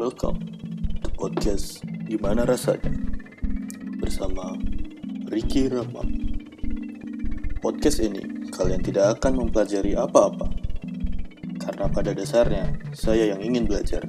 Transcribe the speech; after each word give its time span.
Welcome 0.00 0.40
to 1.04 1.12
podcast 1.12 1.84
Gimana 2.08 2.48
Rasanya 2.48 2.88
bersama 4.00 4.56
Ricky 5.28 5.68
Rama. 5.68 6.00
Podcast 7.60 8.00
ini 8.00 8.48
kalian 8.48 8.80
tidak 8.80 9.20
akan 9.20 9.44
mempelajari 9.44 9.92
apa-apa 9.92 10.48
karena 11.60 11.84
pada 11.92 12.16
dasarnya 12.16 12.80
saya 12.96 13.36
yang 13.36 13.44
ingin 13.44 13.68
belajar. 13.68 14.00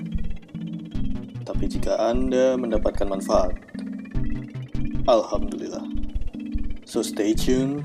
Tapi 1.44 1.67
jika 1.67 1.99
Anda 1.99 2.55
mendapatkan 2.55 3.12
manfaat, 3.12 3.51
Alhamdulillah. 5.12 5.83
So 6.87 7.03
stay 7.03 7.35
tuned, 7.35 7.83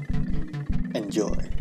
enjoy. 0.94 1.55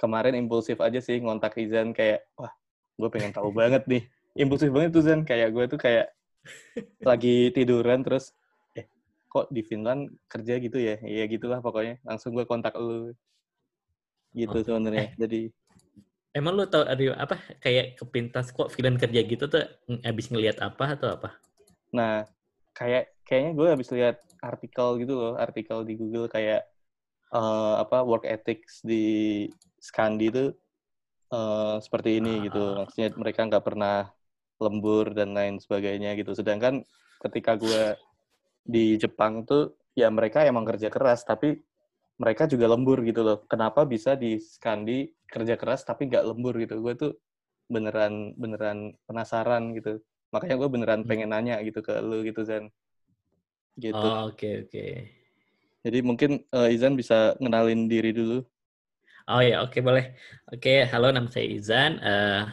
Kemarin 0.00 0.32
impulsif 0.32 0.80
aja 0.80 0.96
sih 0.96 1.20
ngontak 1.20 1.60
Izan 1.60 1.92
kayak 1.92 2.24
wah 2.40 2.48
gue 2.96 3.08
pengen 3.12 3.36
tahu 3.36 3.52
banget 3.52 3.84
nih. 3.84 4.08
Impulsif 4.32 4.72
banget 4.72 4.96
tuh 4.96 5.04
Zan. 5.04 5.20
Kayak 5.28 5.52
gue 5.52 5.64
tuh 5.68 5.76
kayak 5.76 6.08
lagi 7.08 7.52
tiduran 7.52 8.00
terus 8.00 8.32
eh 8.72 8.88
kok 9.28 9.52
di 9.52 9.60
Finland 9.60 10.08
kerja 10.24 10.56
gitu 10.56 10.80
ya? 10.80 10.96
Iya 11.04 11.28
gitulah 11.28 11.60
pokoknya. 11.60 12.00
Langsung 12.02 12.32
gue 12.32 12.48
kontak 12.48 12.72
lu. 12.80 13.12
Gitu 14.32 14.56
Oh. 14.56 14.64
sebenarnya. 14.64 15.12
Jadi 15.20 15.52
Emang 16.30 16.54
lu 16.54 16.62
tau 16.64 16.86
ada 16.86 17.02
apa? 17.18 17.42
Kayak 17.58 17.98
kepintas 17.98 18.54
kok 18.54 18.70
Finland 18.70 19.02
kerja 19.02 19.18
gitu 19.26 19.50
tuh 19.50 19.66
abis 20.06 20.30
ngelihat 20.30 20.62
apa 20.64 20.96
atau 20.96 21.10
apa? 21.12 21.36
nah 21.90 22.22
kayak 22.70 23.10
kayaknya 23.26 23.50
gue 23.58 23.66
habis 23.66 23.90
lihat 23.90 24.22
artikel 24.38 24.94
gitu 25.02 25.10
loh 25.18 25.34
artikel 25.34 25.82
di 25.82 25.98
Google 25.98 26.30
kayak 26.30 26.62
eh, 27.34 27.74
apa 27.82 28.06
work 28.06 28.22
ethics 28.22 28.78
di 28.86 29.50
Skandi 29.80 30.26
itu 30.28 30.44
eh, 31.32 31.76
seperti 31.80 32.20
ini 32.20 32.46
gitu. 32.46 32.60
Ah. 32.60 32.84
maksudnya 32.84 33.08
mereka 33.16 33.40
nggak 33.48 33.64
pernah 33.64 33.96
lembur 34.60 35.16
dan 35.16 35.32
lain 35.32 35.56
sebagainya 35.56 36.14
gitu. 36.20 36.36
Sedangkan 36.36 36.84
ketika 37.24 37.56
gue 37.56 37.96
di 38.60 39.00
Jepang 39.00 39.42
tuh 39.48 39.72
ya 39.96 40.12
mereka 40.12 40.44
emang 40.44 40.68
kerja 40.68 40.92
keras 40.92 41.24
tapi 41.24 41.64
mereka 42.20 42.44
juga 42.44 42.68
lembur 42.68 43.00
gitu 43.02 43.24
loh. 43.24 43.38
Kenapa 43.48 43.88
bisa 43.88 44.12
di 44.14 44.36
Skandi 44.36 45.08
kerja 45.24 45.56
keras 45.56 45.82
tapi 45.88 46.12
nggak 46.12 46.24
lembur 46.28 46.60
gitu? 46.60 46.76
Gue 46.84 46.92
tuh 46.94 47.12
beneran 47.72 48.36
beneran 48.36 48.92
penasaran 49.08 49.72
gitu. 49.72 50.04
Makanya 50.30 50.56
gue 50.60 50.68
beneran 50.68 51.00
Hmm. 51.02 51.08
pengen 51.08 51.30
nanya 51.32 51.56
gitu 51.64 51.80
ke 51.80 51.96
lu 52.04 52.20
gitu 52.22 52.44
Zan. 52.44 52.68
Gitu. 53.80 53.96
Oh, 53.96 54.28
oke 54.28 54.68
oke. 54.68 54.86
jadi 55.80 55.98
mungkin 56.04 56.44
eh, 56.52 56.68
Izan 56.76 56.92
bisa 57.00 57.32
ngenalin 57.40 57.88
diri 57.88 58.12
dulu 58.12 58.44
Oh 59.28 59.42
ya, 59.44 59.60
oke 59.60 59.78
boleh. 59.84 60.16
Oke, 60.48 60.88
halo 60.88 61.12
nama 61.12 61.28
saya 61.28 61.46
Izan. 61.50 62.00
Eh 62.00 62.44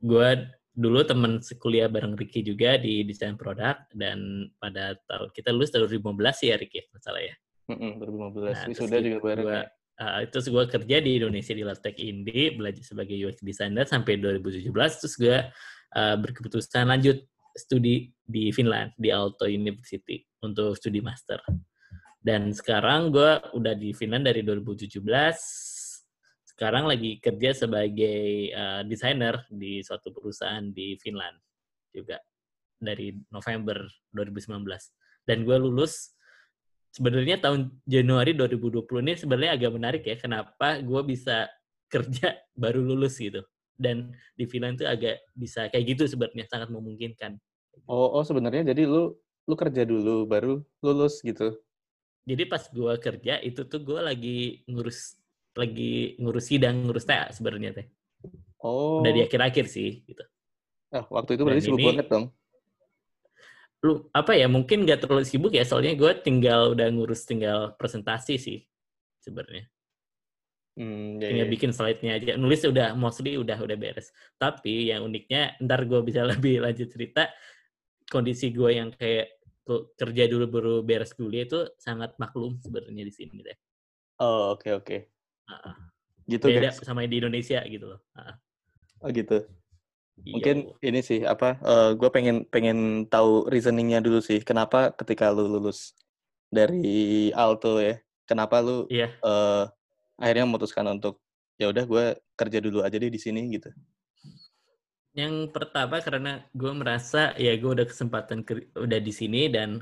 gue 0.00 0.28
dulu 0.72 1.04
teman 1.04 1.40
sekuliah 1.44 1.88
bareng 1.88 2.16
Ricky 2.16 2.40
juga 2.40 2.80
di 2.80 3.04
desain 3.04 3.36
produk 3.36 3.76
dan 3.92 4.48
pada 4.56 4.96
tahun 5.08 5.28
kita 5.36 5.52
lulus 5.52 5.68
tahun 5.72 5.88
2015 5.88 6.32
sih 6.40 6.48
ya 6.52 6.56
Ricky, 6.56 6.80
masalah 6.92 7.20
ya. 7.20 7.34
Mm-mm, 7.68 8.00
2015 8.00 8.56
Nah, 8.56 8.64
sudah 8.72 9.00
juga 9.00 9.18
bareng 9.20 9.46
gua- 9.46 9.66
ya 9.68 9.80
Uh, 10.02 10.24
terus 10.24 10.48
gue 10.48 10.64
kerja 10.66 10.96
di 11.04 11.20
Indonesia 11.20 11.52
di 11.52 11.62
Latek 11.62 12.00
Indi, 12.00 12.56
belajar 12.56 12.80
sebagai 12.82 13.12
UX 13.12 13.44
designer 13.44 13.84
sampai 13.84 14.16
2017. 14.18 14.72
Terus 14.72 15.14
gue 15.20 15.36
uh, 15.94 16.16
berkeputusan 16.18 16.88
lanjut 16.88 17.22
studi 17.54 18.10
di 18.24 18.48
Finland, 18.50 18.96
di 18.96 19.12
Aalto 19.12 19.44
University 19.46 20.24
untuk 20.42 20.74
studi 20.80 20.98
master. 21.04 21.38
Dan 22.18 22.50
sekarang 22.50 23.12
gue 23.12 23.30
udah 23.54 23.74
di 23.76 23.92
Finland 23.92 24.26
dari 24.26 24.40
2017. 24.42 24.96
Sekarang 26.52 26.84
lagi 26.84 27.16
kerja 27.16 27.56
sebagai 27.56 28.52
uh, 28.52 28.84
desainer 28.84 29.48
di 29.48 29.80
suatu 29.80 30.12
perusahaan 30.12 30.60
di 30.68 31.00
Finland 31.00 31.40
juga 31.88 32.20
dari 32.76 33.16
November 33.32 33.88
2019. 34.12 34.60
Dan 35.24 35.48
gue 35.48 35.56
lulus 35.56 36.12
sebenarnya 36.92 37.40
tahun 37.40 37.72
Januari 37.88 38.36
2020 38.36 38.84
ini 39.00 39.12
sebenarnya 39.16 39.52
agak 39.56 39.72
menarik 39.72 40.02
ya. 40.04 40.16
Kenapa 40.20 40.84
gue 40.84 41.00
bisa 41.08 41.48
kerja 41.88 42.36
baru 42.62 42.84
lulus 42.84 43.16
gitu. 43.16 43.40
Dan 43.72 44.12
di 44.36 44.44
Finland 44.44 44.76
itu 44.76 44.84
agak 44.84 45.24
bisa 45.32 45.72
kayak 45.72 45.96
gitu 45.96 46.04
sebenarnya 46.04 46.44
sangat 46.52 46.68
memungkinkan. 46.68 47.40
oh 47.88 48.20
oh 48.20 48.22
sebenarnya 48.22 48.76
jadi 48.76 48.84
lu 48.84 49.16
lu 49.48 49.54
kerja 49.56 49.82
dulu 49.88 50.28
baru 50.28 50.60
lulus 50.84 51.24
gitu 51.24 51.56
Jadi 52.22 52.44
pas 52.46 52.62
gue 52.70 52.94
kerja 53.02 53.42
itu 53.42 53.66
tuh 53.66 53.82
gue 53.82 53.98
lagi 53.98 54.62
ngurus 54.70 55.18
lagi 55.52 56.16
ngurus 56.16 56.48
sidang 56.48 56.86
ngurus 56.88 57.04
TA 57.04 57.28
sebenarnya 57.30 57.70
teh. 57.76 57.86
oh 58.64 59.00
Udah 59.04 59.12
di 59.12 59.20
akhir-akhir 59.22 59.66
sih 59.68 60.02
gitu. 60.06 60.24
ah, 60.92 61.04
waktu 61.08 61.36
itu 61.36 61.42
berarti 61.44 61.60
Dan 61.60 61.66
sibuk 61.68 61.80
ini- 61.80 61.88
banget 61.92 62.06
dong 62.08 62.26
Lu 63.82 64.06
apa 64.14 64.38
ya 64.38 64.46
mungkin 64.46 64.86
gak 64.86 65.02
terlalu 65.02 65.26
sibuk 65.26 65.50
ya 65.50 65.66
soalnya 65.66 65.98
gue 65.98 66.12
tinggal 66.22 66.70
udah 66.70 66.86
ngurus 66.94 67.26
tinggal 67.26 67.74
presentasi 67.74 68.38
sih 68.38 68.58
sebenarnya. 69.18 69.66
hmm, 70.78 71.18
ya, 71.18 71.26
tinggal 71.28 71.48
ya. 71.48 71.52
bikin 71.52 71.70
slide-nya 71.74 72.12
aja. 72.14 72.32
Nulis 72.38 72.62
udah 72.62 72.94
mostly 72.94 73.34
udah 73.34 73.58
udah 73.58 73.74
beres. 73.74 74.14
Tapi 74.38 74.86
yang 74.86 75.02
uniknya 75.02 75.58
ntar 75.58 75.82
gue 75.90 75.98
bisa 76.06 76.22
lebih 76.30 76.62
lanjut 76.62 76.94
cerita 76.94 77.26
kondisi 78.06 78.54
gue 78.54 78.70
yang 78.70 78.94
kayak 78.94 79.34
ke- 79.66 79.86
kerja 79.98 80.30
dulu 80.30 80.44
baru 80.46 80.74
beres 80.86 81.10
kuliah 81.12 81.42
itu 81.42 81.66
sangat 81.74 82.14
maklum 82.22 82.62
sebenarnya 82.62 83.02
di 83.02 83.14
sini 83.14 83.42
deh. 83.42 83.58
oh 84.22 84.54
oke 84.54 84.68
oke 84.78 84.96
Ah, 84.98 85.02
gitu 86.30 86.46
Beda 86.48 86.70
guys 86.70 86.78
sama 86.80 87.04
di 87.04 87.18
Indonesia 87.18 87.60
gitu 87.66 87.96
loh. 87.96 88.00
Ah. 88.14 88.36
oh 89.02 89.10
gitu 89.10 89.44
Iya. 90.22 90.32
mungkin 90.38 90.56
ini 90.84 91.00
sih 91.00 91.24
apa 91.24 91.56
gue 91.96 92.10
pengen 92.12 92.44
pengen 92.46 93.08
tahu 93.08 93.48
reasoningnya 93.48 94.04
dulu 94.04 94.20
sih 94.20 94.44
kenapa 94.44 94.92
ketika 94.92 95.32
lu 95.32 95.48
lulus 95.48 95.96
dari 96.52 97.32
Alto 97.32 97.80
ya 97.80 97.96
kenapa 98.28 98.60
lu 98.60 98.84
Iya. 98.92 99.08
eh, 99.08 99.64
akhirnya 100.20 100.44
memutuskan 100.46 100.84
untuk 100.92 101.18
ya 101.56 101.72
udah 101.72 101.84
gue 101.88 102.04
kerja 102.36 102.58
dulu 102.60 102.84
aja 102.84 102.96
deh 103.00 103.08
di 103.08 103.18
sini 103.18 103.50
gitu 103.56 103.72
Yang 105.12 105.52
pertama 105.52 106.00
karena 106.00 106.44
gue 106.56 106.72
merasa 106.72 107.36
ya 107.36 107.52
gue 107.56 107.70
udah 107.72 107.84
kesempatan 107.88 108.44
udah 108.78 109.00
di 109.00 109.12
sini 109.12 109.48
dan 109.52 109.80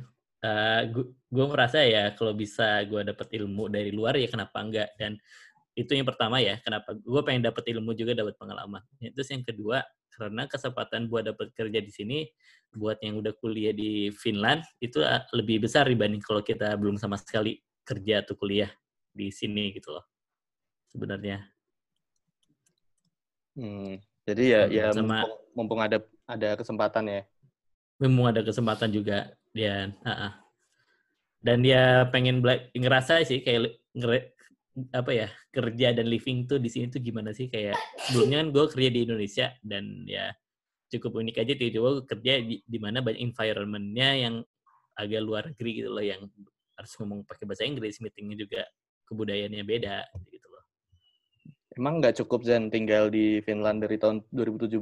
gue 1.31 1.47
merasa 1.47 1.85
ya 1.85 2.11
kalau 2.17 2.33
bisa 2.35 2.83
gue 2.89 3.03
dapet 3.07 3.29
ilmu 3.39 3.71
dari 3.71 3.93
luar 3.95 4.17
ya 4.19 4.27
kenapa 4.27 4.59
enggak 4.59 4.91
dan 4.99 5.21
itu 5.79 5.93
yang 5.95 6.05
pertama 6.05 6.43
ya 6.43 6.59
kenapa 6.61 6.93
gue 6.99 7.21
pengen 7.23 7.47
dapet 7.47 7.65
ilmu 7.71 7.95
juga 7.95 8.13
dapat 8.13 8.35
pengalaman. 8.37 8.83
Terus 9.15 9.29
yang 9.31 9.43
kedua 9.47 9.83
karena 10.11 10.45
kesempatan 10.51 11.07
buat 11.09 11.25
dapet 11.25 11.55
kerja 11.55 11.81
di 11.81 11.93
sini 11.95 12.19
buat 12.71 12.99
yang 13.03 13.19
udah 13.19 13.33
kuliah 13.39 13.73
di 13.75 14.11
Finland 14.15 14.63
itu 14.79 15.01
ah, 15.03 15.25
lebih 15.35 15.63
besar 15.65 15.87
dibanding 15.89 16.21
kalau 16.23 16.43
kita 16.43 16.75
belum 16.79 16.99
sama 16.99 17.17
sekali 17.19 17.59
kerja 17.87 18.23
atau 18.23 18.35
kuliah 18.39 18.71
di 19.11 19.31
sini 19.35 19.75
gitu 19.75 19.91
loh 19.97 20.05
sebenarnya. 20.91 21.43
Hmm, 23.59 23.99
jadi 24.27 24.43
ya 24.47 24.61
Hmm, 24.67 24.75
ya 24.75 24.85
sama- 24.95 25.23
mumpung, 25.27 25.33
mumpung 25.57 25.81
ada 25.83 25.99
ada 26.27 26.49
kesempatan 26.55 27.05
ya. 27.11 27.23
memang 28.01 28.33
ada 28.33 28.41
kesempatan 28.47 28.89
juga 28.89 29.35
dan 29.53 29.93
ah, 30.07 30.31
ah. 30.31 30.33
dan 31.45 31.61
dia 31.61 32.07
pengen 32.09 32.41
ngerasa 32.73 33.21
sih 33.27 33.43
kayak 33.45 33.77
apa 34.91 35.11
ya 35.13 35.29
kerja 35.53 35.93
dan 35.93 36.07
living 36.09 36.49
tuh 36.49 36.57
di 36.57 36.73
sini 36.73 36.89
tuh 36.89 37.03
gimana 37.05 37.31
sih 37.37 37.53
kayak 37.53 37.77
sebelumnya 38.09 38.41
kan 38.45 38.49
gue 38.53 38.65
kerja 38.73 38.91
di 38.91 39.01
Indonesia 39.05 39.47
dan 39.61 39.85
ya 40.09 40.33
cukup 40.91 41.23
unik 41.23 41.37
aja 41.43 41.53
tiba-tiba 41.55 41.89
gue 42.01 42.05
kerja 42.09 42.33
di, 42.43 42.57
di 42.65 42.79
mana 42.83 43.05
banyak 43.05 43.21
environment-nya 43.21 44.09
yang 44.17 44.35
agak 44.99 45.21
luar 45.23 45.43
negeri 45.53 45.71
gitu 45.85 45.91
loh 45.93 46.05
yang 46.05 46.27
harus 46.77 46.93
ngomong 46.99 47.23
pakai 47.29 47.45
bahasa 47.45 47.69
Inggris 47.69 48.01
meetingnya 48.01 48.37
juga 48.41 48.63
kebudayaannya 49.07 49.65
beda 49.65 50.09
gitu 50.33 50.47
loh 50.49 50.65
Emang 51.79 52.03
nggak 52.03 52.19
cukup 52.25 52.43
Zen 52.43 52.73
tinggal 52.73 53.09
di 53.09 53.39
Finland 53.47 53.84
dari 53.87 53.97
tahun 54.01 54.27
2017 54.34 54.81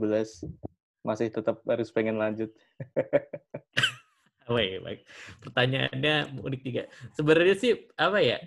masih 1.04 1.28
tetap 1.32 1.62
harus 1.64 1.88
pengen 1.92 2.16
lanjut. 2.16 2.50
Wait, 4.52 4.80
baik. 4.80 5.00
Pertanyaannya 5.44 6.40
unik 6.40 6.60
juga. 6.64 6.82
Sebenarnya 7.12 7.54
sih 7.60 7.72
apa 8.00 8.18
ya? 8.24 8.40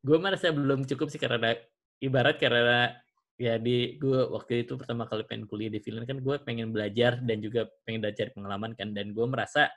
Gue 0.00 0.16
merasa 0.16 0.48
belum 0.48 0.88
cukup 0.88 1.12
sih 1.12 1.20
karena 1.20 1.56
ibarat 2.00 2.40
karena 2.40 2.96
ya 3.40 3.56
di 3.56 3.96
gue 3.96 4.20
waktu 4.32 4.68
itu 4.68 4.76
pertama 4.76 5.08
kali 5.08 5.24
pengen 5.24 5.48
kuliah 5.48 5.72
di 5.72 5.80
Finland 5.80 6.04
kan 6.08 6.20
gue 6.20 6.36
pengen 6.44 6.72
belajar 6.72 7.20
dan 7.24 7.40
juga 7.40 7.68
pengen 7.84 8.04
belajar 8.04 8.32
pengalaman 8.32 8.72
kan. 8.72 8.92
Dan 8.96 9.12
gue 9.12 9.26
merasa 9.28 9.68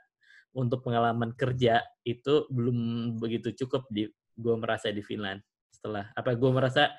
untuk 0.56 0.86
pengalaman 0.86 1.34
kerja 1.36 1.82
itu 2.06 2.48
belum 2.48 2.78
begitu 3.20 3.52
cukup 3.66 3.88
di 3.92 4.08
gue 4.34 4.56
merasa 4.58 4.90
di 4.90 5.02
Finland 5.06 5.42
setelah 5.70 6.10
apa 6.14 6.34
gue 6.34 6.52
merasa 6.54 6.94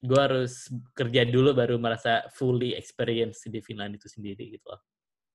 gue 0.00 0.20
harus 0.20 0.68
kerja 0.92 1.24
dulu 1.24 1.56
baru 1.56 1.80
merasa 1.80 2.28
fully 2.36 2.76
experience 2.76 3.48
di 3.48 3.60
Finland 3.64 3.96
itu 3.96 4.08
sendiri 4.12 4.58
gitu 4.58 4.66
loh. 4.72 4.82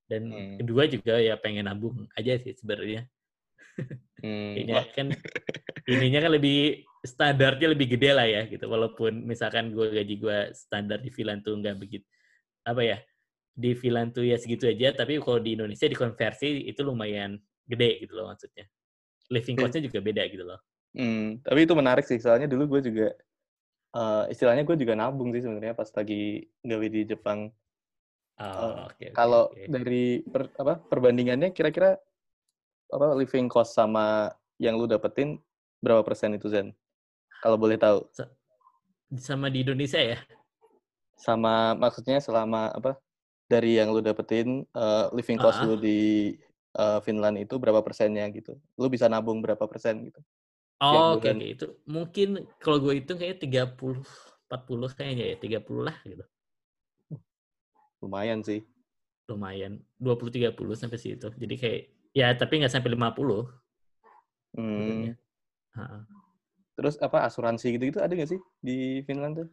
Dan 0.05 0.27
Hmm. 0.27 0.55
kedua 0.59 0.85
juga 0.91 1.15
ya 1.17 1.39
pengen 1.39 1.71
nabung 1.71 2.03
aja 2.19 2.35
sih 2.35 2.51
sebenarnya 2.51 3.07
Hmm, 4.21 4.53
Kayaknya 4.53 4.73
wah, 4.77 4.85
kan 4.93 5.07
ininya 5.89 6.19
kan 6.25 6.31
lebih 6.37 6.57
standarnya 7.01 7.67
lebih 7.73 7.87
gede 7.97 8.09
lah 8.13 8.27
ya 8.29 8.41
gitu. 8.45 8.65
Walaupun 8.69 9.25
misalkan 9.25 9.73
gue 9.73 9.87
gaji 9.89 10.15
gue 10.21 10.37
standar 10.53 11.01
di 11.01 11.09
Finland 11.09 11.41
tuh 11.41 11.57
nggak 11.57 11.75
begitu 11.81 12.05
apa 12.61 12.81
ya 12.85 12.97
di 13.51 13.73
Finland 13.73 14.13
tuh 14.13 14.23
ya 14.27 14.37
segitu 14.37 14.69
aja. 14.69 14.93
Tapi 14.93 15.17
kalau 15.23 15.39
di 15.41 15.57
Indonesia 15.57 15.87
dikonversi 15.89 16.69
itu 16.69 16.81
lumayan 16.85 17.39
gede 17.65 18.05
gitu 18.05 18.13
loh 18.17 18.29
maksudnya. 18.29 18.65
Living 19.31 19.55
Iya. 19.57 19.61
cost-nya 19.63 19.81
juga 19.87 19.99
beda 20.03 20.23
gitu 20.27 20.43
loh. 20.45 20.59
hmm, 20.97 21.43
tapi 21.47 21.59
itu 21.63 21.73
menarik 21.73 22.05
sih, 22.05 22.19
soalnya 22.19 22.47
dulu 22.51 22.77
gue 22.77 22.81
juga, 22.91 23.07
eh, 23.95 24.23
istilahnya 24.33 24.63
gue 24.67 24.75
juga 24.75 24.93
nabung 24.99 25.31
sih 25.31 25.41
sebenarnya 25.43 25.73
pas 25.75 25.89
lagi 25.95 26.47
gawe 26.63 26.87
di 26.91 27.01
Jepang. 27.07 27.47
Oh, 28.41 28.91
oke. 28.91 29.05
oke, 29.05 29.07
Kalau 29.15 29.43
oke. 29.53 29.63
dari 29.67 30.19
per- 30.25 30.51
apa 30.59 30.73
perbandingannya 30.79 31.49
kira-kira 31.55 31.95
apa 32.91 33.15
living 33.15 33.47
cost 33.47 33.73
sama 33.73 34.29
yang 34.59 34.75
lu 34.77 34.85
dapetin 34.85 35.39
berapa 35.79 36.03
persen 36.03 36.35
itu 36.35 36.51
Zen? 36.51 36.75
Kalau 37.41 37.57
boleh 37.57 37.79
tahu. 37.79 38.05
sama 39.17 39.51
di 39.51 39.65
Indonesia 39.65 39.99
ya. 39.99 40.19
Sama 41.19 41.75
maksudnya 41.75 42.21
selama 42.23 42.71
apa 42.71 42.95
dari 43.51 43.75
yang 43.75 43.91
lu 43.91 43.99
dapetin 43.99 44.63
eh, 44.63 45.05
living 45.11 45.35
cost 45.39 45.59
Ah. 45.59 45.67
lu 45.67 45.75
di 45.75 46.31
eh, 46.77 46.99
Finland 47.03 47.35
itu 47.41 47.59
berapa 47.59 47.83
persennya 47.83 48.27
gitu? 48.31 48.55
Lu 48.79 48.87
bisa 48.87 49.11
nabung 49.11 49.43
berapa 49.43 49.67
persen 49.67 50.07
gitu? 50.07 50.19
Oh, 50.81 51.19
oke 51.19 51.27
bulan. 51.27 51.37
oke 51.37 51.45
itu 51.45 51.65
mungkin 51.85 52.27
kalau 52.57 52.77
gue 52.81 53.03
hitung 53.03 53.19
kayaknya 53.19 53.37
30 53.45 54.01
40 54.51 54.91
kayaknya 54.91 55.25
ya, 55.31 55.35
30 55.39 55.83
lah 55.87 55.97
gitu. 56.03 56.25
Lumayan 58.01 58.41
sih. 58.41 58.65
Lumayan 59.29 59.79
20 60.01 60.31
30 60.33 60.75
sampai 60.75 60.97
situ. 60.97 61.27
Jadi 61.31 61.55
kayak 61.55 61.81
ya 62.11 62.35
tapi 62.35 62.59
nggak 62.59 62.73
sampai 62.73 62.91
50 62.95 63.47
Hmm. 64.51 65.15
Terus 66.75 66.99
apa 66.99 67.23
asuransi 67.23 67.77
gitu-gitu 67.79 68.03
ada 68.03 68.11
nggak 68.11 68.29
sih 68.35 68.41
di 68.59 68.99
Finland 69.07 69.39
tuh? 69.39 69.47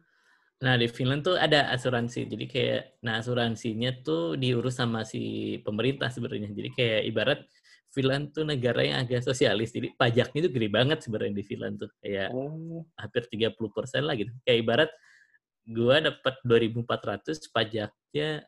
Nah, 0.59 0.75
di 0.75 0.91
Finland 0.91 1.23
tuh 1.23 1.39
ada 1.39 1.71
asuransi. 1.71 2.27
Jadi 2.27 2.45
kayak 2.51 2.99
nah 2.99 3.23
asuransinya 3.23 4.03
tuh 4.03 4.35
diurus 4.35 4.75
sama 4.75 5.07
si 5.07 5.55
pemerintah 5.63 6.11
sebenarnya. 6.11 6.51
Jadi 6.51 6.69
kayak 6.75 7.01
ibarat 7.07 7.39
Finland 7.95 8.35
tuh 8.35 8.43
negara 8.43 8.83
yang 8.83 8.99
agak 8.99 9.23
sosialis. 9.23 9.71
Jadi 9.71 9.95
pajaknya 9.95 10.51
tuh 10.51 10.51
gede 10.51 10.67
banget 10.67 10.99
sebenarnya 10.99 11.31
di 11.31 11.45
Finland 11.47 11.79
tuh. 11.79 11.91
Kayak 12.03 12.35
Oh. 12.35 12.83
hampir 12.99 13.23
30% 13.31 14.03
lah 14.03 14.19
gitu. 14.19 14.35
Kayak 14.43 14.59
ibarat 14.59 14.89
gua 15.63 15.95
dapat 16.03 16.35
2400 16.43 17.39
pajaknya 17.55 18.43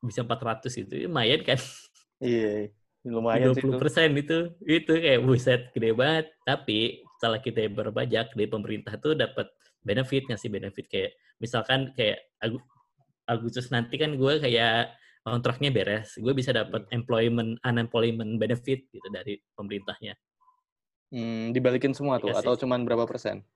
bisa 0.00 0.24
400 0.24 0.72
gitu. 0.72 0.96
Lumayan 0.96 1.44
kan? 1.44 1.60
Iya, 2.24 2.72
lumayan 3.06 3.54
sih 3.54 3.62
20 3.62 3.70
itu. 3.70 3.78
persen 3.78 4.10
itu 4.18 4.38
itu 4.66 4.92
kayak 4.92 5.20
buset 5.22 5.60
gede 5.70 5.94
banget 5.94 6.26
tapi 6.42 7.06
setelah 7.16 7.38
kita 7.38 7.70
berpajak 7.70 8.34
dari 8.34 8.48
pemerintah 8.50 8.98
tuh 8.98 9.14
dapat 9.14 9.46
benefit 9.80 10.26
ngasih 10.26 10.50
benefit 10.50 10.86
kayak 10.90 11.10
misalkan 11.38 11.94
kayak 11.94 12.18
Agu- 12.42 12.64
Agustus 13.24 13.70
nanti 13.70 13.94
kan 13.96 14.14
gue 14.14 14.32
kayak 14.38 14.90
kontraknya 15.22 15.70
beres 15.70 16.18
gue 16.18 16.34
bisa 16.34 16.50
dapat 16.50 16.86
employment 16.90 17.58
unemployment 17.62 18.36
benefit 18.36 18.86
gitu 18.90 19.08
dari 19.10 19.38
pemerintahnya 19.54 20.14
Hmm, 21.06 21.54
dibalikin 21.54 21.94
semua 21.94 22.18
tuh 22.18 22.34
Dikasih. 22.34 22.42
atau 22.42 22.54
cuman 22.66 22.82
berapa 22.82 23.06
persen? 23.06 23.46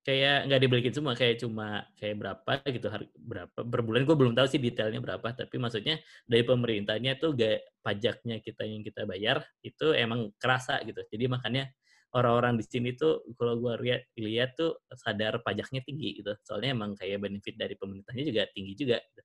Kayak 0.00 0.48
nggak 0.48 0.60
dibalikin 0.64 0.94
semua 0.96 1.12
kayak 1.12 1.44
cuma 1.44 1.84
kayak 2.00 2.16
berapa 2.16 2.52
gitu 2.72 2.86
berapa 3.20 3.58
per 3.60 3.80
bulan. 3.84 4.02
Gue 4.08 4.16
belum 4.16 4.32
tahu 4.32 4.46
sih 4.48 4.60
detailnya 4.60 5.00
berapa 5.04 5.28
tapi 5.36 5.60
maksudnya 5.60 6.00
dari 6.24 6.44
pemerintahnya 6.44 7.20
tuh 7.20 7.36
gak 7.36 7.84
pajaknya 7.84 8.40
kita 8.40 8.64
yang 8.64 8.80
kita 8.80 9.04
bayar 9.04 9.44
itu 9.60 9.92
emang 9.92 10.32
kerasa 10.40 10.80
gitu. 10.88 11.04
Jadi 11.04 11.24
makanya 11.28 11.68
orang-orang 12.16 12.58
di 12.58 12.64
sini 12.66 12.96
tuh 12.96 13.22
kalau 13.36 13.60
gue 13.60 13.72
lihat 13.86 14.02
lihat 14.16 14.50
tuh 14.56 14.80
sadar 14.96 15.44
pajaknya 15.44 15.84
tinggi 15.84 16.24
gitu. 16.24 16.32
Soalnya 16.42 16.72
emang 16.72 16.96
kayak 16.96 17.20
benefit 17.20 17.54
dari 17.60 17.76
pemerintahnya 17.76 18.24
juga 18.24 18.42
tinggi 18.50 18.72
juga. 18.74 18.98
Gitu. 18.98 19.22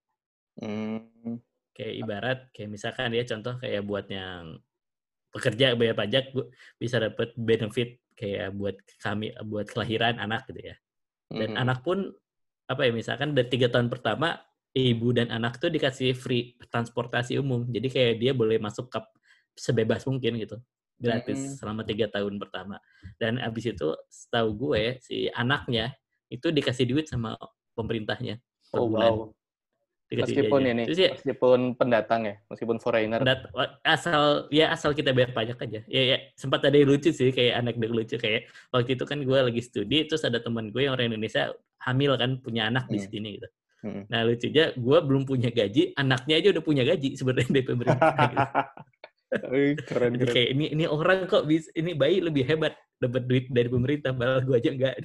Hmm, 0.55 1.39
kayak 1.75 1.95
ibarat 1.99 2.39
kayak 2.51 2.69
misalkan 2.71 3.11
ya 3.11 3.23
contoh 3.27 3.59
kayak 3.59 3.83
buat 3.83 4.07
yang 4.11 4.59
pekerja 5.35 5.75
bayar 5.75 5.95
pajak 5.99 6.31
bisa 6.79 6.95
dapat 6.95 7.35
benefit 7.35 7.99
kayak 8.15 8.55
buat 8.55 8.75
kami 8.99 9.35
buat 9.45 9.67
kelahiran 9.69 10.17
anak 10.17 10.47
gitu 10.49 10.73
ya 10.73 10.75
dan 11.31 11.49
mhm. 11.53 11.61
anak 11.61 11.79
pun 11.83 12.11
apa 12.65 12.81
ya 12.87 12.91
misalkan 12.95 13.37
dari 13.37 13.47
tiga 13.51 13.69
tahun 13.69 13.91
pertama 13.91 14.41
ibu 14.75 15.13
dan 15.13 15.29
anak 15.29 15.61
tuh 15.61 15.69
dikasih 15.69 16.17
free 16.17 16.57
transportasi 16.67 17.37
umum 17.37 17.67
jadi 17.69 17.87
kayak 17.87 18.13
dia 18.19 18.31
boleh 18.33 18.57
masuk 18.57 18.89
ke 18.89 18.99
sebebas 19.55 20.03
mungkin 20.09 20.41
gitu 20.41 20.57
gratis 20.95 21.35
Mm. 21.35 21.55
selama 21.59 21.81
tiga 21.83 22.07
tahun 22.07 22.39
pertama 22.39 22.79
dan 23.19 23.35
abis 23.43 23.75
itu 23.75 23.91
setahu 24.07 24.55
gue 24.55 24.95
si 25.03 25.27
anaknya 25.35 25.91
itu 26.31 26.55
dikasih 26.55 26.87
duit 26.87 27.05
sama 27.11 27.35
pemerintahnya 27.75 28.39
Oh 28.75 28.91
wow. 28.91 29.31
Meskipun 30.07 30.61
jajan. 30.61 30.71
ini, 30.71 30.83
Terus 30.85 30.99
ya, 30.99 31.09
meskipun 31.11 31.59
pendatang 31.73 32.21
ya, 32.23 32.35
meskipun 32.45 32.77
foreigner. 32.77 33.17
dat- 33.19 33.49
asal 33.81 34.45
ya 34.47 34.69
asal 34.69 34.93
kita 34.93 35.09
bayar 35.09 35.31
pajak 35.31 35.57
aja 35.59 35.81
ya, 35.83 36.01
ya 36.05 36.17
sempat 36.31 36.61
ada 36.61 36.73
yang 36.73 36.87
lucu 36.87 37.09
sih 37.09 37.29
kayak 37.29 37.57
anak 37.57 37.73
lucu 37.79 38.15
kayak 38.15 38.45
waktu 38.69 38.93
itu 38.93 39.03
kan 39.03 39.17
gue 39.17 39.33
lagi 39.35 39.59
studi 39.59 40.05
terus 40.05 40.21
ada 40.21 40.37
teman 40.37 40.69
gue 40.69 40.77
yang 40.79 40.93
orang 40.93 41.09
Indonesia 41.09 41.49
hamil 41.79 42.13
kan 42.15 42.37
punya 42.37 42.67
anak 42.67 42.85
di 42.85 42.97
Hmm. 42.97 43.07
sini 43.07 43.29
gitu 43.35 43.49
Hmm. 43.81 44.01
nah 44.07 44.21
lucunya 44.21 44.73
gue 44.73 44.97
belum 44.99 45.23
punya 45.23 45.49
gaji 45.49 45.93
anaknya 45.93 46.35
aja 46.35 46.47
udah 46.51 46.63
punya 46.63 46.83
gaji 46.83 47.09
sebenarnya 47.13 47.49
dari 47.51 47.65
pemerintah 47.65 48.13
gitu. 48.31 48.45
Keren 49.83 50.11
keren. 50.15 50.27
kayak 50.27 50.49
ini 50.49 50.65
ini 50.71 50.85
orang 50.85 51.25
kok 51.25 51.43
bisa 51.43 51.67
ini 51.73 51.91
bayi 51.91 52.17
lebih 52.19 52.45
hebat 52.45 52.73
dapat 52.95 53.25
duit 53.25 53.45
dari 53.47 53.67
pemerintah 53.67 54.09
malah 54.09 54.39
gue 54.39 54.53
aja 54.53 54.69
enggak 54.69 54.95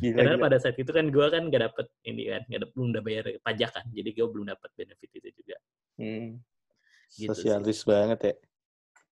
Gila, 0.00 0.16
karena 0.16 0.34
gila. 0.36 0.44
pada 0.48 0.56
saat 0.58 0.76
itu 0.80 0.90
kan 0.90 1.06
gue 1.12 1.26
kan 1.28 1.42
nggak 1.52 1.62
dapet 1.68 1.86
ini 2.08 2.22
kan 2.32 2.42
nggak 2.48 2.60
dapet, 2.64 2.72
belum 2.74 2.88
udah 2.96 3.02
bayar 3.04 3.24
pajak 3.44 3.70
kan 3.76 3.84
jadi 3.92 4.08
gue 4.16 4.26
belum 4.32 4.46
dapat 4.48 4.70
benefit 4.74 5.10
itu 5.20 5.28
juga 5.36 5.56
Hmm. 6.00 6.40
Gitu 7.12 7.28
sih. 7.36 7.44
Sosialis 7.44 7.80
banget 7.84 8.18
ya. 8.24 8.34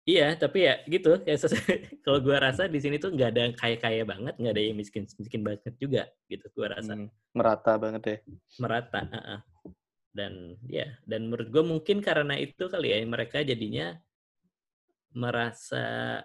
Iya, 0.04 0.26
tapi 0.36 0.69
ya 0.69 0.75
gitu. 0.84 1.16
Ya 1.25 1.36
kalau 2.04 2.20
gua 2.20 2.36
rasa 2.36 2.69
di 2.69 2.76
sini 2.76 3.00
tuh 3.00 3.08
nggak 3.16 3.28
ada 3.32 3.40
yang 3.48 3.54
kaya-kaya 3.56 4.02
banget, 4.04 4.34
nggak 4.36 4.52
ada 4.52 4.62
yang 4.69 4.76
miskin-miskin 4.76 5.40
banget 5.40 5.72
juga, 5.81 6.04
gitu. 6.28 6.44
Gua 6.52 6.76
rasa 6.76 6.92
Hmm, 6.92 7.08
Merata 7.32 7.72
banget 7.81 8.02
ya. 8.04 8.16
merata. 8.60 9.00
heeh. 9.08 9.40
Dan 10.12 10.60
ya, 10.69 10.86
dan 11.08 11.25
menurut 11.32 11.48
gua 11.48 11.64
mungkin 11.64 12.04
karena 12.04 12.36
itu 12.36 12.69
kali 12.69 12.92
ya 12.92 13.00
mereka 13.08 13.40
jadinya 13.40 13.96
merasa 15.16 16.20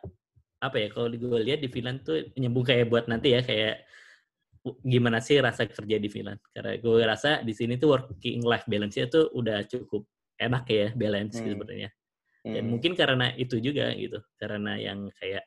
apa 0.60 0.76
ya? 0.76 0.92
Kalau 0.92 1.08
gue 1.08 1.40
lihat 1.40 1.64
di 1.64 1.72
Finland 1.72 2.04
tuh 2.04 2.20
nyambung 2.36 2.68
kayak 2.68 2.92
buat 2.92 3.08
nanti 3.08 3.32
ya 3.32 3.40
kayak 3.40 3.88
gimana 4.84 5.24
sih 5.24 5.40
rasa 5.40 5.66
kerja 5.68 5.98
di 6.00 6.10
Finland? 6.12 6.40
Karena 6.52 6.76
gue 6.78 7.04
rasa 7.08 7.40
di 7.46 7.54
sini 7.56 7.80
tuh 7.80 7.96
working 7.96 8.44
life 8.44 8.68
balance-nya 8.68 9.08
tuh 9.08 9.32
udah 9.32 9.64
cukup 9.68 10.04
enak 10.40 10.64
ya 10.68 10.88
balance 10.96 11.40
gitu 11.40 11.52
Hmm. 11.52 11.56
sebenarnya. 11.60 11.90
Dan 12.44 12.64
Hmm. 12.66 12.72
mungkin 12.76 12.92
karena 12.98 13.32
itu 13.38 13.60
juga 13.62 13.92
gitu, 13.96 14.20
karena 14.40 14.76
yang 14.80 15.08
kayak 15.20 15.44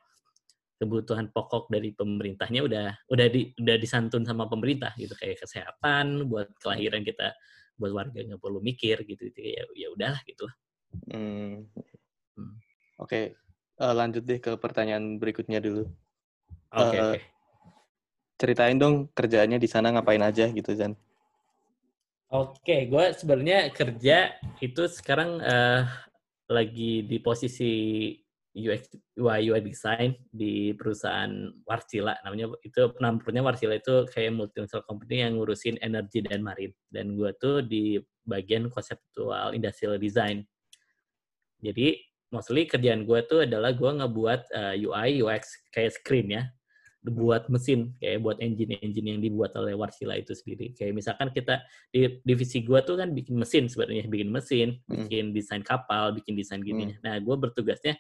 kebutuhan 0.83 1.31
pokok 1.31 1.71
dari 1.71 1.95
pemerintahnya 1.95 2.61
udah 2.67 2.87
udah 3.07 3.27
di, 3.31 3.55
udah 3.55 3.77
disantun 3.79 4.27
sama 4.27 4.51
pemerintah 4.51 4.91
gitu 4.99 5.15
kayak 5.15 5.39
kesehatan 5.39 6.27
buat 6.27 6.51
kelahiran 6.59 7.07
kita 7.07 7.31
buat 7.79 7.95
warga 7.95 8.19
nggak 8.19 8.43
perlu 8.43 8.59
mikir 8.59 8.99
gitu 9.07 9.31
gitu 9.31 9.41
ya 9.41 9.63
ya 9.79 9.89
udahlah 9.95 10.19
gitu. 10.27 10.47
Hmm. 11.11 11.71
Hmm. 12.35 12.55
Oke, 12.99 13.35
eh, 13.79 13.95
lanjut 13.95 14.23
deh 14.27 14.39
ke 14.43 14.59
pertanyaan 14.59 15.17
berikutnya 15.23 15.63
dulu. 15.63 15.87
Oke 16.75 16.97
Eh, 16.99 17.03
oke. 17.03 17.19
Ceritain 18.43 18.75
dong 18.75 19.07
kerjaannya 19.15 19.63
di 19.63 19.71
sana 19.71 19.95
ngapain 19.95 20.19
aja 20.19 20.51
gitu, 20.51 20.75
Zan. 20.75 20.99
Oke, 22.27 22.91
gue 22.91 23.05
sebenarnya 23.15 23.71
kerja 23.71 24.35
itu 24.59 24.83
sekarang 24.91 25.39
eh, 25.39 25.87
lagi 26.51 27.07
di 27.07 27.23
posisi 27.23 27.71
UX 28.51 28.99
UI 29.15 29.47
UI 29.47 29.63
design 29.63 30.11
di 30.29 30.75
perusahaan 30.75 31.31
Warsila 31.65 32.19
namanya 32.21 32.53
itu 32.67 32.91
namanya 32.99 33.47
Warsila 33.47 33.79
itu 33.79 34.11
kayak 34.11 34.35
multinational 34.35 34.83
company 34.85 35.23
yang 35.23 35.39
ngurusin 35.39 35.79
energi 35.79 36.21
dan 36.27 36.43
marine 36.43 36.75
dan 36.91 37.15
gue 37.15 37.31
tuh 37.39 37.63
di 37.63 38.03
bagian 38.27 38.67
konseptual 38.75 39.55
industrial 39.55 40.03
design. 40.03 40.43
Jadi 41.63 41.95
mostly 42.35 42.67
kerjaan 42.67 43.07
gue 43.07 43.23
tuh 43.23 43.47
adalah 43.47 43.71
gue 43.71 43.91
ngebuat 44.03 44.41
eh, 44.51 44.75
UI 44.83 45.23
UX 45.23 45.69
kayak 45.71 45.95
screen 45.95 46.43
ya 46.43 46.43
buat 47.03 47.51
mesin 47.51 47.99
kayak 47.99 48.23
buat 48.23 48.39
engine-engine 48.39 49.07
yang 49.11 49.19
dibuat 49.19 49.51
oleh 49.59 49.75
Warsila 49.75 50.15
itu 50.15 50.39
sendiri. 50.39 50.71
Kayak 50.79 51.03
misalkan 51.03 51.35
kita 51.35 51.59
di 51.91 52.23
divisi 52.23 52.63
gua 52.63 52.87
tuh 52.87 52.95
kan 53.03 53.11
bikin 53.11 53.35
mesin 53.35 53.67
sebenarnya, 53.67 54.07
bikin 54.07 54.31
mesin, 54.31 54.79
Hmm. 54.87 55.11
bikin 55.11 55.25
desain 55.35 55.67
kapal, 55.67 56.15
bikin 56.15 56.39
desain 56.39 56.63
gini. 56.63 56.95
Nah, 57.03 57.19
gua 57.19 57.35
bertugasnya 57.43 57.99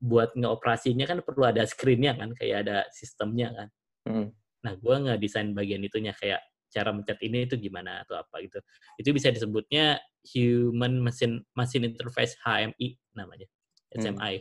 buat 0.00 0.32
ngeoperasinya 0.32 1.04
kan 1.04 1.18
perlu 1.20 1.44
ada 1.44 1.60
screen-nya 1.68 2.16
kan, 2.16 2.32
kayak 2.32 2.64
ada 2.64 2.76
sistemnya 2.88 3.52
kan. 3.52 3.68
Hmm. 4.08 4.26
Nah, 4.64 4.72
gua 4.80 4.96
ngedesain 4.96 5.52
bagian 5.52 5.84
itunya 5.84 6.16
kayak 6.16 6.40
cara 6.72 6.92
mencet 6.92 7.20
ini 7.24 7.44
itu 7.48 7.56
gimana 7.60 8.04
atau 8.04 8.16
apa 8.16 8.40
gitu. 8.44 8.60
Itu 8.96 9.12
bisa 9.12 9.28
disebutnya 9.28 10.00
human 10.24 11.00
machine 11.04 11.44
machine 11.52 11.84
interface 11.84 12.32
HMI 12.44 12.96
namanya. 13.12 13.44
Hmm. 13.92 14.16
HMI. 14.16 14.40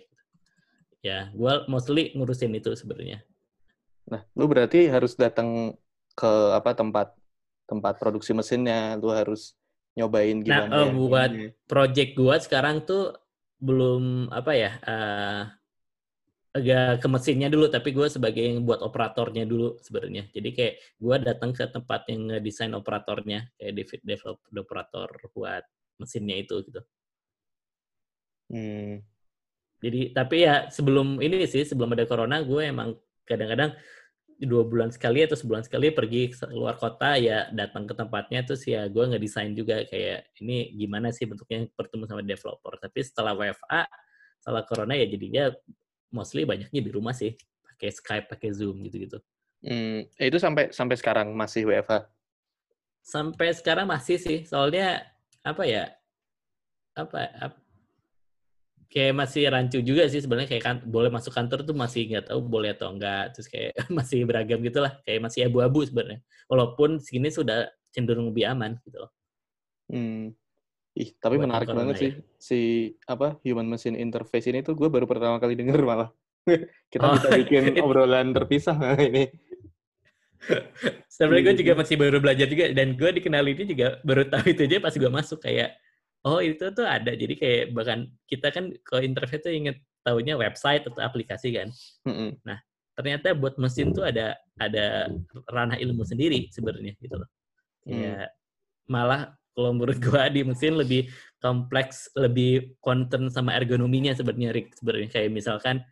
ya 1.06 1.30
gue 1.32 1.54
mostly 1.72 2.12
ngurusin 2.18 2.52
itu 2.58 2.74
sebenarnya 2.74 3.22
Nah, 4.12 4.22
lu 4.38 4.44
berarti 4.52 4.78
harus 4.94 5.12
datang 5.24 5.50
ke 6.18 6.28
apa 6.60 6.70
tempat 6.80 7.08
tempat 7.70 7.94
produksi 8.02 8.32
mesinnya, 8.40 8.96
lu 9.02 9.08
harus 9.20 9.42
nyobain 9.98 10.38
Nah, 10.50 10.62
gimana. 10.64 10.76
eh, 10.78 10.88
ya 10.88 10.94
buat 10.96 11.32
ini. 11.36 11.52
project 11.72 12.10
gua 12.20 12.36
sekarang 12.46 12.76
tuh 12.90 13.02
belum 13.68 14.30
apa 14.32 14.52
ya 14.64 14.72
eh, 14.92 15.42
agak 16.58 17.04
ke 17.04 17.08
mesinnya 17.14 17.48
dulu. 17.54 17.66
Tapi 17.76 17.90
gue 17.98 18.08
sebagai 18.16 18.42
yang 18.44 18.64
buat 18.68 18.82
operatornya 18.82 19.44
dulu 19.52 19.78
sebenarnya. 19.86 20.24
Jadi 20.36 20.50
kayak 20.58 20.74
gua 21.04 21.16
datang 21.22 21.52
ke 21.58 21.64
tempat 21.70 22.02
yang 22.12 22.22
ngedesain 22.34 22.74
operatornya. 22.74 23.40
Kayak 23.60 23.74
David 23.78 24.02
develop 24.08 24.38
operator 24.64 25.10
buat 25.36 25.64
mesinnya 26.02 26.36
itu 26.44 26.56
gitu. 26.68 26.82
Hmm, 28.50 29.04
jadi 29.84 30.00
tapi 30.18 30.36
ya 30.48 30.54
sebelum 30.74 31.22
ini 31.22 31.46
sih 31.46 31.62
sebelum 31.68 31.94
ada 31.94 32.06
corona 32.10 32.42
gue 32.42 32.62
emang 32.66 32.90
kadang-kadang 33.30 33.78
dua 34.38 34.62
bulan 34.62 34.94
sekali 34.94 35.26
atau 35.26 35.34
sebulan 35.34 35.66
sekali 35.66 35.90
pergi 35.90 36.30
ke 36.30 36.46
luar 36.54 36.78
kota 36.78 37.18
ya 37.18 37.50
datang 37.50 37.90
ke 37.90 37.98
tempatnya 37.98 38.46
terus 38.46 38.62
ya 38.70 38.86
gue 38.86 39.02
nggak 39.02 39.24
desain 39.24 39.52
juga 39.58 39.82
kayak 39.90 40.30
ini 40.46 40.78
gimana 40.78 41.10
sih 41.10 41.26
bentuknya 41.26 41.66
bertemu 41.74 42.06
sama 42.06 42.22
developer 42.22 42.74
tapi 42.78 43.02
setelah 43.02 43.34
WFA 43.34 43.90
setelah 44.38 44.62
corona 44.70 44.94
ya 44.94 45.10
jadinya 45.10 45.50
mostly 46.14 46.46
banyaknya 46.46 46.82
di 46.86 46.92
rumah 46.94 47.18
sih 47.18 47.34
pakai 47.66 47.90
Skype 47.90 48.28
pakai 48.30 48.50
Zoom 48.54 48.86
gitu-gitu 48.86 49.18
hmm, 49.66 50.06
eh, 50.22 50.26
itu 50.30 50.38
sampai 50.38 50.70
sampai 50.70 50.96
sekarang 50.96 51.34
masih 51.34 51.66
WFH. 51.66 52.06
sampai 53.02 53.48
sekarang 53.58 53.90
masih 53.90 54.22
sih 54.22 54.46
soalnya 54.46 55.02
apa 55.42 55.64
ya 55.66 55.90
apa 56.94 57.30
ap- 57.42 57.67
kayak 58.88 59.14
masih 59.14 59.44
rancu 59.48 59.80
juga 59.80 60.08
sih 60.08 60.20
sebenarnya 60.20 60.48
kayak 60.48 60.64
kan 60.64 60.76
boleh 60.82 61.08
masuk 61.08 61.30
kantor 61.30 61.62
tuh 61.62 61.76
masih 61.76 62.08
nggak 62.08 62.32
tahu 62.32 62.40
boleh 62.40 62.72
atau 62.72 62.92
enggak 62.92 63.36
terus 63.36 63.48
kayak 63.48 63.76
masih 63.92 64.24
beragam 64.24 64.60
gitulah 64.60 64.96
kayak 65.04 65.20
masih 65.22 65.46
abu-abu 65.46 65.84
sebenarnya 65.84 66.20
walaupun 66.48 66.98
segini 66.98 67.28
sudah 67.28 67.68
cenderung 67.92 68.32
lebih 68.32 68.48
aman 68.48 68.80
gitu 68.84 69.04
loh 69.04 69.12
Hmm. 69.88 70.36
Ih, 71.00 71.16
tapi 71.16 71.40
Buat 71.40 71.48
menarik 71.48 71.68
banget 71.72 71.96
ya. 71.96 72.02
sih 72.02 72.12
si 72.36 72.60
apa 73.06 73.40
human 73.40 73.64
machine 73.64 73.96
interface 73.96 74.52
ini 74.52 74.60
tuh 74.60 74.76
gue 74.76 74.92
baru 74.92 75.08
pertama 75.08 75.40
kali 75.40 75.56
denger 75.56 75.80
malah. 75.80 76.12
Kita 76.92 77.06
Oh, 77.06 77.16
bisa 77.16 77.32
bikin 77.32 77.72
itu- 77.72 77.80
obrolan 77.80 78.36
terpisah 78.36 78.76
ini. 79.00 79.32
sebenarnya 81.08 81.44
gue 81.44 81.54
Iya, 81.54 81.60
juga 81.60 81.72
iya. 81.72 81.80
masih 81.80 81.96
baru 81.96 82.18
belajar 82.20 82.48
juga 82.48 82.66
dan 82.72 82.88
gue 82.94 83.10
dikenali 83.16 83.52
ini 83.54 83.64
juga 83.66 83.88
baru 84.04 84.28
tahu 84.28 84.46
itu 84.52 84.62
aja 84.64 84.78
pas 84.80 84.94
gue 84.94 85.12
masuk 85.12 85.40
kayak 85.40 85.70
oh 86.26 86.40
itu 86.42 86.66
tuh 86.74 86.88
ada 86.88 87.14
jadi 87.14 87.34
kayak 87.38 87.64
bahkan 87.78 88.10
kita 88.26 88.50
kan 88.50 88.74
kalau 88.88 89.02
interface 89.06 89.44
tuh 89.46 89.54
inget 89.54 89.78
taunya 90.02 90.40
website 90.40 90.88
atau 90.88 91.04
aplikasi 91.04 91.52
kan 91.52 91.68
Mm-mm. 92.08 92.40
ternyata 92.98 93.36
buat 93.38 93.60
mesin 93.62 93.94
tuh 93.94 94.08
ada 94.08 94.34
ada 94.58 95.12
ranah 95.54 95.78
ilmu 95.78 96.02
sendiri 96.02 96.50
sebenarnya 96.50 96.98
gitu 96.98 97.22
loh. 97.22 97.30
Hmm. 97.86 97.94
Kayak 97.94 98.28
malah 98.90 99.22
kalau 99.54 99.72
menurut 99.74 99.98
gua 100.02 100.30
di 100.30 100.42
mesin 100.42 100.78
lebih 100.78 101.10
kompleks, 101.38 102.10
lebih 102.18 102.78
concern 102.82 103.30
sama 103.30 103.54
ergonominya 103.54 104.14
sebenarnya 104.18 104.50
Rick 104.54 104.78
sebenarnya 104.78 105.10
kayak 105.14 105.30
misalkan 105.30 105.86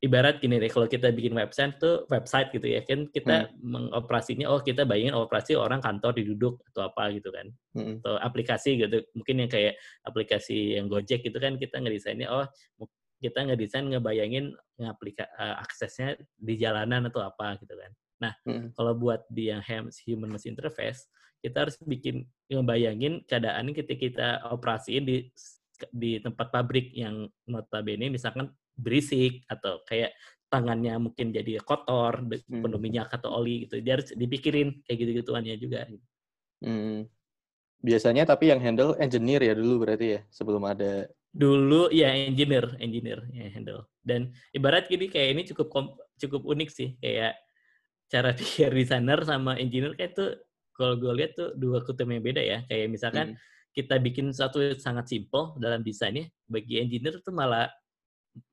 ibarat 0.00 0.40
gini 0.40 0.56
deh 0.56 0.72
kalau 0.72 0.88
kita 0.88 1.12
bikin 1.12 1.36
website 1.36 1.76
tuh 1.76 2.08
website 2.08 2.48
gitu 2.56 2.64
ya 2.64 2.80
kan 2.88 3.04
kita 3.12 3.52
mengoperasinya 3.60 4.48
oh 4.48 4.64
kita 4.64 4.88
bayangin 4.88 5.12
operasi 5.12 5.52
orang 5.52 5.84
kantor 5.84 6.16
diduduk 6.16 6.64
atau 6.72 6.88
apa 6.88 7.12
gitu 7.12 7.28
kan 7.28 7.52
Mm-mm. 7.76 8.00
atau 8.00 8.16
aplikasi 8.16 8.80
gitu 8.80 9.04
mungkin 9.12 9.44
yang 9.44 9.50
kayak 9.52 9.76
aplikasi 10.08 10.80
yang 10.80 10.88
Gojek 10.88 11.20
gitu 11.20 11.36
kan 11.36 11.60
kita 11.60 11.84
ngedesainnya 11.84 12.32
oh 12.32 12.48
kita 13.20 13.44
ngedesain 13.44 13.92
ngebayangin 13.92 14.56
ngaplika 14.80 15.28
eh, 15.36 15.56
aksesnya 15.68 16.16
di 16.32 16.56
jalanan 16.56 17.12
atau 17.12 17.20
apa 17.20 17.60
gitu 17.60 17.76
kan 17.76 17.92
nah 18.24 18.32
Mm-mm. 18.48 18.72
kalau 18.72 18.96
buat 18.96 19.28
di 19.28 19.52
yang 19.52 19.60
human 20.08 20.32
machine 20.32 20.56
interface 20.56 21.12
kita 21.44 21.68
harus 21.68 21.76
bikin 21.84 22.24
ngebayangin 22.48 23.20
keadaan 23.28 23.76
ketika 23.76 24.00
kita 24.00 24.28
operasiin 24.48 25.04
di 25.04 25.16
di 25.92 26.20
tempat 26.20 26.52
pabrik 26.52 26.92
yang 26.92 27.28
notabene 27.48 28.12
misalkan 28.12 28.52
berisik 28.76 29.42
atau 29.46 29.82
kayak 29.84 30.14
tangannya 30.50 30.98
mungkin 30.98 31.30
jadi 31.30 31.62
kotor 31.62 32.26
Hmm. 32.26 32.62
penuh 32.62 32.80
minyak 32.82 33.06
atau 33.10 33.30
oli 33.38 33.66
gitu 33.66 33.78
dia 33.78 33.94
harus 33.98 34.10
dipikirin 34.12 34.82
kayak 34.82 34.98
gitu 34.98 35.10
gituannya 35.22 35.54
juga 35.56 35.86
Mm. 36.60 37.08
Biasanya 37.80 38.28
tapi 38.28 38.52
yang 38.52 38.60
handle 38.60 38.92
engineer 39.00 39.40
ya 39.40 39.56
dulu 39.56 39.88
berarti 39.88 40.06
ya 40.12 40.20
sebelum 40.28 40.60
ada 40.68 41.08
dulu 41.32 41.88
ya 41.88 42.12
engineer 42.12 42.76
engineer 42.76 43.24
ya 43.32 43.48
handle 43.48 43.88
dan 44.04 44.34
ibarat 44.52 44.84
gini 44.90 45.08
kayak 45.08 45.28
ini 45.32 45.42
cukup 45.48 45.96
cukup 46.20 46.42
unik 46.44 46.68
sih 46.68 46.88
kayak 47.00 47.38
cara 48.12 48.34
pikir 48.36 48.68
desainer 48.74 49.24
sama 49.24 49.56
engineer 49.56 49.96
kayak 49.96 50.12
tuh 50.12 50.36
kalau 50.76 50.98
gue 51.00 51.12
lihat 51.16 51.32
tuh 51.38 51.56
dua 51.56 51.80
kutub 51.80 52.04
yang 52.10 52.20
beda 52.20 52.42
ya 52.44 52.58
kayak 52.68 52.90
misalkan 52.92 53.32
Mm. 53.32 53.36
kita 53.72 53.94
bikin 54.02 54.34
sesuatu 54.34 54.58
yang 54.60 54.76
sangat 54.76 55.06
simple 55.08 55.54
dalam 55.56 55.80
desainnya 55.80 56.26
bagi 56.44 56.82
engineer 56.82 57.22
tuh 57.24 57.30
malah 57.32 57.70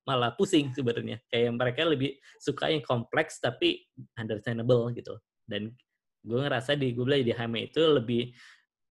malah 0.08 0.34
pusing 0.34 0.72
sebenarnya. 0.74 1.22
Kayak 1.28 1.52
mereka 1.56 1.82
lebih 1.86 2.18
suka 2.40 2.72
yang 2.72 2.84
kompleks 2.84 3.38
tapi 3.44 3.84
understandable 4.18 4.90
gitu. 4.96 5.20
Dan 5.44 5.76
gue 6.24 6.40
ngerasa 6.40 6.76
di 6.76 6.92
gue 6.92 7.06
belajar 7.06 7.26
di 7.26 7.34
HM 7.36 7.54
itu 7.72 7.82
lebih 7.88 8.24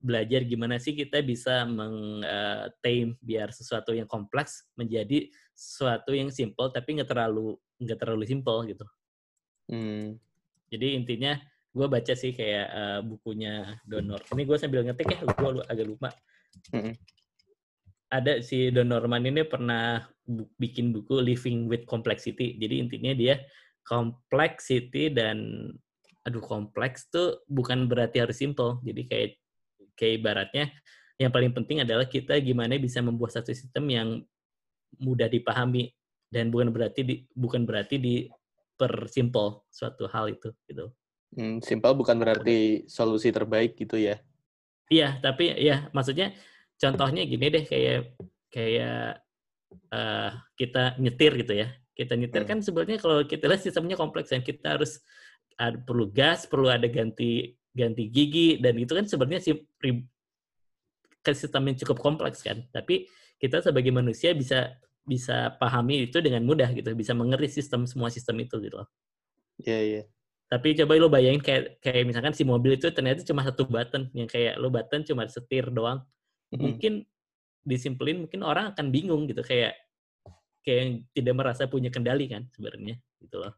belajar 0.06 0.46
gimana 0.46 0.78
sih 0.78 0.94
kita 0.94 1.26
bisa 1.26 1.66
meng 1.66 2.22
eh, 2.22 2.70
tame 2.84 3.18
biar 3.20 3.50
sesuatu 3.50 3.90
yang 3.96 4.06
kompleks 4.06 4.70
menjadi 4.78 5.28
sesuatu 5.56 6.14
yang 6.14 6.30
simple 6.30 6.70
tapi 6.70 7.00
nggak 7.00 7.10
terlalu 7.10 7.58
nggak 7.82 8.00
terlalu 8.00 8.24
simple 8.30 8.60
gitu. 8.70 8.86
Mm. 9.66 10.22
jadi 10.70 10.94
intinya 10.94 11.34
gue 11.74 11.88
baca 11.90 12.14
sih 12.14 12.32
kayak 12.38 12.68
eh, 12.70 13.00
bukunya 13.02 13.82
Donor. 13.84 14.22
Ini 14.30 14.44
gue 14.46 14.58
sambil 14.62 14.86
ngetik 14.86 15.10
ya 15.10 15.20
gue 15.26 15.52
agak 15.66 15.86
lupa. 15.90 16.10
Mm-mm. 16.72 16.94
Ada 18.10 18.40
si 18.42 18.70
Don 18.70 18.90
Norman 18.90 19.26
ini 19.26 19.44
pernah 19.46 20.06
bu- 20.24 20.50
bikin 20.58 20.94
buku 20.94 21.20
Living 21.20 21.66
with 21.70 21.84
Complexity. 21.90 22.58
Jadi 22.58 22.76
intinya 22.82 23.14
dia 23.14 23.42
complexity 23.86 25.14
dan 25.14 25.70
aduh 26.26 26.42
kompleks 26.42 27.06
tuh 27.14 27.46
bukan 27.46 27.86
berarti 27.86 28.22
harus 28.22 28.38
simple. 28.38 28.82
Jadi 28.82 29.02
kayak 29.06 29.30
kayak 29.94 30.14
ibaratnya 30.22 30.66
yang 31.16 31.32
paling 31.32 31.54
penting 31.56 31.86
adalah 31.86 32.10
kita 32.10 32.36
gimana 32.44 32.76
bisa 32.76 33.00
membuat 33.00 33.38
satu 33.38 33.56
sistem 33.56 33.86
yang 33.88 34.08
mudah 35.00 35.32
dipahami 35.32 35.92
dan 36.28 36.52
bukan 36.52 36.72
berarti 36.74 37.02
di, 37.06 37.16
bukan 37.32 37.64
berarti 37.64 37.96
di 37.96 38.28
per 38.76 39.08
simple 39.08 39.64
suatu 39.72 40.10
hal 40.12 40.36
itu 40.36 40.52
gitu. 40.68 40.92
Mm, 41.36 41.64
simple 41.64 41.96
bukan 41.96 42.20
berarti 42.20 42.84
solusi 42.92 43.32
terbaik 43.32 43.80
gitu 43.80 43.96
ya. 43.96 44.20
Iya, 44.92 45.18
tapi 45.24 45.50
ya 45.58 45.90
maksudnya 45.96 46.36
contohnya 46.76 47.24
gini 47.24 47.46
deh 47.52 47.64
kayak 47.64 48.16
kayak 48.52 49.20
eh, 49.92 50.32
kita 50.56 51.00
nyetir 51.02 51.32
gitu 51.42 51.54
ya. 51.56 51.68
Kita 51.96 52.20
nyetir 52.20 52.44
Hmm. 52.44 52.50
kan 52.56 52.60
sebenarnya 52.60 53.00
kalau 53.00 53.24
kita 53.24 53.48
lihat 53.48 53.62
sistemnya 53.64 53.96
kompleks 53.96 54.32
dan 54.32 54.44
kita 54.44 54.80
harus 54.80 55.00
ada, 55.56 55.80
perlu 55.80 56.12
gas, 56.12 56.44
perlu 56.44 56.68
ada 56.68 56.88
ganti 56.92 57.56
ganti 57.76 58.08
gigi 58.08 58.60
dan 58.60 58.80
itu 58.80 58.92
kan 58.96 59.04
sebenarnya 59.08 59.42
si 59.44 59.52
sistem 61.36 61.64
yang 61.72 61.78
cukup 61.80 61.98
kompleks 62.00 62.44
kan. 62.44 62.64
Tapi 62.72 63.08
kita 63.40 63.64
sebagai 63.64 63.92
manusia 63.92 64.32
bisa 64.36 64.76
bisa 65.06 65.54
pahami 65.62 66.10
itu 66.10 66.18
dengan 66.20 66.42
mudah 66.42 66.72
gitu, 66.74 66.92
bisa 66.98 67.14
mengerti 67.14 67.62
sistem 67.62 67.86
semua 67.86 68.10
sistem 68.10 68.42
itu 68.42 68.58
gitu 68.60 68.82
loh. 68.82 68.90
Iya, 69.62 69.80
iya. 69.82 70.04
Tapi 70.46 70.78
coba 70.78 70.94
lo 71.02 71.10
bayangin 71.10 71.42
kayak 71.42 71.82
kayak 71.82 72.06
misalkan 72.06 72.34
si 72.38 72.46
mobil 72.46 72.78
itu 72.78 72.90
ternyata 72.94 73.26
cuma 73.26 73.42
satu 73.42 73.66
button 73.66 74.14
yang 74.14 74.30
kayak 74.30 74.58
lo 74.62 74.70
button 74.70 75.02
cuma 75.02 75.26
setir 75.26 75.70
doang. 75.74 76.06
Mm-mm. 76.54 76.62
Mungkin 76.62 76.94
disimpelin 77.66 78.28
mungkin 78.28 78.46
orang 78.46 78.76
akan 78.78 78.94
bingung 78.94 79.26
gitu 79.26 79.42
kayak 79.42 79.74
kayak 80.62 80.78
yang 80.82 80.92
tidak 81.14 81.34
merasa 81.34 81.66
punya 81.66 81.90
kendali 81.90 82.30
kan 82.30 82.46
sebenarnya 82.54 82.98
gitu 83.22 83.42
loh. 83.42 83.54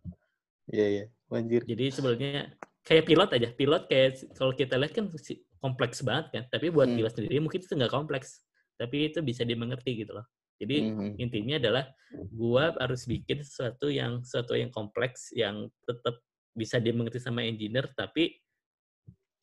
Iya, 0.72 0.86
iya. 0.88 1.06
Anjir. 1.32 1.64
Jadi 1.68 1.86
sebenarnya 1.92 2.56
kayak 2.84 3.04
pilot 3.08 3.30
aja. 3.36 3.50
Pilot 3.52 3.84
kayak 3.88 4.12
kalau 4.36 4.52
kita 4.56 4.76
lihat 4.80 4.96
kan 4.96 5.12
kompleks 5.60 6.04
banget 6.04 6.26
kan. 6.32 6.44
Tapi 6.52 6.72
buat 6.72 6.88
Hmm. 6.88 6.98
pilot 7.00 7.14
sendiri 7.16 7.40
mungkin 7.44 7.60
itu 7.64 7.74
nggak 7.76 7.92
kompleks. 7.92 8.44
Tapi 8.80 9.12
itu 9.12 9.20
bisa 9.24 9.44
dimengerti 9.44 10.04
gitu 10.04 10.16
loh. 10.16 10.28
Jadi 10.58 10.78
Mhm. 10.90 11.12
intinya 11.22 11.56
adalah 11.60 11.84
gua 12.32 12.74
harus 12.80 13.06
bikin 13.06 13.44
sesuatu 13.44 13.92
yang 13.92 14.24
sesuatu 14.24 14.56
yang 14.58 14.72
kompleks 14.74 15.32
yang 15.36 15.68
tetap 15.86 16.20
bisa 16.58 16.82
dimengerti 16.82 17.22
sama 17.22 17.46
engineer 17.46 17.86
tapi 17.94 18.42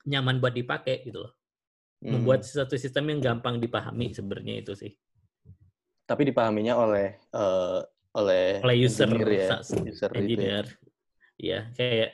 nyaman 0.04 0.42
buat 0.42 0.52
dipakai 0.52 1.06
gitu 1.06 1.24
loh. 1.24 1.32
Mm. 2.04 2.20
Membuat 2.20 2.44
sesuatu 2.44 2.76
sistem 2.76 3.16
yang 3.16 3.20
gampang 3.25 3.56
dipahami 3.56 4.12
sebenarnya 4.12 4.61
itu 4.61 4.76
sih. 4.76 4.92
tapi 6.04 6.28
dipahaminya 6.28 6.76
oleh 6.76 7.16
eh, 7.16 7.80
oleh 8.12 8.61
Oleh 8.61 8.76
user, 8.76 9.08
engineer 9.08 9.30
ya, 9.32 9.49
user 9.64 10.11
itu 10.12 10.12
ya. 10.12 10.20
Engineer. 10.20 10.66
Iya, 11.40 11.61
kayak 11.73 12.11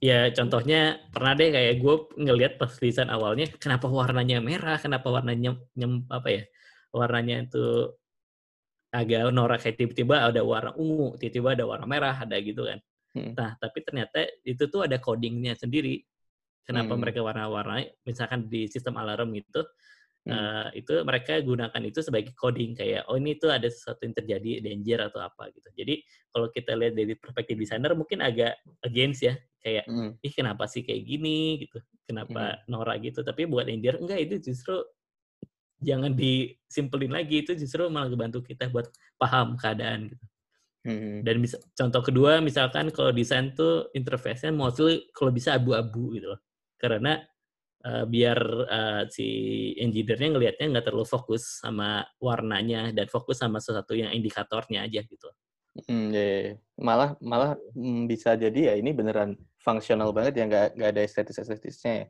ya 0.00 0.18
contohnya 0.32 0.80
pernah 1.12 1.36
deh 1.36 1.52
kayak 1.52 1.74
gue 1.76 1.94
ngelihat 2.24 2.52
pas 2.56 2.72
desain 2.72 3.12
awalnya 3.12 3.52
kenapa 3.60 3.84
warnanya 3.84 4.40
merah, 4.40 4.80
kenapa 4.80 5.12
warnanya 5.12 5.60
nyem 5.76 6.08
apa 6.08 6.28
ya? 6.32 6.42
Warnanya 6.88 7.52
itu 7.52 7.92
agak 8.88 9.28
norak 9.28 9.60
kayak 9.60 9.76
tiba-tiba 9.76 10.24
ada 10.24 10.40
warna 10.40 10.72
ungu, 10.80 11.20
tiba-tiba 11.20 11.52
ada 11.52 11.64
warna 11.68 11.84
merah, 11.84 12.16
ada 12.16 12.36
gitu 12.40 12.64
kan. 12.64 12.80
Hmm. 13.12 13.36
Nah, 13.36 13.60
tapi 13.60 13.84
ternyata 13.84 14.24
itu 14.40 14.64
tuh 14.72 14.88
ada 14.88 14.96
codingnya 14.96 15.52
sendiri. 15.52 16.00
Kenapa 16.68 16.92
Hmm. 16.92 17.00
mereka 17.00 17.24
warna-warna? 17.24 17.80
Misalkan 18.04 18.44
di 18.52 18.68
sistem 18.68 19.00
alarm 19.00 19.32
itu, 19.32 19.64
Hmm. 20.28 20.36
eh, 20.36 20.84
itu 20.84 20.92
mereka 21.08 21.40
gunakan 21.40 21.82
itu 21.88 22.04
sebagai 22.04 22.36
coding 22.36 22.76
kayak 22.76 23.08
oh 23.08 23.16
ini 23.16 23.40
tuh 23.40 23.48
ada 23.48 23.64
sesuatu 23.72 24.04
yang 24.04 24.12
terjadi 24.12 24.50
danger 24.60 25.00
atau 25.08 25.24
apa 25.24 25.48
gitu. 25.56 25.64
Jadi 25.72 26.04
kalau 26.28 26.52
kita 26.52 26.76
lihat 26.76 26.92
dari 26.92 27.16
perspektif 27.16 27.56
desainer 27.56 27.96
mungkin 27.96 28.20
agak 28.20 28.60
against 28.84 29.24
ya 29.24 29.40
kayak 29.64 29.88
Hmm. 29.88 30.12
ih 30.20 30.32
kenapa 30.36 30.68
sih 30.68 30.84
kayak 30.84 31.02
gini 31.08 31.64
gitu 31.64 31.80
kenapa 32.04 32.60
norak 32.68 33.00
gitu 33.02 33.24
tapi 33.24 33.48
buat 33.48 33.64
danger 33.66 33.98
enggak 34.04 34.20
itu 34.28 34.34
justru 34.52 34.84
jangan 35.80 36.12
disimpelin 36.14 37.10
lagi 37.14 37.42
itu 37.46 37.54
justru 37.56 37.86
malah 37.88 38.10
bantu 38.12 38.42
kita 38.44 38.68
buat 38.68 38.90
paham 39.16 39.56
keadaan 39.56 40.12
gitu. 40.12 40.24
Hmm. 40.86 41.20
Dan 41.26 41.36
bisa, 41.42 41.58
contoh 41.74 42.02
kedua 42.04 42.38
misalkan 42.44 42.90
kalau 42.94 43.10
desain 43.14 43.50
tuh 43.56 43.88
interface-nya 43.96 44.52
mostly 44.54 45.08
kalau 45.16 45.30
bisa 45.34 45.56
abu-abu 45.58 46.14
gitu 46.18 46.36
loh. 46.36 46.40
Karena 46.78 47.18
eh, 47.84 48.04
biar 48.06 48.38
eh, 48.70 49.02
si 49.10 49.26
engineer-nya 49.82 50.28
ngelihatnya 50.34 50.66
nggak 50.78 50.86
terlalu 50.88 51.06
fokus 51.06 51.60
sama 51.62 52.06
warnanya 52.22 52.94
dan 52.94 53.06
fokus 53.10 53.42
sama 53.42 53.58
sesuatu 53.58 53.92
yang 53.98 54.14
indikatornya 54.14 54.86
aja 54.86 55.02
gitu. 55.02 55.28
Hmm, 55.86 56.10
ya, 56.10 56.24
ya, 56.24 56.52
malah 56.80 57.14
malah 57.22 57.54
mm, 57.76 58.10
bisa 58.10 58.34
jadi 58.34 58.72
ya 58.72 58.74
ini 58.80 58.90
beneran 58.90 59.38
fungsional 59.62 60.10
banget 60.10 60.42
ya 60.42 60.44
nggak 60.50 60.66
nggak 60.74 60.90
ada 60.90 61.02
estetis 61.06 61.38
estetisnya 61.38 61.92
ya. 61.94 62.06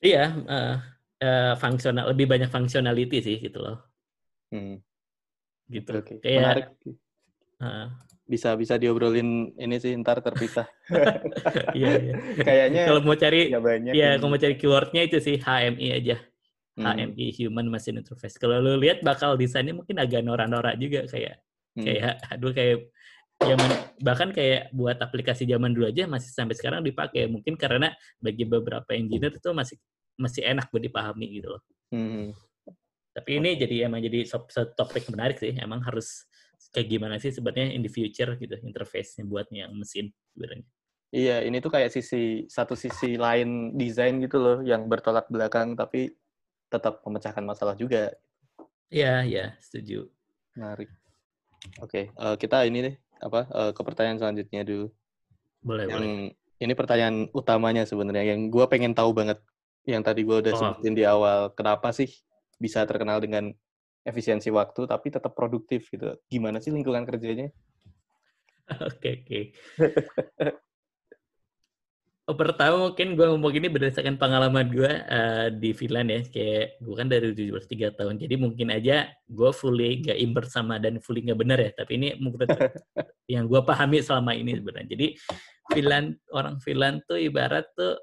Iya, 0.00 0.24
eh, 0.48 0.74
eh, 1.22 1.52
fungsional 1.60 2.08
lebih 2.10 2.26
banyak 2.26 2.48
functionality 2.48 3.18
sih 3.20 3.36
gitu 3.38 3.60
loh. 3.60 3.78
Hmm, 4.50 4.80
Gitu. 5.70 5.86
oke, 5.92 6.14
Kayak 6.18 6.38
menarik. 6.42 6.66
eh, 7.62 7.86
Bisa 8.30 8.54
bisa 8.54 8.78
diobrolin 8.78 9.50
ini 9.58 9.76
sih 9.82 9.90
ntar 9.98 10.22
terpisah. 10.22 10.70
iya, 11.78 11.98
iya. 11.98 12.14
Kayaknya 12.38 12.82
kalau 12.86 13.00
mau 13.02 13.18
cari 13.18 13.50
ya 13.50 13.58
banyak. 13.58 13.92
ya 13.92 14.08
kalau 14.22 14.30
mau 14.30 14.38
cari 14.38 14.54
keywordnya 14.54 15.02
itu 15.02 15.18
sih 15.18 15.42
HMI 15.42 15.88
aja. 15.98 16.16
Hmm, 16.78 16.86
HMI 16.86 17.26
Human 17.42 17.66
Machine 17.66 17.98
Interface. 17.98 18.38
Kalau 18.38 18.62
lu 18.62 18.78
lihat 18.78 19.02
bakal 19.02 19.34
desainnya 19.34 19.74
mungkin 19.74 19.98
agak 19.98 20.22
norak-norak 20.22 20.78
juga 20.78 21.10
kayak 21.10 21.42
hmm, 21.74 21.82
kayak 21.82 22.14
aduh 22.30 22.54
kayak 22.54 22.78
zaman 23.42 23.70
bahkan 23.98 24.28
kayak 24.30 24.70
buat 24.70 25.00
aplikasi 25.02 25.48
zaman 25.50 25.74
dulu 25.74 25.90
aja 25.90 26.06
masih 26.06 26.30
sampai 26.30 26.54
sekarang 26.54 26.86
dipakai 26.86 27.26
mungkin 27.26 27.58
karena 27.58 27.90
bagi 28.20 28.46
beberapa 28.46 28.94
engineer 28.94 29.34
itu 29.34 29.50
masih 29.50 29.76
masih 30.20 30.44
enak 30.44 30.70
buat 30.70 30.84
dipahami 30.84 31.26
gitu 31.40 31.58
loh. 31.58 31.62
hmm. 31.90 32.30
Tapi 33.10 33.42
ini 33.42 33.58
jadi 33.58 33.90
emang 33.90 33.98
jadi 34.06 34.22
satu 34.22 34.70
topik 34.78 35.10
menarik 35.10 35.34
sih. 35.42 35.50
Emang 35.58 35.82
harus 35.82 36.29
kayak 36.68 36.88
gimana 36.92 37.16
sih 37.16 37.32
sebenarnya 37.32 37.72
in 37.72 37.80
the 37.80 37.88
future 37.88 38.36
gitu 38.36 38.54
interface-nya 38.60 39.24
buat 39.24 39.48
yang 39.48 39.72
mesin 39.72 40.12
sebenarnya. 40.36 40.64
Iya, 41.10 41.36
ini 41.42 41.58
tuh 41.58 41.74
kayak 41.74 41.90
sisi 41.90 42.46
satu 42.46 42.78
sisi 42.78 43.18
lain 43.18 43.74
desain 43.74 44.14
gitu 44.22 44.38
loh 44.38 44.58
yang 44.62 44.86
bertolak 44.86 45.26
belakang 45.26 45.74
tapi 45.74 46.14
tetap 46.70 47.02
memecahkan 47.02 47.42
masalah 47.42 47.74
juga. 47.74 48.14
Iya, 48.92 49.26
iya, 49.26 49.44
setuju. 49.58 50.06
Menarik. 50.54 50.86
Oke, 51.82 52.14
eh, 52.14 52.36
kita 52.38 52.62
ini 52.62 52.78
deh 52.86 52.94
apa 53.20 53.40
eh, 53.50 53.70
ke 53.74 53.80
pertanyaan 53.82 54.22
selanjutnya 54.22 54.62
dulu. 54.62 54.86
Boleh, 55.60 55.84
yang 55.90 56.04
boleh. 56.06 56.32
ini 56.62 56.72
pertanyaan 56.78 57.26
utamanya 57.34 57.82
sebenarnya 57.84 58.32
yang 58.32 58.48
gue 58.48 58.64
pengen 58.70 58.94
tahu 58.94 59.10
banget 59.10 59.42
yang 59.88 60.04
tadi 60.04 60.22
gue 60.22 60.36
udah 60.40 60.52
Oh. 60.54 60.58
sebutin 60.76 60.94
di 60.94 61.04
awal 61.04 61.50
kenapa 61.56 61.90
sih 61.90 62.08
bisa 62.60 62.84
terkenal 62.84 63.18
dengan 63.18 63.50
efisiensi 64.04 64.48
waktu 64.48 64.88
tapi 64.88 65.12
tetap 65.12 65.32
produktif 65.36 65.88
gitu 65.92 66.16
gimana 66.28 66.58
sih 66.58 66.72
lingkungan 66.72 67.04
kerjanya 67.04 67.52
Oke, 68.88 69.10
oke. 69.22 69.40
Oh, 72.28 72.38
pertama 72.38 72.86
mungkin 72.86 73.18
gue 73.18 73.26
ngomong 73.26 73.58
ini 73.58 73.66
berdasarkan 73.66 74.14
pengalaman 74.14 74.70
gue 74.70 74.86
eh, 74.86 75.50
di 75.50 75.74
Finland 75.74 76.14
ya. 76.14 76.20
Kayak 76.30 76.78
gue 76.78 76.94
kan 76.94 77.10
dari 77.10 77.34
17 77.34 77.66
3 77.66 77.98
tahun. 77.98 78.22
Jadi 78.22 78.34
mungkin 78.38 78.70
aja 78.70 79.10
gue 79.26 79.50
fully 79.50 80.06
gak 80.06 80.14
immerse 80.14 80.54
sama 80.54 80.78
dan 80.78 81.02
fully 81.02 81.26
gak 81.26 81.42
benar 81.42 81.58
ya. 81.58 81.74
Tapi 81.74 81.98
ini 81.98 82.14
mungkin 82.22 82.46
yang 83.34 83.50
gue 83.50 83.58
pahami 83.66 83.98
selama 83.98 84.30
ini 84.38 84.54
sebenarnya. 84.62 84.94
Jadi 84.94 85.06
Finland, 85.74 86.22
orang 86.30 86.62
Finland 86.62 87.02
tuh 87.10 87.18
ibarat 87.18 87.66
tuh 87.74 87.98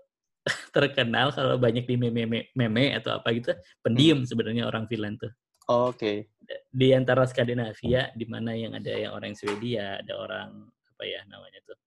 terkenal 0.75 1.31
kalau 1.31 1.55
banyak 1.55 1.87
di 1.87 1.95
meme, 1.95 2.51
meme 2.51 2.99
atau 2.99 3.23
apa 3.23 3.31
gitu, 3.31 3.55
pendiam 3.79 4.27
sebenarnya 4.27 4.67
orang 4.67 4.91
Finland 4.91 5.23
tuh 5.23 5.31
Oh, 5.67 5.91
oke 5.91 6.27
di 6.71 6.95
antara 6.95 7.27
Skandinavia 7.27 8.13
di 8.15 8.25
mana 8.27 8.55
yang 8.55 8.75
ada 8.77 8.91
yang 8.91 9.11
orang 9.15 9.35
Swedia, 9.35 9.99
ada 9.99 10.13
orang 10.15 10.49
apa 10.95 11.03
ya 11.03 11.21
namanya 11.27 11.59
tuh. 11.67 11.77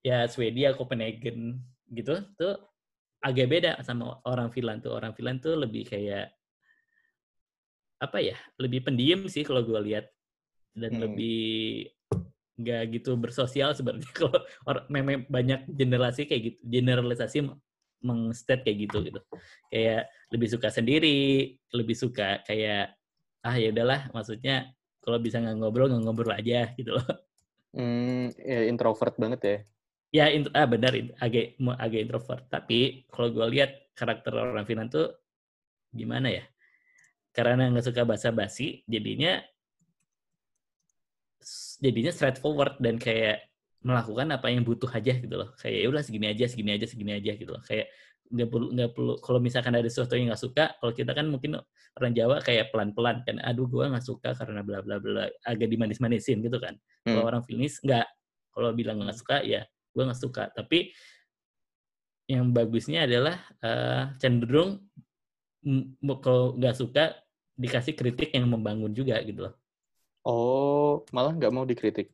Ya 0.00 0.24
Swedia, 0.24 0.72
Copenhagen 0.72 1.60
gitu 1.92 2.24
tuh 2.40 2.56
agak 3.20 3.52
beda 3.52 3.72
sama 3.84 4.24
orang 4.24 4.48
Finland 4.48 4.80
tuh. 4.80 4.96
Orang 4.96 5.12
Finland 5.12 5.44
tuh 5.44 5.60
lebih 5.60 5.84
kayak 5.92 6.32
apa 8.00 8.18
ya? 8.24 8.36
Lebih 8.56 8.88
pendiam 8.88 9.28
sih 9.28 9.44
kalau 9.44 9.60
gue 9.60 9.80
lihat 9.92 10.08
dan 10.72 10.96
Hmm. 10.96 11.02
lebih 11.04 11.90
nggak 12.60 12.82
gitu 13.00 13.16
bersosial 13.16 13.72
sebenarnya 13.72 14.04
kalau 14.20 14.36
orang 14.68 14.84
memang 14.92 15.24
banyak 15.32 15.64
generasi 15.72 16.28
kayak 16.28 16.42
gitu 16.44 16.58
generalisasi 16.60 17.48
mengstate 18.02 18.64
kayak 18.66 18.78
gitu 18.88 18.98
gitu. 19.06 19.20
Kayak 19.72 20.10
lebih 20.30 20.48
suka 20.50 20.68
sendiri 20.72 21.18
lebih 21.74 21.96
suka 21.96 22.42
kayak 22.46 22.94
ah 23.40 23.56
ya 23.56 23.72
udahlah 23.72 24.12
maksudnya 24.12 24.68
kalau 25.00 25.16
bisa 25.16 25.40
nggak 25.40 25.56
ngobrol 25.58 25.88
nggak 25.88 26.02
ngobrol 26.04 26.32
aja 26.32 26.72
gitu 26.76 26.96
loh. 26.96 27.06
Hmm, 27.70 28.34
ya, 28.34 28.66
introvert 28.66 29.14
banget 29.14 29.40
ya? 29.46 29.58
Ya 30.10 30.24
int- 30.34 30.50
ah 30.52 30.66
benar 30.66 30.90
agak 31.22 31.54
agak 31.78 32.00
introvert. 32.02 32.42
Tapi 32.50 33.06
kalau 33.06 33.30
gue 33.30 33.46
lihat 33.54 33.94
karakter 33.94 34.34
orang 34.34 34.66
Finland 34.66 34.90
tuh 34.90 35.14
gimana 35.94 36.28
ya? 36.34 36.44
Karena 37.30 37.70
nggak 37.70 37.86
suka 37.86 38.02
basa-basi 38.02 38.82
jadinya 38.90 39.38
jadinya 41.80 42.12
straightforward 42.12 42.76
dan 42.82 43.00
kayak 43.00 43.49
melakukan 43.80 44.28
apa 44.36 44.52
yang 44.52 44.60
butuh 44.60 44.88
aja 44.92 45.16
gitu 45.16 45.34
loh. 45.34 45.50
Kayak 45.56 45.78
ya 45.80 45.86
udah 45.88 46.02
segini 46.04 46.26
aja 46.28 46.44
segini 46.44 46.70
aja 46.76 46.86
segini 46.86 47.12
aja 47.16 47.32
gitu 47.32 47.50
loh. 47.52 47.62
Kayak 47.64 47.88
nggak 48.30 48.48
perlu 48.52 48.66
nggak 48.70 48.90
perlu 48.94 49.12
kalau 49.18 49.38
misalkan 49.42 49.74
ada 49.74 49.88
sesuatu 49.90 50.14
yang 50.14 50.30
nggak 50.30 50.38
suka 50.38 50.64
kalau 50.78 50.92
kita 50.94 51.10
kan 51.18 51.26
mungkin 51.26 51.58
orang 51.98 52.12
Jawa 52.14 52.38
kayak 52.38 52.70
pelan-pelan 52.70 53.26
kan 53.26 53.42
aduh 53.42 53.66
gua 53.66 53.90
nggak 53.90 54.06
suka 54.06 54.38
karena 54.38 54.62
bla 54.62 54.78
bla 54.86 55.02
bla 55.02 55.26
agak 55.42 55.66
dimanis-manisin 55.66 56.38
gitu 56.44 56.60
kan. 56.62 56.78
Kalau 57.02 57.24
Hmm. 57.24 57.30
orang 57.34 57.42
Finnis 57.42 57.80
nggak. 57.82 58.06
Kalau 58.54 58.70
bilang 58.76 59.00
nggak 59.02 59.16
suka 59.18 59.42
ya 59.42 59.64
gua 59.96 60.12
nggak 60.12 60.20
suka. 60.20 60.46
Tapi 60.52 60.92
yang 62.30 62.54
bagusnya 62.54 63.08
adalah 63.08 63.36
eh, 63.64 64.02
cenderung 64.22 64.78
kalau 66.22 66.54
nggak 66.54 66.76
suka 66.76 67.16
dikasih 67.58 67.92
kritik 67.96 68.30
yang 68.32 68.46
membangun 68.46 68.92
juga 68.94 69.18
gitu 69.24 69.48
loh. 69.48 69.54
Oh 70.22 71.02
malah 71.16 71.32
nggak 71.32 71.52
mau 71.52 71.64
dikritik 71.64 72.12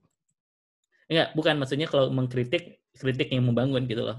Enggak, 1.10 1.28
bukan 1.38 1.54
maksudnya 1.60 1.86
kalau 1.90 2.10
mengkritik 2.10 2.82
kritik 2.98 3.28
yang 3.30 3.46
membangun 3.46 3.84
gitu 3.86 4.02
loh. 4.06 4.18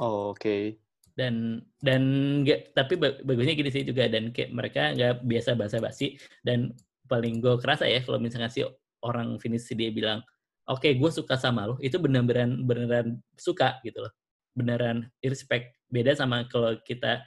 oh, 0.00 0.32
oke. 0.34 0.76
Dan 1.16 1.64
dan 1.80 2.02
nggak 2.44 2.76
tapi 2.76 2.94
ba- 3.00 3.16
bagusnya 3.24 3.56
gini 3.56 3.70
sih 3.72 3.84
juga 3.88 4.04
dan 4.08 4.28
kayak 4.36 4.52
mereka 4.52 4.92
nggak 4.92 5.24
biasa 5.24 5.56
basa-basi 5.56 6.20
dan 6.44 6.76
paling 7.08 7.40
gue 7.40 7.56
kerasa 7.62 7.88
ya 7.88 8.04
kalau 8.04 8.20
misalnya 8.20 8.52
si 8.52 8.60
orang 9.00 9.40
finish 9.40 9.70
dia 9.72 9.88
bilang 9.94 10.20
oke 10.68 10.84
gue 10.84 11.10
suka 11.14 11.38
sama 11.40 11.64
lo 11.70 11.78
itu 11.80 11.96
beneran 11.96 12.68
beneran 12.68 13.16
suka 13.40 13.80
gitu 13.80 14.04
loh. 14.04 14.12
Beneran 14.56 15.08
respect. 15.24 15.72
Beda 15.88 16.12
sama 16.12 16.44
kalau 16.52 16.76
kita 16.84 17.24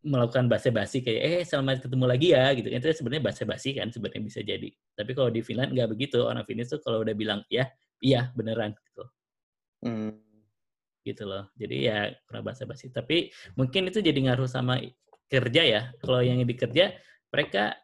melakukan 0.00 0.48
basa-basi 0.48 1.04
kayak 1.04 1.20
eh 1.20 1.42
selamat 1.44 1.84
ketemu 1.84 2.04
lagi 2.08 2.32
ya 2.32 2.48
gitu 2.56 2.72
itu 2.72 2.88
sebenarnya 2.96 3.24
basa-basi 3.28 3.76
kan 3.76 3.92
sebenarnya 3.92 4.22
bisa 4.24 4.40
jadi. 4.40 4.68
Tapi 4.96 5.10
kalau 5.12 5.28
di 5.28 5.44
Finland 5.44 5.76
nggak 5.76 5.90
begitu. 5.92 6.24
Orang 6.24 6.44
Finnish 6.48 6.72
tuh 6.72 6.80
kalau 6.80 7.04
udah 7.04 7.12
bilang 7.12 7.44
ya 7.52 7.68
iya 8.00 8.32
beneran 8.32 8.72
gitu. 8.72 9.04
Hmm, 9.84 10.16
gitu 11.04 11.28
loh. 11.28 11.52
Jadi 11.56 11.76
ya 11.84 12.08
kurang 12.24 12.48
basa-basi. 12.48 12.88
Tapi 12.88 13.28
mungkin 13.60 13.92
itu 13.92 14.00
jadi 14.00 14.16
ngaruh 14.16 14.48
sama 14.48 14.80
kerja 15.28 15.62
ya. 15.62 15.82
Kalau 16.00 16.24
yang 16.24 16.40
di 16.40 16.56
kerja 16.56 16.96
mereka 17.28 17.76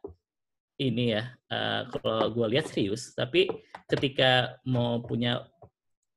ini 0.77 1.17
ya 1.17 1.25
eh, 1.53 1.83
kalau 1.89 2.29
gue 2.33 2.47
lihat 2.57 2.69
serius 2.69 3.17
tapi 3.17 3.49
ketika 3.89 4.61
mau 4.69 5.01
punya 5.01 5.45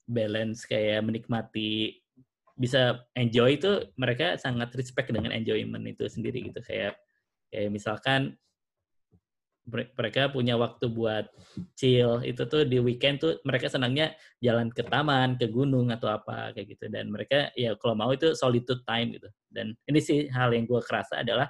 balance 0.09 0.65
kayak 0.65 1.05
menikmati 1.05 1.98
bisa 2.59 3.07
enjoy 3.15 3.55
itu 3.55 3.87
mereka 3.95 4.35
sangat 4.35 4.75
respect 4.75 5.15
dengan 5.15 5.31
enjoyment 5.31 5.87
itu 5.87 6.03
sendiri 6.11 6.43
gitu. 6.51 6.59
Kayak 6.59 6.99
kayak 7.47 7.71
misalkan 7.71 8.35
mere- 9.63 9.95
mereka 9.95 10.27
punya 10.27 10.59
waktu 10.59 10.91
buat 10.91 11.31
chill 11.79 12.19
itu 12.27 12.43
tuh 12.51 12.67
di 12.67 12.83
weekend 12.83 13.23
tuh 13.23 13.39
mereka 13.47 13.71
senangnya 13.71 14.11
jalan 14.43 14.67
ke 14.75 14.83
taman 14.83 15.39
ke 15.39 15.47
gunung 15.47 15.87
atau 15.95 16.11
apa 16.11 16.51
kayak 16.51 16.75
gitu. 16.75 16.91
Dan 16.91 17.15
mereka 17.15 17.47
ya 17.55 17.79
kalau 17.79 17.95
mau 17.95 18.11
itu 18.11 18.35
solitude 18.35 18.83
time 18.83 19.15
gitu. 19.15 19.31
Dan 19.47 19.71
ini 19.87 19.99
sih 20.03 20.27
hal 20.27 20.51
yang 20.51 20.67
gue 20.67 20.83
kerasa 20.83 21.23
adalah 21.23 21.47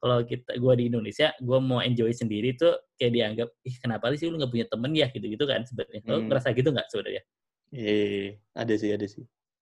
kalau 0.00 0.24
kita 0.24 0.56
gua 0.56 0.72
di 0.80 0.88
Indonesia 0.88 1.28
gua 1.44 1.60
mau 1.60 1.84
enjoy 1.84 2.08
sendiri 2.16 2.56
tuh 2.56 2.72
kayak 2.96 3.12
dianggap 3.12 3.48
ih 3.68 3.76
kenapa 3.84 4.08
sih 4.16 4.32
lu 4.32 4.40
nggak 4.40 4.48
punya 4.48 4.66
temen 4.66 4.96
ya? 4.96 5.06
gitu-gitu 5.12 5.44
kan 5.44 5.60
sebenarnya. 5.68 6.00
Lo 6.08 6.16
Hmm. 6.16 6.26
ngerasa 6.32 6.48
gitu 6.56 6.68
nggak 6.72 6.88
sebenarnya? 6.88 7.22
Iya, 7.70 8.40
ada 8.56 8.74
sih, 8.80 8.90
ada 8.96 9.06
sih. 9.06 9.24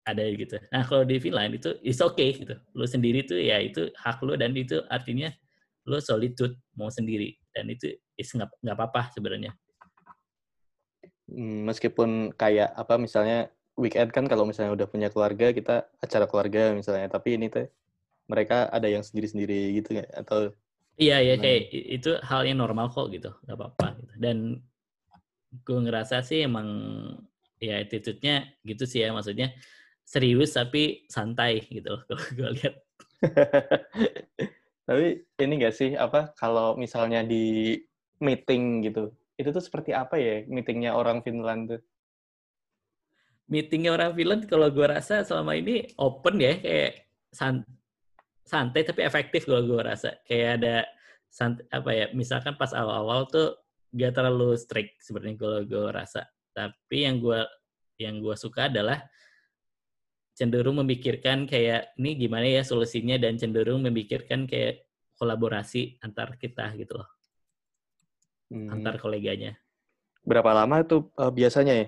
Ada 0.08 0.24
gitu 0.32 0.56
nah 0.72 0.84
kalau 0.86 1.04
di 1.04 1.20
Finland 1.20 1.58
itu 1.58 1.76
is 1.84 2.00
okay 2.00 2.36
gitu 2.36 2.56
lu 2.76 2.86
sendiri 2.88 3.26
tuh 3.26 3.40
ya 3.40 3.60
itu 3.60 3.92
hak 3.96 4.20
lu 4.24 4.36
dan 4.40 4.56
itu 4.56 4.80
artinya 4.88 5.32
lu 5.88 5.98
solitude 6.00 6.56
mau 6.78 6.92
sendiri 6.92 7.36
dan 7.56 7.68
itu 7.72 7.96
is 8.16 8.30
nggak 8.32 8.50
nggak 8.62 8.76
apa-apa 8.76 9.12
sebenarnya 9.16 9.56
Hmm, 11.30 11.70
Meskipun 11.70 12.34
kayak 12.34 12.74
apa 12.74 12.98
misalnya 12.98 13.54
weekend 13.78 14.10
kan 14.10 14.26
kalau 14.26 14.50
misalnya 14.50 14.74
udah 14.74 14.88
punya 14.90 15.08
keluarga 15.14 15.54
kita 15.54 15.86
acara 16.02 16.26
keluarga 16.26 16.74
misalnya, 16.74 17.08
tapi 17.08 17.38
ini 17.38 17.48
tuh 17.54 17.70
mereka 18.26 18.68
ada 18.74 18.90
yang 18.90 19.06
sendiri-sendiri 19.06 19.78
gitu 19.78 19.98
nggak? 19.98 20.10
Atau 20.26 20.58
Iya 21.00 21.24
ya 21.24 21.40
Gimana? 21.40 21.44
kayak 21.48 21.62
itu 21.72 22.12
hal 22.20 22.42
yang 22.44 22.60
normal 22.60 22.92
kok 22.92 23.08
gitu, 23.14 23.32
nggak 23.48 23.56
apa-apa. 23.56 23.88
Gitu. 24.04 24.14
Dan 24.20 24.38
gue 25.64 25.80
ngerasa 25.80 26.20
sih 26.26 26.44
emang 26.44 26.68
ya 27.64 27.80
attitude-nya 27.80 28.52
gitu 28.68 28.84
sih 28.84 29.06
ya, 29.06 29.16
maksudnya 29.16 29.56
serius 30.10 30.58
tapi 30.58 31.06
santai 31.06 31.62
gitu 31.70 31.86
loh 31.94 32.02
kalau 32.10 32.26
gue 32.34 32.50
lihat. 32.58 32.76
tapi 34.90 35.22
ini 35.38 35.54
nggak 35.62 35.76
sih 35.76 35.94
apa 35.94 36.34
kalau 36.34 36.74
misalnya 36.74 37.22
di 37.22 37.78
meeting 38.18 38.82
gitu, 38.90 39.14
itu 39.38 39.50
tuh 39.54 39.62
seperti 39.62 39.94
apa 39.94 40.18
ya 40.18 40.42
meetingnya 40.50 40.98
orang 40.98 41.22
Finland 41.22 41.78
tuh? 41.78 41.82
Meetingnya 43.54 43.94
orang 43.94 44.18
Finland 44.18 44.50
kalau 44.50 44.74
gue 44.74 44.88
rasa 44.90 45.22
selama 45.22 45.54
ini 45.54 45.86
open 46.02 46.42
ya 46.42 46.58
kayak 46.58 47.06
san- 47.30 47.70
santai 48.50 48.82
tapi 48.82 49.06
efektif 49.06 49.46
kalau 49.46 49.62
gue 49.62 49.82
rasa 49.86 50.18
kayak 50.26 50.50
ada 50.58 50.76
sant 51.30 51.62
apa 51.70 51.94
ya 51.94 52.06
misalkan 52.18 52.58
pas 52.58 52.74
awal-awal 52.74 53.30
tuh 53.30 53.54
gak 53.94 54.18
terlalu 54.18 54.58
strict 54.58 54.98
sebenarnya 55.06 55.38
kalau 55.38 55.62
gue 55.62 55.90
rasa 55.94 56.26
tapi 56.50 57.06
yang 57.06 57.22
gue 57.22 57.42
yang 58.02 58.18
gue 58.18 58.34
suka 58.34 58.66
adalah 58.66 59.06
cenderung 60.40 60.78
memikirkan 60.82 61.40
kayak 61.52 61.82
ini 62.00 62.12
gimana 62.24 62.48
ya 62.58 62.62
solusinya 62.72 63.16
dan 63.24 63.34
cenderung 63.42 63.82
memikirkan 63.88 64.42
kayak 64.52 64.74
kolaborasi 65.20 65.82
antar 66.06 66.30
kita 66.44 66.66
gitu 66.82 66.94
loh 67.00 67.10
Hmm, 68.50 68.76
antar 68.76 68.96
koleganya 69.04 69.52
Berapa 70.30 70.52
lama 70.58 70.76
tuh 70.90 71.00
eh, 71.22 71.32
biasanya 71.40 71.74
ya? 71.82 71.86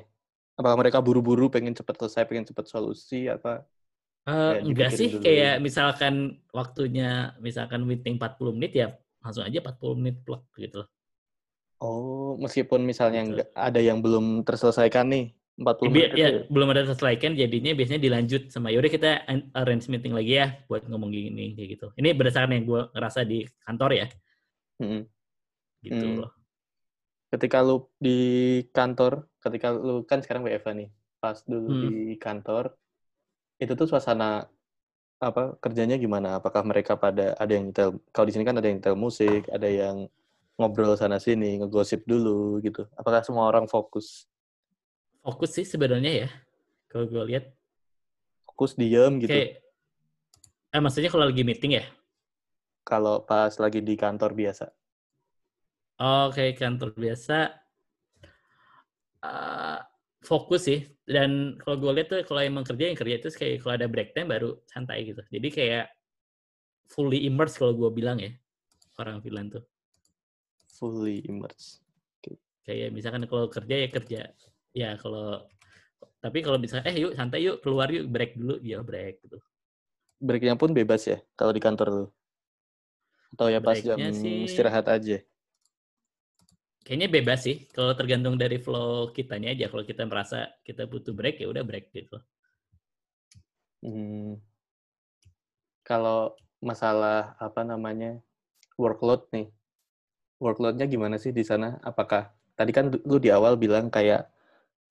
Apakah 0.59 0.77
mereka 0.81 0.99
buru-buru 1.05 1.43
pengen 1.53 1.73
cepet 1.79 1.95
selesai, 1.99 2.23
pengen 2.29 2.45
cepet 2.49 2.65
solusi 2.73 3.15
apa? 3.35 3.49
Kayak 4.45 4.63
enggak 4.67 4.89
sih, 4.97 5.09
dulu. 5.13 5.19
kayak 5.23 5.53
misalkan 5.65 6.13
waktunya, 6.57 7.09
misalkan 7.45 7.81
meeting 7.89 8.15
40 8.17 8.53
menit 8.57 8.71
ya 8.81 8.87
langsung 9.23 9.43
aja 9.47 9.57
40 9.63 9.95
menit 10.01 10.15
plug 10.25 10.41
gitu 10.63 10.75
loh. 10.81 10.89
Oh, 11.83 12.37
meskipun 12.43 12.81
misalnya 12.89 13.19
Gitu. 13.25 13.41
ada 13.67 13.79
yang 13.87 13.97
belum 14.05 14.45
terselesaikan 14.47 15.05
nih, 15.13 15.23
40 15.59 15.87
Ya, 15.91 15.91
menit 15.91 16.11
ya, 16.15 16.27
itu. 16.31 16.39
belum 16.47 16.67
ada 16.71 16.81
selesaikan, 16.87 17.31
jadinya 17.35 17.71
biasanya 17.75 18.01
dilanjut 18.01 18.41
sama 18.53 18.71
yaudah 18.71 18.91
kita 18.91 19.09
an- 19.27 19.49
arrange 19.57 19.87
meeting 19.91 20.15
lagi 20.15 20.39
ya 20.39 20.47
buat 20.71 20.87
ngomong 20.87 21.11
gini 21.11 21.53
kayak 21.57 21.69
gitu. 21.77 21.87
Ini 21.99 22.15
berdasarkan 22.15 22.55
yang 22.55 22.65
gue 22.65 22.81
ngerasa 22.95 23.19
di 23.27 23.43
kantor 23.65 23.91
ya, 23.97 24.07
Mm-mm. 24.79 25.01
gitu 25.83 26.05
Hmm. 26.07 26.17
loh. 26.23 26.31
Ketika 27.31 27.63
lu 27.63 27.87
di 27.95 28.17
kantor, 28.75 29.27
ketika 29.39 29.71
lu 29.71 30.03
kan 30.03 30.19
sekarang 30.19 30.43
WFA 30.43 30.71
nih, 30.75 30.89
pas 31.19 31.37
dulu 31.47 31.67
Hmm. 31.71 31.81
di 31.83 31.93
kantor, 32.19 32.75
itu 33.61 33.71
tuh 33.77 33.87
suasana 33.87 34.47
apa 35.21 35.55
kerjanya 35.61 35.95
gimana? 36.01 36.41
Apakah 36.41 36.65
mereka 36.65 36.97
pada 36.97 37.37
ada 37.37 37.51
yang 37.53 37.69
nyetel, 37.69 38.01
kalau 38.09 38.25
di 38.27 38.33
sini 38.33 38.43
kan 38.43 38.57
ada 38.57 38.67
yang 38.67 38.81
nyetel 38.81 38.97
musik, 38.97 39.47
ada 39.53 39.69
yang 39.69 40.09
ngobrol 40.59 40.97
sana 40.97 41.21
sini, 41.21 41.61
ngegosip 41.61 42.03
dulu 42.09 42.59
gitu. 42.65 42.89
Apakah 42.97 43.21
semua 43.23 43.47
orang 43.47 43.69
fokus? 43.69 44.27
Fokus 45.21 45.51
sih 45.57 45.65
sebenarnya 45.65 46.11
ya, 46.25 46.29
kalau 46.89 47.05
gue 47.05 47.23
lihat 47.29 47.45
Fokus 48.45 48.73
diem 48.77 49.13
gitu. 49.21 49.33
kayak, 49.33 49.49
eh 50.73 50.81
maksudnya 50.83 51.09
kalau 51.13 51.25
lagi 51.29 51.43
meeting 51.45 51.71
ya, 51.79 51.85
Kalau 52.89 53.15
pas 53.29 53.53
lagi 53.63 53.79
di 53.81 53.93
kantor 53.93 54.31
biasa. 54.33 54.65
Oh, 56.01 56.25
kayak 56.35 56.57
kantor 56.61 56.89
biasa 57.03 57.37
eh, 59.23 59.77
fokus 60.29 60.61
sih. 60.67 60.79
Dan 61.05 61.57
kalau 61.61 61.75
gue 61.81 61.91
lihat 61.97 62.07
tuh 62.11 62.19
kalau 62.27 62.41
emang 62.41 62.63
kerja 62.67 62.83
yang 62.89 62.97
kerja 62.99 63.15
itu 63.19 63.29
kayak 63.39 63.55
kalau 63.61 63.73
ada 63.77 63.87
break 63.93 64.09
time 64.15 64.29
baru 64.33 64.49
santai 64.71 64.97
gitu. 65.09 65.21
Jadi 65.33 65.47
kayak 65.57 65.85
fully 66.93 67.19
immersed 67.29 67.57
kalau 67.59 67.73
gue 67.73 67.89
bilang 67.99 68.17
ya 68.21 68.31
orang 69.01 69.17
Finland 69.25 69.49
tuh. 69.57 69.63
Fully 70.75 71.21
immersed. 71.29 71.81
Kayak 72.65 72.89
misalkan 72.93 73.25
kalau 73.29 73.45
kerja 73.49 73.75
ya 73.85 73.87
kerja. 73.89 74.21
Ya 74.71 74.95
kalau 75.01 75.43
tapi 76.23 76.39
kalau 76.45 76.59
bisa 76.61 76.77
eh 76.89 76.95
yuk 77.03 77.13
santai 77.17 77.41
yuk 77.47 77.57
keluar 77.63 77.87
yuk 77.95 78.05
break 78.13 78.31
dulu 78.39 78.55
ya 78.63 78.79
break 78.89 79.15
gitu. 79.25 79.37
Breaknya 80.27 80.55
pun 80.61 80.71
bebas 80.77 81.01
ya 81.11 81.17
kalau 81.39 81.51
di 81.57 81.61
kantor 81.65 81.87
lu? 81.97 82.05
Atau 83.35 83.47
ya 83.53 83.59
pas 83.67 83.79
jam 83.87 83.99
sih- 84.19 84.43
istirahat 84.47 84.85
aja? 84.95 85.17
Kayaknya 86.85 87.07
bebas 87.15 87.39
sih. 87.47 87.57
Kalau 87.75 87.93
tergantung 87.99 88.35
dari 88.43 88.57
flow 88.65 88.93
kitanya 89.17 89.49
aja. 89.53 89.65
Kalau 89.71 89.83
kita 89.89 90.03
merasa 90.11 90.37
kita 90.67 90.83
butuh 90.91 91.13
break 91.19 91.35
ya 91.41 91.47
udah 91.53 91.63
break 91.69 91.85
gitu. 91.97 92.17
Hmm. 93.81 94.41
Kalau 95.89 96.37
masalah 96.69 97.33
apa 97.41 97.61
namanya 97.71 98.11
workload 98.81 99.21
nih, 99.35 99.47
workloadnya 100.43 100.85
gimana 100.93 101.17
sih 101.23 101.31
di 101.39 101.43
sana? 101.51 101.79
Apakah 101.89 102.31
tadi 102.59 102.71
kan 102.77 102.85
lu 103.09 103.17
di 103.25 103.29
awal 103.37 103.53
bilang 103.63 103.87
kayak 103.95 104.21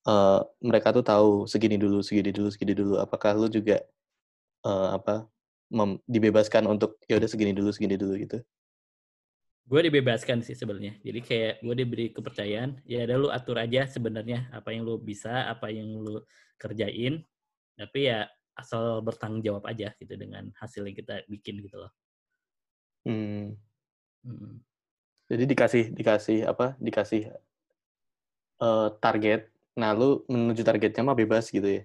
eh, 0.08 0.40
mereka 0.64 0.88
tuh 0.96 1.04
tahu 1.04 1.28
segini 1.52 1.76
dulu, 1.80 2.00
segini 2.04 2.30
dulu, 2.36 2.48
segini 2.54 2.74
dulu. 2.76 2.94
Apakah 3.04 3.36
lu 3.36 3.48
juga 3.52 3.80
eh, 4.66 4.88
apa 4.98 5.26
mem- 5.72 6.02
dibebaskan 6.08 6.64
untuk 6.70 6.98
ya 7.10 7.16
udah 7.20 7.30
segini 7.30 7.52
dulu, 7.56 7.70
segini 7.74 7.96
dulu 8.00 8.14
gitu? 8.20 8.38
gue 9.70 9.80
dibebaskan 9.86 10.42
sih 10.42 10.58
sebenarnya 10.58 10.98
jadi 11.06 11.20
kayak 11.22 11.54
gue 11.62 11.74
diberi 11.78 12.06
kepercayaan 12.10 12.82
ya 12.82 13.06
ada 13.06 13.14
lu 13.14 13.30
atur 13.30 13.54
aja 13.54 13.86
sebenarnya 13.86 14.50
apa 14.50 14.74
yang 14.74 14.82
lu 14.82 14.98
bisa 14.98 15.46
apa 15.46 15.70
yang 15.70 15.86
lu 15.94 16.18
kerjain 16.58 17.22
tapi 17.78 18.10
ya 18.10 18.26
asal 18.58 18.98
bertanggung 19.06 19.46
jawab 19.46 19.64
aja 19.70 19.94
gitu 20.02 20.18
dengan 20.18 20.50
hasil 20.58 20.82
yang 20.84 20.96
kita 20.98 21.22
bikin 21.30 21.62
gitu 21.62 21.78
loh 21.86 21.92
Hmm. 23.04 23.56
Mm. 24.26 24.60
Jadi 25.30 25.44
dikasih 25.46 25.84
dikasih 25.94 26.38
apa? 26.50 26.76
Dikasih 26.82 27.22
eh, 28.60 28.88
target. 29.00 29.49
Nah, 29.78 29.90
lu 29.98 30.04
menuju 30.32 30.62
targetnya 30.68 31.02
mah 31.08 31.16
bebas 31.20 31.44
gitu 31.54 31.68
ya? 31.76 31.80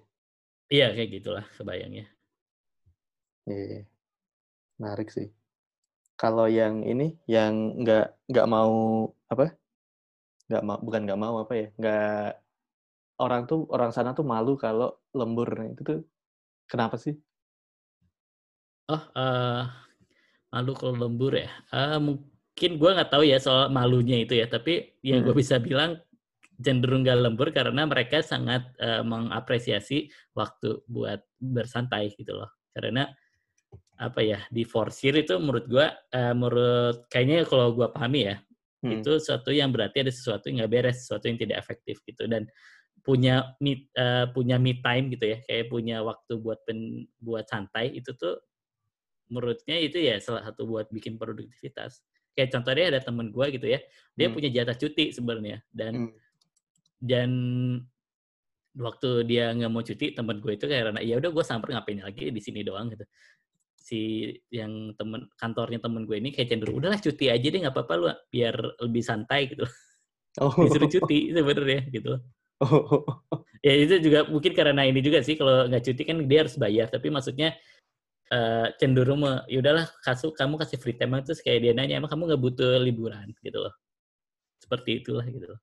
iya 0.73 0.85
kayak 0.95 1.09
gitulah 1.15 1.45
kebayangnya 1.57 2.03
Iya, 3.49 3.85
menarik 4.79 5.07
sih. 5.15 5.27
Kalau 6.21 6.45
yang 6.59 6.75
ini, 6.91 7.03
yang 7.33 7.53
nggak 7.81 8.01
nggak 8.31 8.47
mau 8.55 8.73
apa? 9.33 9.43
Nggak 10.47 10.61
mau, 10.67 10.77
bukan 10.85 11.01
nggak 11.05 11.19
mau 11.23 11.35
apa 11.43 11.53
ya? 11.61 11.65
Nggak 11.79 11.99
orang 13.23 13.41
tuh 13.49 13.59
orang 13.75 13.91
sana 13.95 14.09
tuh 14.17 14.25
malu 14.33 14.51
kalau 14.63 14.85
lembur. 15.19 15.47
Nah, 15.59 15.67
Itu 15.73 15.81
tuh 15.89 15.97
kenapa 16.71 16.95
sih? 17.05 17.15
oh 18.89 19.01
eh 19.17 19.61
malu 20.53 20.71
kalau 20.79 20.95
lembur 21.03 21.31
ya 21.43 21.47
Eh, 21.75 21.97
mungkin 22.07 22.69
gue 22.79 22.89
nggak 22.95 23.09
tahu 23.13 23.23
ya 23.31 23.37
soal 23.45 23.65
malunya 23.77 24.15
itu 24.23 24.33
ya 24.41 24.45
tapi 24.55 24.71
yang 25.09 25.19
gue 25.25 25.33
Hmm. 25.33 25.41
bisa 25.41 25.55
bilang 25.67 25.91
cenderung 26.63 27.03
gak 27.03 27.19
lembur 27.19 27.49
karena 27.51 27.83
mereka 27.87 28.23
sangat 28.23 28.71
eh, 28.79 29.03
mengapresiasi 29.03 30.11
waktu 30.35 30.83
buat 30.87 31.23
bersantai 31.41 32.13
gitu 32.15 32.35
loh 32.39 32.51
karena 32.75 33.11
apa 33.95 34.19
ya 34.19 34.43
di 34.51 34.67
forsir 34.67 35.15
itu 35.15 35.39
menurut 35.39 35.65
gua 35.71 35.87
eh, 36.11 36.35
menurut 36.35 37.07
kayaknya 37.07 37.47
kalau 37.47 37.71
gua 37.75 37.89
pahami 37.91 38.21
ya 38.31 38.37
Hmm. 38.85 39.01
itu 39.01 39.17
sesuatu 39.17 39.49
yang 39.49 39.73
berarti 39.73 40.05
ada 40.05 40.13
sesuatu 40.13 40.45
yang 40.45 40.61
nggak 40.61 40.71
beres 40.77 41.01
sesuatu 41.01 41.25
yang 41.25 41.41
tidak 41.41 41.57
efektif 41.57 42.05
gitu 42.05 42.29
dan 42.29 42.45
punya 43.01 43.57
me, 43.57 43.89
eh, 43.97 44.25
punya 44.29 44.61
me 44.61 44.77
time 44.81 45.09
gitu 45.09 45.25
ya 45.33 45.37
kayak 45.45 45.73
punya 45.73 46.05
waktu 46.05 46.37
buat 46.37 46.61
pen, 46.69 47.09
buat 47.17 47.49
santai 47.49 47.97
itu 47.97 48.13
tuh 48.13 48.37
menurutnya 49.33 49.77
itu 49.81 49.97
ya 49.97 50.21
salah 50.21 50.45
satu 50.45 50.69
buat 50.69 50.87
bikin 50.93 51.17
produktivitas 51.17 52.05
kayak 52.37 52.53
contohnya 52.53 52.85
ada 52.93 53.01
temen 53.01 53.33
gua 53.33 53.49
gitu 53.49 53.65
ya 53.65 53.81
dia 54.13 54.29
Hmm. 54.29 54.35
punya 54.37 54.49
jatah 54.53 54.77
cuti 54.77 55.09
sebenarnya 55.15 55.65
dan 55.73 56.05
Hmm. 56.05 56.13
Dan 56.99 57.31
waktu 58.75 59.23
dia 59.23 59.55
nggak 59.55 59.71
mau 59.71 59.83
cuti 59.83 60.11
temen 60.11 60.37
gue 60.43 60.53
itu 60.59 60.67
kayak 60.67 60.91
karena 60.91 61.01
ya 61.01 61.15
udah 61.19 61.31
gue 61.31 61.43
samper 61.47 61.71
ngapain 61.71 62.03
lagi 62.03 62.29
di 62.29 62.41
sini 62.43 62.61
doang 62.61 62.91
gitu. 62.91 63.05
Si 63.79 64.31
yang 64.51 64.93
temen 64.99 65.31
kantornya 65.39 65.79
temen 65.79 66.03
gue 66.03 66.17
ini 66.19 66.29
kayak 66.35 66.51
cenderung 66.51 66.83
udahlah 66.83 66.99
cuti 66.99 67.31
aja 67.31 67.47
deh 67.47 67.59
nggak 67.63 67.75
apa-apa 67.75 67.93
lu 67.95 68.07
biar 68.29 68.55
lebih 68.83 69.03
santai 69.03 69.47
gitu. 69.47 69.63
Oh. 70.43 70.51
disuruh 70.67 70.91
cuti 70.91 71.31
sebenarnya 71.31 71.81
gitu. 71.87 72.19
Oh. 72.59 73.03
ya 73.65 73.73
itu 73.75 73.95
juga 74.03 74.27
mungkin 74.27 74.51
karena 74.51 74.83
ini 74.83 74.99
juga 74.99 75.23
sih 75.23 75.39
kalau 75.39 75.71
nggak 75.71 75.83
cuti 75.83 76.01
kan 76.03 76.17
dia 76.27 76.39
harus 76.43 76.55
bayar 76.59 76.87
tapi 76.91 77.07
maksudnya 77.11 77.55
eh, 78.31 78.67
cenderung 78.79 79.23
me, 79.23 79.43
ya 79.47 79.63
udahlah 79.63 79.87
kasu 80.03 80.35
kamu 80.35 80.59
kasih 80.59 80.77
free 80.83 80.97
time 80.99 81.15
terus 81.23 81.39
kayak 81.39 81.63
dia 81.63 81.71
nanya 81.71 81.95
emang 81.99 82.11
kamu 82.11 82.35
nggak 82.35 82.43
butuh 82.43 82.75
liburan? 82.83 83.31
Gitu 83.39 83.55
loh. 83.55 83.71
Seperti 84.59 84.99
itulah 84.99 85.23
gitu 85.23 85.55
loh 85.55 85.59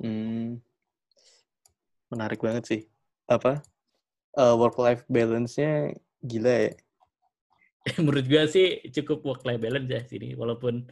Hmm, 0.00 0.58
menarik 2.08 2.40
banget 2.40 2.64
sih. 2.66 2.80
Apa? 3.28 3.60
work 4.34 4.78
life 4.78 5.02
balance-nya 5.10 5.92
gila 6.22 6.70
ya. 6.70 6.72
menurut 8.04 8.26
gua 8.28 8.44
sih 8.44 8.84
cukup 8.92 9.24
work 9.24 9.42
life 9.48 9.60
balance 9.60 9.88
ya 9.88 10.00
sini 10.04 10.36
walaupun 10.36 10.84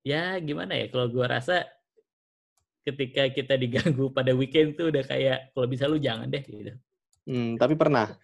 ya 0.00 0.40
gimana 0.40 0.72
ya 0.74 0.88
kalau 0.88 1.12
gua 1.12 1.28
rasa 1.28 1.68
ketika 2.86 3.28
kita 3.34 3.58
diganggu 3.58 4.08
pada 4.14 4.32
weekend 4.32 4.78
tuh 4.78 4.88
udah 4.88 5.04
kayak 5.04 5.52
kalau 5.52 5.66
bisa 5.68 5.84
lu 5.90 6.00
jangan 6.00 6.30
deh 6.30 6.42
gitu 6.44 6.74
Hmm, 7.26 7.58
tapi 7.58 7.74
pernah. 7.74 8.14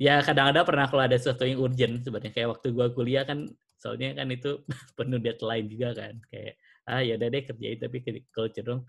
ya 0.00 0.24
kadang-kadang 0.24 0.64
pernah 0.64 0.86
kalau 0.88 1.04
ada 1.04 1.12
sesuatu 1.20 1.44
yang 1.44 1.60
urgent 1.60 2.00
sebenarnya 2.00 2.32
kayak 2.32 2.48
waktu 2.56 2.72
gua 2.72 2.88
kuliah 2.88 3.20
kan 3.28 3.52
soalnya 3.76 4.16
kan 4.16 4.32
itu 4.32 4.64
penuh 4.96 5.20
deadline 5.20 5.68
juga 5.68 5.92
kan 5.92 6.16
kayak 6.32 6.56
ah 6.88 7.02
ya 7.04 7.20
deh 7.20 7.28
kerjain 7.28 7.76
tapi 7.80 8.00
kalau 8.32 8.48
cenderung 8.52 8.82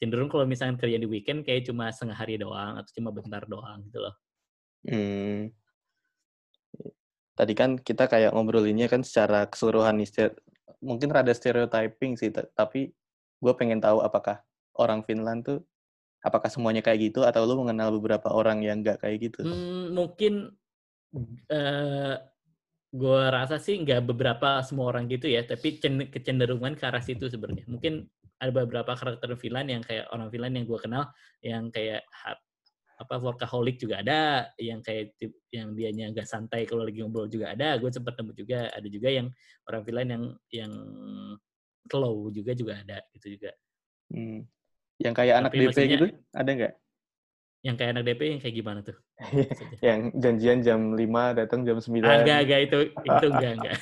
cenderung 0.00 0.28
kalau 0.28 0.44
misalnya 0.44 0.76
kerja 0.80 0.98
di 0.98 1.08
weekend 1.08 1.46
kayak 1.46 1.66
cuma 1.68 1.88
setengah 1.92 2.16
hari 2.18 2.36
doang 2.40 2.80
atau 2.80 2.90
cuma 2.96 3.10
bentar 3.14 3.42
doang 3.46 3.84
gitu 3.86 4.00
loh 4.02 4.14
Hmm. 4.86 5.50
Tadi 7.36 7.52
kan 7.52 7.76
kita 7.76 8.08
kayak 8.08 8.32
ngobrolinnya 8.32 8.86
kan 8.88 9.02
secara 9.02 9.44
keseluruhan 9.50 9.98
nih. 10.00 10.32
Mungkin 10.80 11.10
rada 11.10 11.34
stereotyping 11.34 12.16
sih, 12.16 12.30
ta- 12.32 12.48
tapi 12.54 12.94
gue 13.42 13.52
pengen 13.58 13.82
tahu 13.82 14.00
apakah 14.00 14.40
orang 14.78 15.04
Finland 15.04 15.44
tuh 15.44 15.58
apakah 16.24 16.48
semuanya 16.48 16.80
kayak 16.80 17.12
gitu 17.12 17.28
atau 17.28 17.44
lu 17.44 17.60
mengenal 17.60 17.92
beberapa 17.92 18.32
orang 18.32 18.64
yang 18.64 18.80
nggak 18.80 19.04
kayak 19.04 19.28
gitu? 19.28 19.44
Hmm, 19.44 19.92
mungkin 19.92 20.56
eh 21.52 22.14
gue 22.96 23.22
rasa 23.28 23.60
sih 23.60 23.76
nggak 23.84 24.08
beberapa 24.08 24.64
semua 24.64 24.88
orang 24.88 25.04
gitu 25.12 25.28
ya, 25.28 25.44
tapi 25.44 25.76
cen- 25.76 26.08
kecenderungan 26.08 26.72
ke 26.74 26.84
arah 26.88 27.04
situ 27.04 27.28
sebenarnya. 27.28 27.68
Mungkin 27.68 28.08
ada 28.40 28.52
beberapa 28.52 28.96
karakter 28.96 29.36
Finland 29.36 29.68
yang 29.68 29.82
kayak 29.84 30.08
orang 30.12 30.32
Finland 30.32 30.56
yang 30.56 30.64
gue 30.64 30.78
kenal 30.80 31.04
yang 31.44 31.68
kayak 31.68 32.04
apa 32.96 33.14
workaholic 33.20 33.76
juga 33.76 34.00
ada, 34.00 34.48
yang 34.56 34.80
kayak 34.80 35.12
tip- 35.20 35.44
yang 35.52 35.76
dianya 35.76 36.08
nggak 36.16 36.24
santai 36.24 36.64
kalau 36.64 36.88
lagi 36.88 37.04
ngobrol 37.04 37.28
juga 37.28 37.52
ada. 37.52 37.76
Gue 37.76 37.92
sempat 37.92 38.16
nemu 38.16 38.32
juga, 38.32 38.72
ada 38.72 38.88
juga 38.88 39.08
yang 39.12 39.28
orang 39.68 39.82
Finland 39.84 40.08
yang 40.08 40.24
yang 40.48 40.72
slow 41.86 42.32
juga 42.32 42.52
juga 42.56 42.80
ada 42.80 43.04
gitu 43.12 43.36
juga. 43.36 43.52
Hmm. 44.08 44.48
Yang 44.96 45.14
kayak 45.20 45.34
anak 45.44 45.52
Tapi 45.52 45.60
DP 45.68 45.78
gitu, 45.92 46.06
ada 46.32 46.50
nggak? 46.56 46.72
Yang 47.66 47.82
kayak 47.82 47.90
anak 47.98 48.04
DP 48.06 48.20
yang 48.30 48.40
kayak 48.40 48.56
gimana 48.62 48.80
tuh? 48.86 48.96
Yang 49.82 50.00
janjian 50.22 50.58
jam 50.62 50.80
5, 50.94 51.34
datang 51.34 51.66
jam 51.66 51.82
9. 51.82 52.06
Ah, 52.06 52.22
enggak, 52.22 52.38
enggak 52.46 52.60
itu 52.62 52.78
itu 53.10 53.26
enggak, 53.26 53.52
enggak. 53.58 53.78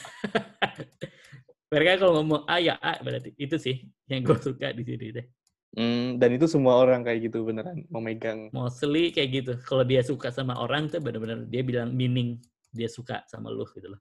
Mereka 1.68 1.92
kalau 2.00 2.12
ngomong 2.24 2.48
A 2.48 2.56
ya 2.64 2.80
A 2.80 2.96
berarti 3.04 3.36
itu 3.36 3.60
sih 3.60 3.84
yang 4.08 4.24
gue 4.24 4.40
suka 4.40 4.72
di 4.72 4.88
sini 4.88 5.12
deh. 5.12 5.26
Hmm, 5.74 6.16
dan 6.16 6.32
itu 6.32 6.48
semua 6.48 6.80
orang 6.80 7.04
kayak 7.04 7.28
gitu 7.28 7.44
beneran 7.44 7.84
memegang. 7.92 8.48
Mostly 8.56 9.12
kayak 9.12 9.28
gitu. 9.42 9.52
Kalau 9.68 9.84
dia 9.84 10.00
suka 10.00 10.32
sama 10.32 10.56
orang 10.56 10.88
tuh 10.88 11.04
benar-benar 11.04 11.44
dia 11.50 11.60
bilang 11.60 11.92
meaning 11.92 12.40
dia 12.72 12.88
suka 12.88 13.20
sama 13.28 13.52
lu 13.52 13.68
gitu 13.76 13.92
loh. 13.92 14.00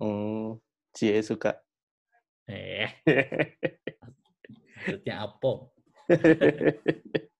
Oh, 0.00 0.56
cie 0.96 1.20
suka. 1.20 1.58
Eh, 2.48 2.86
maksudnya 4.78 5.26
apa? 5.26 5.52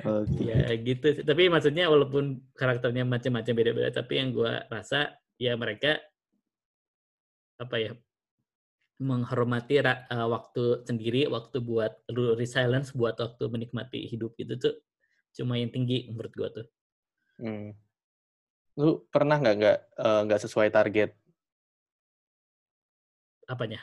Oke. 0.00 0.48
Ya 0.48 0.72
gitu. 0.80 1.06
Tapi 1.20 1.52
maksudnya 1.52 1.88
walaupun 1.92 2.40
karakternya 2.56 3.04
macam-macam 3.04 3.52
beda-beda, 3.52 3.90
tapi 3.92 4.20
yang 4.20 4.32
gue 4.32 4.52
rasa 4.72 5.16
ya 5.36 5.56
mereka 5.56 6.00
apa 7.60 7.76
ya 7.76 7.92
menghormati 9.00 9.80
eh, 9.80 9.96
waktu 10.08 10.84
sendiri, 10.84 11.28
waktu 11.28 11.60
buat 11.64 12.04
lu 12.12 12.36
resilience, 12.36 12.92
buat 12.92 13.16
waktu 13.16 13.44
menikmati 13.48 14.04
hidup 14.08 14.36
itu 14.36 14.56
tuh 14.60 14.74
cuma 15.36 15.56
yang 15.56 15.72
tinggi 15.72 16.08
menurut 16.12 16.32
gue 16.32 16.48
tuh. 16.60 16.66
Hmm. 17.40 17.72
Lu 18.76 19.04
pernah 19.08 19.36
nggak 19.40 19.54
nggak 19.56 19.78
eh, 20.00 20.20
nggak 20.28 20.40
sesuai 20.44 20.68
target 20.72 21.16
Apanya? 23.50 23.82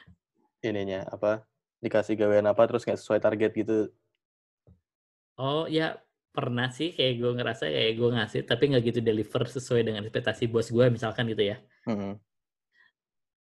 ininya 0.63 1.06
apa 1.12 1.43
dikasih 1.84 2.17
gawean 2.17 2.47
apa 2.49 2.65
terus 2.65 2.88
nggak 2.88 2.97
sesuai 2.97 3.21
target 3.21 3.51
gitu? 3.53 3.91
Oh 5.38 5.69
ya 5.69 6.01
pernah 6.38 6.69
sih 6.69 6.93
kayak 6.93 7.17
gue 7.17 7.32
ngerasa 7.34 7.65
kayak 7.65 7.93
gue 7.97 8.10
ngasih 8.13 8.41
tapi 8.45 8.63
nggak 8.69 8.84
gitu 8.93 9.00
deliver 9.02 9.41
sesuai 9.50 9.82
dengan 9.82 10.06
ekspektasi 10.06 10.45
bos 10.54 10.69
gue 10.69 10.86
misalkan 10.93 11.26
gitu 11.34 11.41
ya. 11.41 11.58
Hmm. 11.89 12.13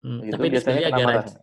Hmm, 0.01 0.25
Gitu 0.25 0.33
tapi 0.33 0.45
di 0.49 0.53
biasanya 0.57 0.81
sebenarnya 0.81 0.89
agak 0.89 1.05
rancu, 1.05 1.35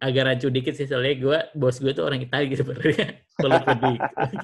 agak 0.00 0.22
rancu 0.28 0.46
dikit 0.52 0.74
sih 0.76 0.84
soalnya 0.84 1.14
gue 1.16 1.38
bos 1.56 1.76
gue 1.80 1.92
tuh 1.96 2.04
orang 2.04 2.20
Italia 2.20 2.46
gitu 2.52 2.60
sebenarnya 2.68 3.06
walaupun 3.44 3.76
di, 3.80 3.92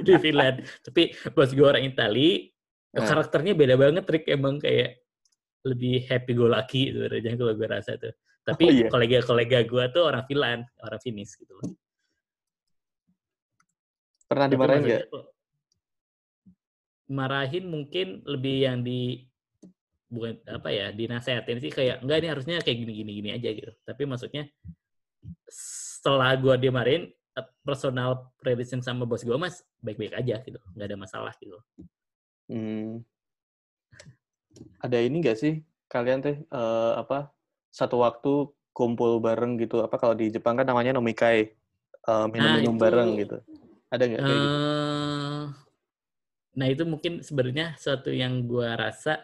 di 0.00 0.14
Finland 0.16 0.56
tapi 0.80 1.02
bos 1.36 1.52
gue 1.52 1.66
orang 1.68 1.84
Itali 1.84 2.48
Hmm. 2.96 3.04
karakternya 3.04 3.52
beda 3.52 3.76
banget 3.76 4.08
trik 4.08 4.24
emang 4.24 4.56
kayak 4.56 5.04
lebih 5.68 6.08
happy 6.08 6.32
go 6.32 6.48
lucky 6.48 6.96
sebenarnya 6.96 7.36
kalau 7.36 7.52
gue 7.52 7.68
rasa 7.68 7.92
tuh 8.00 8.08
tapi 8.40 8.64
Oh, 8.64 8.72
iya. 8.72 8.88
kolega-kolega 8.88 9.68
gue 9.68 9.84
tuh 9.92 10.00
orang 10.00 10.24
Finland 10.24 10.64
orang 10.80 10.96
Finnish 11.04 11.36
gitu 11.36 11.60
loh 11.60 11.76
Pernah 14.24 14.48
dimarahin 14.48 14.82
nggak? 14.88 15.12
Marahin 17.06 17.70
mungkin 17.70 18.22
lebih 18.26 18.66
yang 18.66 18.78
di 18.82 19.26
bukan 20.06 20.38
apa 20.46 20.70
ya 20.70 20.94
dinasehatin 20.94 21.58
sih 21.58 21.70
kayak 21.74 22.02
enggak 22.02 22.22
ini 22.22 22.28
harusnya 22.30 22.56
kayak 22.62 22.78
gini 22.78 22.92
gini 23.02 23.12
gini 23.18 23.30
aja 23.34 23.50
gitu 23.50 23.72
tapi 23.82 24.06
maksudnya 24.06 24.46
setelah 25.50 26.30
gua 26.38 26.54
dimarahin 26.54 27.10
eh, 27.10 27.46
personal 27.66 28.30
relation 28.42 28.78
sama 28.78 29.02
bos 29.02 29.26
gua 29.26 29.38
mas 29.38 29.66
baik-baik 29.82 30.14
aja 30.14 30.38
gitu 30.46 30.58
nggak 30.74 30.86
ada 30.86 30.98
masalah 30.98 31.34
gitu 31.42 31.58
Hmm. 32.46 33.02
Ada 34.78 35.02
ini 35.02 35.18
nggak 35.18 35.34
sih 35.34 35.66
kalian 35.90 36.22
teh 36.22 36.38
eh, 36.38 36.92
apa 36.94 37.34
satu 37.74 38.06
waktu 38.06 38.54
kumpul 38.70 39.18
bareng 39.18 39.58
gitu 39.58 39.82
apa 39.82 39.98
kalau 39.98 40.14
di 40.14 40.30
Jepang 40.30 40.54
kan 40.54 40.62
namanya 40.62 40.94
nomikai 40.94 41.50
eh, 42.06 42.26
minum-minum 42.30 42.78
itu- 42.78 42.82
bareng 42.86 43.10
gitu. 43.18 43.36
Ada 43.90 44.02
nggak 44.06 44.22
kayak 44.22 44.38
gitu? 44.46 44.58
Nah 46.56 46.66
itu 46.66 46.82
mungkin 46.88 47.20
sebenarnya 47.20 47.76
suatu 47.76 48.08
yang 48.10 48.48
gua 48.48 48.74
rasa 48.74 49.20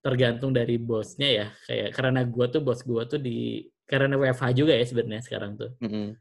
tergantung 0.00 0.50
dari 0.56 0.80
bosnya 0.80 1.28
ya 1.28 1.46
kayak 1.68 1.92
karena 1.92 2.24
gua 2.24 2.48
tuh 2.48 2.64
bos 2.64 2.80
gua 2.80 3.04
tuh 3.04 3.20
di 3.20 3.68
karena 3.84 4.16
WFH 4.16 4.44
juga 4.56 4.72
ya 4.72 4.84
sebenarnya 4.86 5.20
sekarang 5.20 5.58
tuh 5.60 5.74
Mm-mm. 5.82 6.14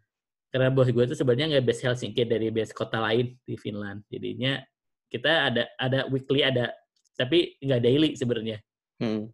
karena 0.50 0.68
bos 0.74 0.90
gue 0.90 1.06
tuh 1.06 1.14
sebenarnya 1.14 1.54
nggak 1.54 1.66
base 1.70 1.86
Helsinki 1.86 2.26
dari 2.26 2.50
base 2.50 2.74
kota 2.74 2.98
lain 2.98 3.38
di 3.46 3.54
Finland 3.56 4.02
jadinya 4.10 4.58
kita 5.06 5.54
ada 5.54 5.64
ada 5.78 6.10
weekly 6.10 6.42
ada 6.42 6.74
tapi 7.14 7.56
nggak 7.62 7.82
daily 7.86 8.10
sebenarnya 8.18 8.58
Mm. 9.00 9.32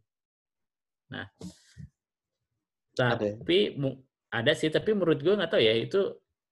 Ada 2.95 3.17
ya? 3.17 3.33
tapi 3.39 3.73
mu- 3.75 3.97
ada 4.29 4.51
sih 4.53 4.69
tapi 4.69 4.93
menurut 4.93 5.23
gue 5.23 5.33
nggak 5.33 5.51
tahu 5.51 5.63
ya 5.63 5.73
itu 5.73 6.01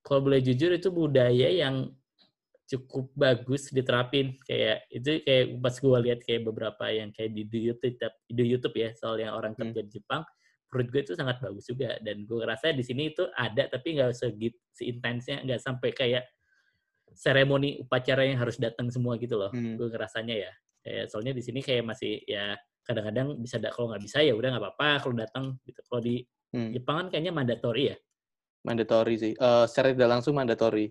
kalau 0.01 0.19
boleh 0.25 0.41
jujur 0.41 0.71
itu 0.73 0.89
budaya 0.89 1.51
yang 1.51 1.91
cukup 2.73 3.13
bagus 3.13 3.69
diterapin 3.69 4.33
kayak 4.49 4.89
itu 4.89 5.21
kayak 5.21 5.45
pas 5.61 5.75
gue 5.77 5.97
lihat 6.09 6.19
kayak 6.25 6.41
beberapa 6.41 6.89
yang 6.89 7.13
kayak 7.13 7.29
di, 7.29 7.45
di 7.45 7.59
YouTube 7.69 7.93
di 8.25 8.43
YouTube 8.49 8.75
ya 8.75 8.89
soal 8.97 9.21
yang 9.21 9.37
orang 9.37 9.53
Hmm. 9.53 9.69
kerja 9.69 9.85
di 9.85 9.91
Jepang 10.01 10.25
menurut 10.73 10.87
gue 10.89 11.01
itu 11.05 11.13
sangat 11.13 11.37
bagus 11.37 11.69
juga 11.69 12.01
dan 12.01 12.25
gue 12.25 12.37
ngerasa 12.41 12.73
di 12.73 12.81
sini 12.81 13.13
itu 13.13 13.29
ada 13.29 13.69
tapi 13.69 13.93
nggak 13.93 14.17
segit 14.17 14.57
seintensnya 14.73 15.45
nggak 15.45 15.61
sampai 15.61 15.89
kayak 15.93 16.23
seremoni 17.13 17.77
upacara 17.77 18.25
yang 18.25 18.41
harus 18.41 18.57
datang 18.57 18.89
semua 18.89 19.21
gitu 19.21 19.37
loh 19.37 19.53
Hmm. 19.53 19.77
gue 19.77 19.87
ngerasanya 19.93 20.33
ya 20.33 20.51
kayak 20.81 21.05
soalnya 21.13 21.33
di 21.37 21.43
sini 21.45 21.61
kayak 21.61 21.85
masih 21.85 22.25
ya 22.25 22.57
kadang-kadang 22.83 23.37
bisa 23.37 23.61
da- 23.61 23.69
kalau 23.71 23.93
nggak 23.93 24.01
bisa 24.03 24.19
ya 24.19 24.33
udah 24.33 24.49
nggak 24.49 24.63
apa-apa 24.65 24.89
kalau 24.99 25.15
datang 25.15 25.45
gitu 25.63 25.79
kalau 25.85 26.01
di 26.01 26.25
Hmm. 26.53 26.69
Jepang 26.69 26.95
kan 27.01 27.07
kayaknya 27.09 27.33
mandatory 27.33 27.83
ya 27.89 27.97
Mandatory 28.63 29.15
sih. 29.19 29.33
Eh, 29.33 29.65
secara 29.67 29.91
tidak 29.91 30.07
langsung 30.07 30.37
mandatory. 30.37 30.87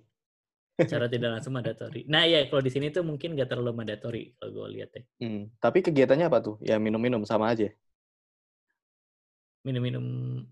Cara 0.80 1.06
tidak 1.06 1.28
langsung 1.38 1.52
mandatory 1.54 2.08
nah 2.08 2.24
ya 2.24 2.48
kalau 2.48 2.62
di 2.64 2.70
sini 2.72 2.88
tuh 2.88 3.04
mungkin 3.04 3.36
nggak 3.36 3.48
terlalu 3.52 3.72
mandatory 3.76 4.32
kalau 4.40 4.50
gue 4.56 4.66
lihat 4.80 4.90
ya 4.96 5.02
Hmm. 5.22 5.42
Tapi 5.62 5.78
kegiatannya 5.86 6.26
apa 6.26 6.38
tuh? 6.42 6.56
Ya 6.58 6.76
minum-minum 6.82 7.22
sama 7.22 7.54
aja. 7.54 7.70
minum-minum 9.62 10.02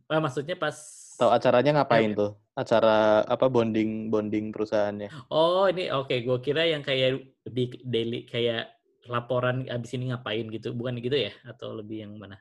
ah 0.06 0.22
maksudnya 0.22 0.54
pas 0.54 0.76
Atau 1.18 1.34
acaranya 1.34 1.82
ngapain 1.82 2.14
tuh? 2.14 2.38
Acara 2.54 3.26
apa 3.26 3.50
bonding 3.50 4.06
bonding 4.08 4.54
perusahaannya? 4.54 5.10
oh 5.34 5.66
ini 5.66 5.90
oke 5.90 6.14
gue 6.22 6.38
kira 6.40 6.62
yang 6.70 6.80
kayak 6.86 7.18
di 7.42 7.64
daily 7.82 8.22
kayak 8.24 8.70
laporan 9.10 9.66
abis 9.66 9.98
ini 9.98 10.14
ngapain 10.14 10.46
gitu 10.54 10.70
bukan 10.78 11.02
gitu 11.02 11.16
ya 11.18 11.32
atau 11.42 11.74
lebih 11.74 12.06
yang 12.06 12.14
mana 12.16 12.38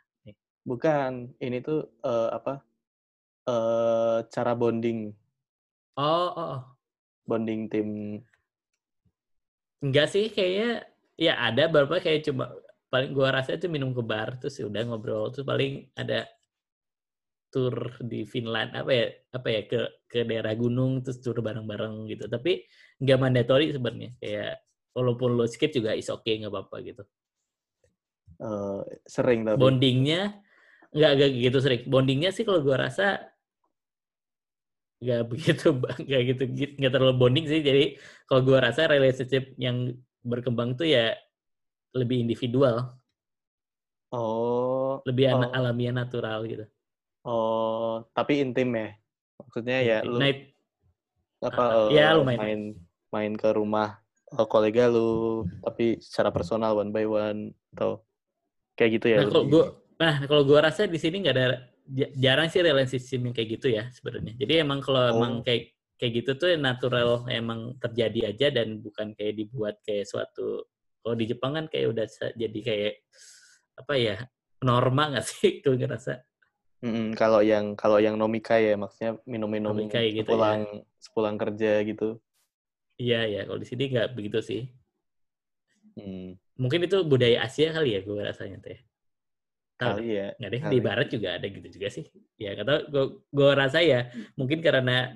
Bukan. 0.70 1.34
Ini 1.42 1.58
tuh 1.66 1.82
eh, 2.06 2.30
apa? 2.30 2.62
Eh 3.50 4.18
cara 4.30 4.54
bonding 4.54 5.10
oh 5.98 6.30
oh, 6.38 6.48
oh. 6.56 6.62
Bonding 7.30 7.70
tim. 7.70 7.90
enggak 9.86 10.08
sih 10.12 10.28
kayaknya 10.34 10.84
ya 11.16 11.34
ada 11.40 11.70
beberapa 11.72 12.02
kayak 12.04 12.26
cuma 12.28 12.52
paling 12.90 13.14
gua 13.16 13.30
rasa 13.38 13.56
itu 13.56 13.70
minum 13.70 13.94
ke 13.94 14.02
bar 14.02 14.36
terus 14.42 14.58
ya 14.60 14.66
udah 14.68 14.82
ngobrol 14.90 15.30
terus 15.32 15.46
paling 15.46 15.88
ada 15.96 16.26
tour 17.54 17.98
di 18.04 18.26
Finland 18.26 18.74
apa 18.76 18.92
ya 18.92 19.06
apa 19.34 19.48
ya 19.50 19.62
ke 19.70 19.80
ke 20.10 20.20
daerah 20.26 20.54
gunung 20.58 21.06
terus 21.06 21.22
tour 21.24 21.38
bareng-bareng 21.40 22.10
gitu 22.12 22.26
tapi 22.28 22.66
nggak 23.02 23.18
mandatory 23.22 23.72
sebenarnya 23.72 24.12
kayak 24.20 24.54
walaupun 24.98 25.38
lo 25.38 25.46
skip 25.48 25.72
juga 25.72 25.94
is 25.96 26.10
oke 26.12 26.28
nggak 26.28 26.50
apa-apa 26.52 26.78
gitu 26.84 27.04
Eh, 28.40 28.82
sering 29.04 29.44
tapi. 29.44 29.60
bondingnya 29.60 30.40
nggak 30.96 31.12
nggak 31.20 31.32
gitu 31.44 31.58
sering 31.60 31.82
bondingnya 31.92 32.32
sih 32.32 32.48
kalau 32.48 32.64
gua 32.64 32.88
rasa 32.88 33.20
nggak 35.00 35.22
begitu 35.32 35.66
nggak 36.06 36.22
gitu 36.30 36.42
nggak 36.80 36.92
terlalu 36.94 37.16
bonding 37.22 37.46
sih 37.52 37.60
jadi 37.64 37.96
kalau 38.28 38.42
gua 38.48 38.60
rasa 38.68 38.82
relationship 38.92 39.44
yang 39.56 39.96
berkembang 40.24 40.76
tuh 40.80 40.88
ya 40.88 41.16
lebih 41.96 42.18
individual 42.24 43.00
Oh, 44.10 45.06
lebih 45.06 45.30
Oh. 45.38 45.46
alamiah 45.54 45.94
natural 45.94 46.42
gitu 46.50 46.66
oh, 47.26 48.02
tapi 48.18 48.42
intim 48.42 48.70
ya. 48.74 48.90
Maksudnya 49.38 49.78
ya 49.86 49.98
lu 50.02 50.18
nah 50.18 50.28
it- 50.34 50.50
apa 51.40 51.62
Ah, 51.64 51.72
eh, 51.78 51.90
ya, 51.96 52.06
lu 52.18 52.22
main. 52.28 52.40
main 52.42 52.60
main 53.16 53.34
ke 53.38 53.50
rumah 53.56 54.02
eh, 54.36 54.48
kolega 54.50 54.90
lu 54.92 55.46
tapi 55.64 56.02
secara 56.04 56.30
personal 56.36 56.76
one 56.76 56.92
by 56.92 57.06
one 57.08 57.54
atau 57.72 58.04
kayak 58.76 58.92
gitu 59.00 59.08
ya 59.14 59.18
nah 59.24 59.28
kalau 59.32 59.46
gua 59.48 59.64
nah 60.02 60.14
kalau 60.28 60.44
gua 60.44 60.60
rasa 60.68 60.90
di 60.90 61.00
sini 61.00 61.22
nggak 61.24 61.36
ada 61.38 61.46
jarang 62.16 62.48
sih 62.54 62.62
relationship 62.62 63.20
yang 63.26 63.34
kayak 63.34 63.50
gitu 63.60 63.68
ya 63.74 63.90
sebenarnya 63.90 64.34
jadi 64.38 64.62
emang 64.62 64.80
kalau 64.86 65.10
Oh. 65.10 65.16
emang 65.18 65.34
kayak 65.42 65.74
kayak 66.00 66.14
gitu 66.24 66.32
tuh 66.40 66.56
natural 66.56 67.26
emang 67.28 67.76
terjadi 67.82 68.32
aja 68.32 68.48
dan 68.54 68.80
bukan 68.80 69.12
kayak 69.18 69.36
dibuat 69.36 69.76
kayak 69.84 70.08
suatu 70.08 70.64
kalau 71.02 71.16
di 71.18 71.26
Jepang 71.28 71.58
kan 71.58 71.66
kayak 71.68 71.92
udah 71.92 72.06
jadi 72.38 72.60
kayak 72.64 72.94
apa 73.76 73.94
ya 74.00 74.16
norma 74.64 75.12
nggak 75.12 75.26
sih 75.28 75.50
gue 75.64 75.76
ngerasa 75.76 76.24
Mm-mm, 76.80 77.12
kalau 77.20 77.44
yang 77.44 77.76
kalau 77.76 78.00
yang 78.00 78.16
nomikai 78.16 78.72
ya 78.72 78.76
maksudnya 78.80 79.20
minum-minum 79.28 79.76
Nomikai 79.76 80.16
gitu 80.16 80.24
ya. 80.24 80.32
sepulang 80.32 80.62
sepulang 80.96 81.36
kerja 81.36 81.72
gitu. 81.84 82.08
iya 82.96 83.28
ya 83.28 83.42
kalau 83.44 83.60
di 83.60 83.68
sini 83.68 83.84
nggak 83.92 84.16
begitu 84.16 84.40
sih 84.40 84.62
Hmm, 86.00 86.40
mungkin 86.56 86.88
itu 86.88 87.04
budaya 87.04 87.44
Asia 87.44 87.76
kali 87.76 87.92
ya 87.92 88.00
gue 88.00 88.16
rasanya 88.24 88.64
teh 88.64 88.80
Tahu 89.80 89.96
kali 89.96 90.08
ya. 90.12 90.28
nggak 90.36 90.50
deh 90.52 90.62
kali. 90.62 90.72
di 90.76 90.80
Barat 90.84 91.08
juga 91.08 91.30
ada 91.40 91.48
gitu 91.48 91.68
juga 91.72 91.88
sih 91.88 92.06
ya 92.36 92.52
kata 92.52 92.92
gue 92.92 93.06
gue 93.32 93.50
rasa 93.56 93.80
ya 93.80 94.12
mungkin 94.36 94.60
karena 94.60 95.16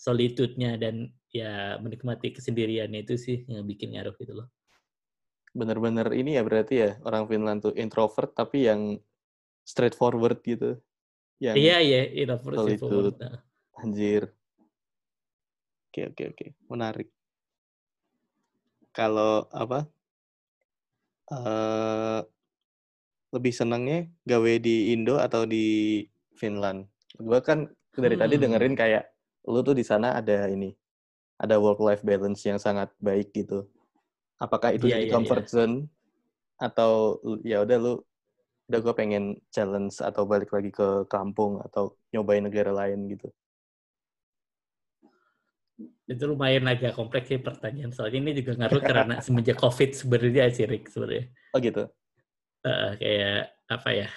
solitude-nya 0.00 0.80
dan 0.80 1.12
ya 1.28 1.76
menikmati 1.76 2.32
kesendiriannya 2.32 3.04
itu 3.04 3.20
sih 3.20 3.44
yang 3.44 3.68
bikin 3.68 3.92
ngaruh 3.92 4.16
gitu 4.16 4.32
loh 4.32 4.48
Bener-bener 5.52 6.08
ini 6.16 6.36
ya 6.36 6.42
berarti 6.44 6.74
ya 6.80 6.90
orang 7.04 7.28
Finland 7.28 7.60
tuh 7.64 7.74
introvert 7.76 8.32
tapi 8.36 8.68
yang 8.68 9.00
straightforward 9.64 10.40
gitu. 10.44 10.76
Yang 11.40 11.56
iya 11.56 11.76
iya 11.80 12.00
introvert 12.24 12.56
solitude. 12.56 13.16
Nah, 13.20 13.42
Anjir. 13.80 14.32
Oke, 15.88 16.12
oke, 16.12 16.24
oke. 16.36 16.46
Menarik. 16.68 17.08
Kalau 18.92 19.48
apa? 19.50 19.88
eh 21.28 22.20
lebih 23.34 23.52
senangnya 23.54 23.98
gawe 24.30 24.52
di 24.66 24.92
Indo 24.94 25.16
atau 25.20 25.42
di 25.44 25.64
Finland? 26.40 26.88
Gua 27.18 27.40
kan 27.48 27.68
dari 28.02 28.16
tadi 28.20 28.34
Hmm. 28.36 28.42
dengerin 28.42 28.74
kayak 28.78 29.04
lu 29.48 29.60
tuh 29.66 29.74
di 29.76 29.84
sana 29.86 30.16
ada 30.20 30.48
ini. 30.50 30.70
Ada 31.42 31.56
work 31.62 31.80
life 31.82 32.02
balance 32.06 32.42
yang 32.48 32.58
sangat 32.62 32.90
baik 33.02 33.30
gitu. 33.36 33.66
Apakah 34.40 34.70
itu 34.76 34.86
Iya, 34.86 34.94
jadi 34.94 35.06
iya, 35.06 35.14
comfort 35.14 35.46
zone 35.50 35.74
atau 36.60 37.18
ya 37.46 37.62
udah 37.64 37.78
lu 37.84 37.92
udah 38.70 38.80
gue 38.84 38.94
pengen 39.00 39.24
challenge 39.54 40.00
atau 40.02 40.24
balik 40.28 40.50
lagi 40.56 40.70
ke 40.74 41.06
kampung 41.12 41.60
atau 41.66 41.94
nyobain 42.14 42.44
negara 42.44 42.72
lain 42.74 43.00
gitu. 43.12 43.28
itu 46.12 46.24
lumayan 46.30 46.64
agak 46.72 46.92
kompleks 46.98 47.26
sih 47.30 47.38
pertanyaan 47.46 47.92
soalnya 47.94 48.18
ini 48.22 48.32
juga 48.40 48.52
ngaruh 48.58 48.82
karena 48.88 49.14
semenjak 49.26 49.56
covid 49.62 49.90
sebenarnya 50.00 50.42
sih 50.56 50.64
Rick 50.70 50.84
sebenarnya 50.92 51.24
Oh 51.54 51.60
gitu. 51.60 51.90
Eh, 52.68 52.90
kayak 53.00 53.48
apa 53.72 53.90
ya 53.96 54.08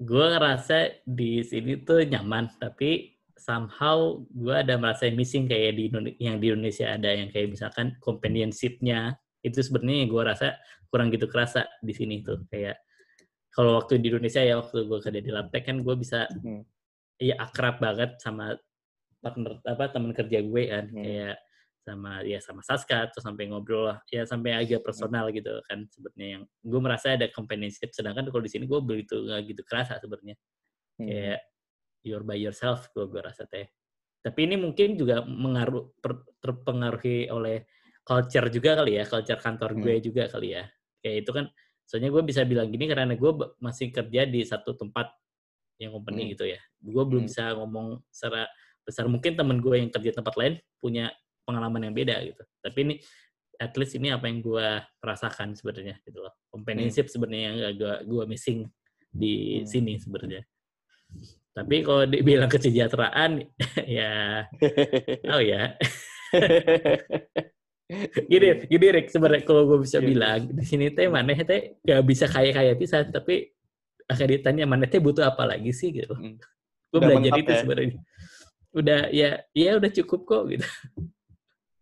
gue 0.00 0.24
ngerasa 0.32 0.76
di 1.04 1.44
sini 1.44 1.76
tuh 1.80 2.02
nyaman 2.08 2.48
tapi 2.56 3.14
somehow 3.36 4.16
gue 4.32 4.54
ada 4.54 4.80
merasa 4.80 5.06
missing 5.12 5.44
kayak 5.44 5.76
di 5.76 5.82
Indone- 5.92 6.16
yang 6.18 6.36
di 6.40 6.46
Indonesia 6.50 6.88
ada 6.88 7.12
yang 7.12 7.28
kayak 7.28 7.52
misalkan 7.52 7.94
companionship-nya 8.00 9.12
itu 9.44 9.60
sebenarnya 9.60 10.08
gue 10.08 10.22
rasa 10.24 10.48
kurang 10.88 11.12
gitu 11.12 11.28
kerasa 11.28 11.68
di 11.84 11.92
sini 11.92 12.24
tuh 12.24 12.42
kayak 12.48 12.80
kalau 13.52 13.76
waktu 13.76 14.00
di 14.00 14.08
Indonesia 14.08 14.40
ya 14.40 14.56
waktu 14.58 14.88
gue 14.88 14.98
kerja 15.04 15.20
di 15.20 15.30
Labtech 15.30 15.64
kan 15.68 15.76
gue 15.84 15.94
bisa 15.94 16.26
Hmm. 16.32 16.64
ya 17.20 17.36
akrab 17.38 17.76
banget 17.78 18.16
sama 18.18 18.56
partner 19.20 19.60
apa 19.62 19.84
teman 19.92 20.16
kerja 20.16 20.38
gue 20.40 20.62
kan 20.64 20.84
Hmm. 20.90 20.96
kayak 21.04 21.36
sama 21.84 22.24
ya 22.24 22.40
sama 22.40 22.64
Saska 22.64 23.12
terus 23.12 23.20
sampai 23.20 23.44
ngobrol 23.52 23.92
lah 23.92 23.98
ya 24.08 24.24
sampai 24.24 24.56
agak 24.56 24.80
Hmm. 24.80 24.88
personal 24.88 25.28
gitu 25.28 25.52
kan 25.68 25.84
sebenarnya 25.92 26.28
yang 26.40 26.42
gue 26.48 26.80
merasa 26.80 27.12
ada 27.12 27.28
companionship 27.28 27.92
sedangkan 27.92 28.24
kalau 28.32 28.40
di 28.40 28.48
sini 28.50 28.64
gue 28.64 28.80
begitu 28.80 29.20
nggak 29.20 29.40
gitu 29.52 29.62
kerasa 29.68 30.00
sebenarnya 30.00 30.34
Hmm. 30.96 31.06
kayak 31.06 31.40
you're 32.00 32.24
by 32.24 32.40
yourself 32.40 32.88
gue 32.96 33.04
gue 33.04 33.20
rasa 33.20 33.44
teh 33.44 33.68
tapi 34.24 34.48
ini 34.48 34.56
mungkin 34.56 34.96
juga 34.96 35.20
mengaruh 35.28 35.92
per- 36.00 36.24
terpengaruhi 36.40 37.28
oleh 37.28 37.68
culture 38.00 38.48
juga 38.48 38.80
kali 38.80 38.96
ya 38.96 39.04
culture 39.04 39.40
kantor 39.40 39.76
Hmm. 39.76 39.82
gue 39.84 39.94
juga 40.00 40.24
kali 40.32 40.56
ya 40.56 40.64
kayak 41.04 41.16
itu 41.28 41.30
kan 41.36 41.44
soalnya 41.84 42.08
gue 42.08 42.22
bisa 42.24 42.40
bilang 42.48 42.72
gini 42.72 42.88
karena 42.88 43.12
gue 43.12 43.32
masih 43.60 43.92
kerja 43.92 44.24
di 44.24 44.40
satu 44.40 44.72
tempat 44.72 45.12
yang 45.76 45.92
company 45.92 46.28
Hmm. 46.28 46.32
gitu 46.32 46.44
ya 46.48 46.60
gue 46.80 47.04
belum 47.04 47.28
Hmm. 47.28 47.30
bisa 47.30 47.44
ngomong 47.52 48.00
secara 48.08 48.48
besar 48.84 49.04
mungkin 49.08 49.36
temen 49.36 49.60
gue 49.60 49.76
yang 49.80 49.92
kerja 49.92 50.12
tempat 50.16 50.32
lain 50.40 50.54
punya 50.80 51.12
pengalaman 51.44 51.88
yang 51.88 51.94
beda 51.94 52.16
gitu 52.24 52.42
tapi 52.60 52.78
ini 52.82 52.94
at 53.54 53.70
least 53.78 53.94
ini 53.94 54.10
apa 54.10 54.26
yang 54.26 54.42
gue 54.42 54.66
rasakan 54.98 55.54
sebenarnya 55.54 56.02
gitu 56.02 56.18
loh 56.20 56.34
companionship 56.50 57.06
sebenarnya 57.06 57.54
yang 57.54 57.78
gue 57.78 57.94
gue 58.04 58.24
missing 58.26 58.66
di 59.14 59.62
Hmm. 59.62 59.68
sini 59.70 59.94
sebenarnya 59.96 60.42
tapi 61.54 61.86
kalau 61.86 62.02
dibilang 62.02 62.50
kesejahteraan 62.50 63.46
ya 63.86 64.42
oh 65.30 65.38
ya 65.38 65.78
gini 68.32 68.66
gini 68.66 68.86
Rick 68.90 69.12
sebenarnya 69.12 69.44
kalau 69.46 69.68
gue 69.70 69.78
bisa 69.86 70.02
Iya. 70.02 70.06
bilang 70.08 70.40
di 70.50 70.64
sini 70.66 70.90
teh 70.90 71.06
mana 71.06 71.30
teh 71.36 71.78
gak 71.78 72.02
bisa 72.02 72.26
kaya 72.26 72.50
kaya 72.50 72.72
bisa 72.74 73.06
tapi 73.06 73.54
akan 74.10 74.26
ditanya 74.34 74.64
mana 74.66 74.88
teh 74.90 74.98
butuh 74.98 75.30
apa 75.30 75.46
lagi 75.46 75.70
sih 75.70 75.94
gitu 75.94 76.16
Hmm. 76.16 76.40
gue 76.90 76.98
belajar 76.98 77.38
itu 77.38 77.52
ya? 77.54 77.60
sebenarnya 77.62 77.98
udah 78.74 79.00
ya 79.14 79.30
ya 79.54 79.70
udah 79.78 79.90
cukup 79.94 80.20
kok 80.26 80.42
gitu 80.50 80.66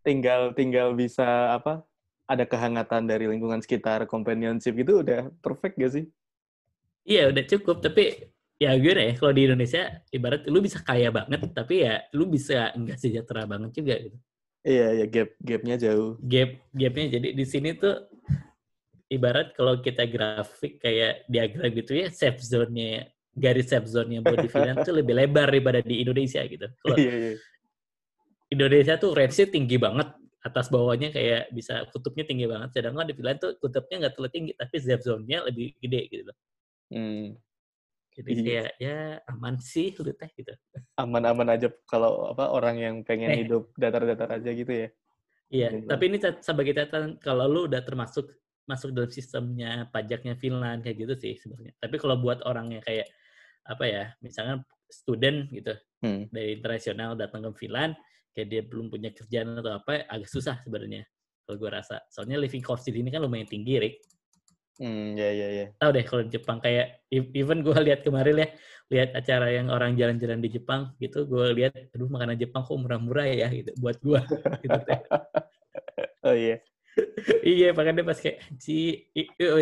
tinggal 0.05 0.53
tinggal 0.55 0.95
bisa 0.95 1.55
apa? 1.57 1.83
Ada 2.29 2.45
kehangatan 2.47 3.07
dari 3.11 3.27
lingkungan 3.29 3.61
sekitar, 3.63 4.07
companionship 4.07 4.75
itu 4.79 5.03
udah 5.03 5.31
perfect 5.43 5.77
gak 5.79 5.93
sih? 5.95 6.07
iya 7.03 7.27
udah 7.27 7.45
cukup 7.51 7.83
tapi 7.83 8.31
ya 8.63 8.79
gue 8.79 8.95
ya 8.95 9.15
kalau 9.19 9.35
di 9.35 9.43
Indonesia 9.51 9.91
ibarat 10.15 10.47
lu 10.47 10.63
bisa 10.63 10.79
kaya 10.79 11.11
banget 11.11 11.51
tapi 11.51 11.83
ya 11.83 11.99
lu 12.15 12.31
bisa 12.31 12.71
nggak 12.79 12.95
sejahtera 12.95 13.43
banget 13.43 13.75
juga 13.75 13.95
gitu 13.99 14.19
Iya, 14.63 15.03
ya 15.03 15.07
gap 15.11 15.35
gapnya 15.43 15.75
jauh. 15.75 16.15
gap 16.23 16.55
gapnya 16.71 17.19
jadi 17.19 17.29
di 17.35 17.43
sini 17.43 17.75
tuh 17.75 18.07
ibarat 19.11 19.51
kalau 19.59 19.83
kita 19.83 20.07
grafik 20.07 20.79
kayak 20.79 21.27
diagram 21.27 21.75
gitu 21.75 21.99
ya 21.99 22.07
safe 22.15 22.39
zone-nya 22.39 23.11
garis 23.35 23.67
safe 23.67 23.91
zone-nya 23.91 24.23
di 24.23 24.47
Finland 24.47 24.87
tuh 24.87 24.95
lebih 24.95 25.19
lebar 25.19 25.51
daripada 25.51 25.83
di 25.83 25.99
Indonesia 26.07 26.47
gitu. 26.47 26.71
Kalau 26.79 26.97
Iya, 27.03 27.13
iya. 27.19 27.33
Indonesia 28.53 28.95
tuh 29.01 29.17
range-nya 29.17 29.49
tinggi 29.49 29.77
banget 29.81 30.13
atas 30.43 30.69
bawahnya 30.69 31.15
kayak 31.15 31.55
bisa 31.55 31.87
kutubnya 31.95 32.27
tinggi 32.27 32.45
banget 32.51 32.75
sedangkan 32.75 33.07
di 33.09 33.15
Finland 33.15 33.39
tuh 33.41 33.55
kutubnya 33.57 34.07
nggak 34.07 34.13
terlalu 34.19 34.31
tinggi 34.35 34.53
tapi 34.59 34.75
safe 34.77 35.01
zone-nya 35.01 35.39
lebih 35.47 35.73
gede 35.81 36.01
gitu 36.11 36.23
loh. 36.29 36.37
Hmm. 36.93 37.27
Jadi 38.13 38.29
Iya. 38.29 38.43
kayak 38.45 38.71
ya 38.77 38.97
aman 39.33 39.57
sih 39.57 39.89
lu 39.97 40.13
teh 40.13 40.29
gitu. 40.37 40.53
Aman-aman 41.01 41.49
aja 41.57 41.73
kalau 41.89 42.29
apa 42.29 42.53
orang 42.53 42.77
yang 42.77 42.95
pengen 43.01 43.33
Eh. 43.33 43.39
hidup 43.47 43.73
datar-datar 43.73 44.37
aja 44.37 44.51
gitu 44.53 44.69
ya. 44.69 44.89
Iya, 45.49 45.69
Iya. 45.73 45.89
tapi 45.89 46.03
ini 46.13 46.19
sebagai 46.45 46.77
catatan 46.77 47.17
kalau 47.17 47.49
lu 47.49 47.61
udah 47.71 47.81
termasuk 47.81 48.29
masuk 48.69 48.93
dalam 48.93 49.09
sistemnya 49.09 49.89
pajaknya 49.89 50.37
Finland 50.37 50.85
kayak 50.85 50.97
gitu 51.09 51.15
sih 51.19 51.35
sebenarnya. 51.41 51.73
Tapi 51.81 51.97
kalau 51.97 52.21
buat 52.21 52.45
orang 52.45 52.77
yang 52.79 52.83
kayak 52.85 53.09
apa 53.65 53.85
ya, 53.87 54.05
misalnya 54.21 54.61
student 54.91 55.49
gitu 55.49 55.73
Hmm. 56.05 56.27
dari 56.29 56.59
internasional 56.59 57.15
datang 57.17 57.47
ke 57.49 57.65
Finland, 57.65 57.95
kayak 58.33 58.49
dia 58.49 58.63
belum 58.65 58.89
punya 58.89 59.13
kerjaan 59.13 59.57
atau 59.61 59.79
apa, 59.79 60.09
agak 60.09 60.29
susah 60.29 60.59
sebenarnya 60.65 61.05
kalau 61.45 61.57
gue 61.59 61.71
rasa. 61.71 62.01
Soalnya 62.09 62.41
living 62.41 62.65
cost 62.65 62.89
di 62.89 62.97
sini 62.97 63.09
kan 63.13 63.21
lumayan 63.21 63.49
tinggi, 63.49 63.77
Rick. 63.79 63.97
Hmm, 64.81 65.15
ya 65.15 65.31
ya 65.31 65.49
ya. 65.53 65.67
Tahu 65.77 65.91
deh 65.93 66.05
kalau 66.09 66.23
di 66.25 66.31
Jepang 66.33 66.59
kayak 66.59 67.05
even 67.13 67.61
gue 67.61 67.77
lihat 67.77 68.01
kemarin 68.01 68.41
ya, 68.41 68.49
lihat 68.89 69.11
acara 69.13 69.53
yang 69.53 69.69
orang 69.69 69.95
jalan-jalan 69.95 70.41
di 70.41 70.49
Jepang 70.49 70.97
gitu, 70.97 71.29
gue 71.29 71.47
lihat 71.53 71.77
aduh 71.93 72.09
makanan 72.09 72.41
Jepang 72.41 72.65
kok 72.65 72.81
murah-murah 72.81 73.29
ya 73.29 73.49
gitu 73.53 73.71
buat 73.77 74.01
gue 74.01 74.21
gitu. 74.65 74.81
Oh 76.25 76.33
iya. 76.37 76.57
iya, 77.41 77.69
makanya 77.73 78.05
pas 78.05 78.21
kayak 78.21 78.45
si 78.61 79.09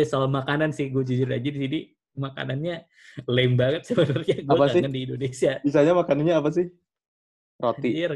soal 0.07 0.27
makanan 0.27 0.75
sih 0.75 0.91
gue 0.91 1.03
jujur 1.03 1.31
aja 1.31 1.47
di 1.47 1.59
sini 1.59 1.79
makanannya 2.11 2.87
lame 3.27 3.55
banget 3.55 3.87
sebenarnya 3.87 4.35
gue 4.43 4.67
sih? 4.67 4.81
kangen 4.83 4.91
di 4.91 5.01
Indonesia. 5.07 5.51
Bisanya 5.63 5.93
makanannya 5.95 6.35
apa 6.35 6.49
sih? 6.51 6.67
Roti. 7.61 7.89
Anjir, 7.93 8.11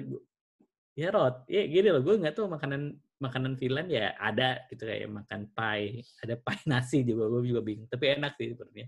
ya 0.95 1.11
rot, 1.11 1.43
ya 1.51 1.67
gini 1.67 1.91
loh, 1.91 2.01
gue 2.01 2.15
nggak 2.17 2.35
tahu 2.35 2.47
makanan 2.47 2.95
makanan 3.19 3.55
Finland 3.55 3.87
ya 3.87 4.15
ada 4.19 4.63
gitu 4.71 4.87
kayak 4.87 5.11
makan 5.11 5.47
pie, 5.51 6.03
ada 6.23 6.35
pie 6.45 6.63
nasi 6.67 7.03
juga 7.03 7.27
gue 7.29 7.51
juga 7.51 7.61
bingung, 7.61 7.87
tapi 7.91 8.15
enak 8.15 8.33
sih 8.39 8.55
sebenarnya. 8.55 8.87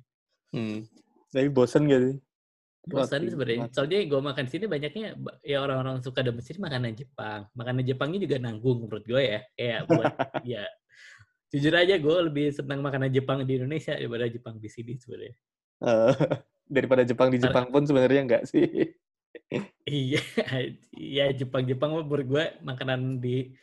Hmm. 0.56 0.80
Tapi 1.28 1.48
bosen 1.52 1.92
gak 1.92 2.02
sih? 2.08 2.16
Bosan 2.88 3.28
sebenarnya. 3.28 3.68
Soalnya 3.76 4.00
gue 4.08 4.22
makan 4.24 4.44
di 4.48 4.52
sini 4.52 4.66
banyaknya 4.66 5.08
ba- 5.20 5.38
ya 5.44 5.60
orang-orang 5.60 6.00
suka 6.00 6.24
domestik 6.24 6.56
makanan 6.56 6.96
Jepang. 6.96 7.52
Makanan 7.52 7.84
Jepangnya 7.84 8.20
juga 8.24 8.40
nanggung 8.40 8.88
menurut 8.88 9.04
gue 9.04 9.20
ya. 9.20 9.40
Kayak 9.60 9.80
buat 9.92 10.08
ya 10.56 10.64
jujur 11.52 11.74
aja 11.76 11.96
gue 11.96 12.18
lebih 12.32 12.48
senang 12.52 12.80
makanan 12.84 13.12
Jepang 13.12 13.44
di 13.44 13.60
Indonesia 13.60 13.96
daripada 13.96 14.28
Jepang 14.32 14.56
di 14.60 14.70
sini 14.72 14.96
sebenarnya. 14.96 15.36
Eh, 15.84 16.16
daripada 16.80 17.04
Jepang 17.04 17.28
di 17.32 17.40
Jepang 17.44 17.68
pun 17.68 17.84
sebenarnya 17.84 18.22
enggak 18.24 18.44
sih. 18.48 18.96
Iya, 19.84 20.22
iya 20.94 21.26
Jepang-Jepang 21.32 21.96
mah 21.96 22.04
menurut 22.04 22.28
gue 22.28 22.46
makanan 22.60 23.18
di 23.18 23.56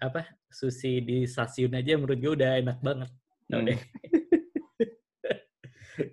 apa 0.00 0.26
sushi 0.50 0.98
di 0.98 1.18
stasiun 1.28 1.76
aja 1.76 1.94
menurut 1.94 2.18
gue 2.18 2.32
udah 2.34 2.50
enak 2.58 2.78
banget. 2.80 3.10
Tau 3.46 3.60
Hmm. 3.60 3.68
deh. 3.68 3.78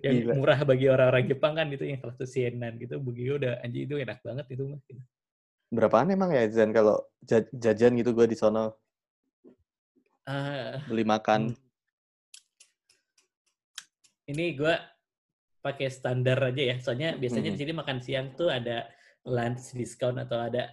yang 0.04 0.14
Gila. 0.20 0.32
murah 0.36 0.60
bagi 0.62 0.86
orang-orang 0.86 1.24
Jepang 1.26 1.56
kan 1.56 1.66
itu 1.72 1.88
yang 1.88 1.98
seratus 1.98 2.36
yenan 2.36 2.76
gitu, 2.76 3.00
bagi 3.00 3.22
gue 3.24 3.36
udah 3.40 3.54
anjing 3.64 3.88
itu 3.88 3.96
enak 3.96 4.20
banget 4.20 4.46
itu 4.52 4.62
mah. 4.68 4.80
gitu. 4.84 5.00
Berapaan 5.68 6.12
emang 6.12 6.32
ya 6.32 6.44
Zan 6.48 6.72
kalau 6.72 7.00
ja- 7.24 7.48
jajan 7.52 7.96
gitu 7.96 8.12
gue 8.12 8.28
di 8.28 8.36
sono 8.36 8.76
Ah, 10.24 10.84
beli 10.84 11.08
makan. 11.08 11.56
ini 14.28 14.52
gue 14.52 14.74
pakai 15.58 15.88
standar 15.90 16.38
aja 16.40 16.62
ya. 16.62 16.76
Soalnya 16.78 17.18
biasanya 17.18 17.50
di 17.52 17.58
Mhm. 17.58 17.60
sini 17.60 17.72
makan 17.74 17.98
siang 18.00 18.26
tuh 18.34 18.48
ada 18.48 18.86
lunch 19.26 19.74
discount 19.74 20.16
atau 20.22 20.38
ada 20.38 20.70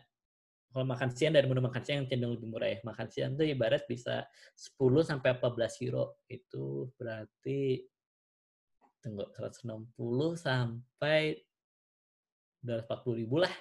kalau 0.71 0.85
makan 0.91 1.07
siang 1.15 1.31
dan 1.31 1.47
menu 1.47 1.63
makan 1.63 1.81
siang 1.87 1.97
yang 2.03 2.07
cenderung 2.11 2.35
lebih 2.35 2.49
murah 2.51 2.69
ya. 2.71 2.79
Makan 2.83 3.07
siang 3.07 3.31
tuh 3.39 3.47
ibarat 3.47 3.87
bisa 3.87 4.27
10 4.53 5.01
sampai 5.07 5.35
14 5.35 5.79
euro. 5.81 6.19
Itu 6.27 6.91
berarti 6.99 7.79
tunggu 8.99 9.23
160 9.31 10.33
sampai 10.35 11.37
240 12.59 13.15
ribu 13.21 13.37
lah 13.37 13.53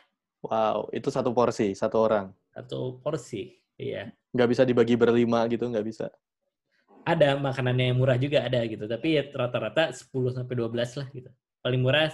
Wow, 0.45 0.93
itu 0.93 1.09
satu 1.09 1.33
porsi, 1.33 1.73
satu 1.73 1.97
orang. 2.05 2.29
satu 2.53 3.01
porsi. 3.01 3.57
Iya. 3.81 4.13
Nggak 4.37 4.49
bisa 4.53 4.63
dibagi 4.69 4.93
berlima 4.93 5.41
gitu, 5.49 5.65
nggak 5.65 5.87
bisa. 5.89 6.13
Ada 7.05 7.37
makanannya 7.37 7.93
yang 7.93 7.99
murah 8.01 8.17
juga 8.17 8.43
ada 8.45 8.65
gitu 8.65 8.85
tapi 8.89 9.21
ya 9.21 9.23
rata-rata 9.29 9.93
10 9.93 10.09
sampai 10.33 10.55
12 10.57 10.73
lah 11.01 11.07
gitu 11.13 11.31
paling 11.61 11.81
murah 11.85 12.09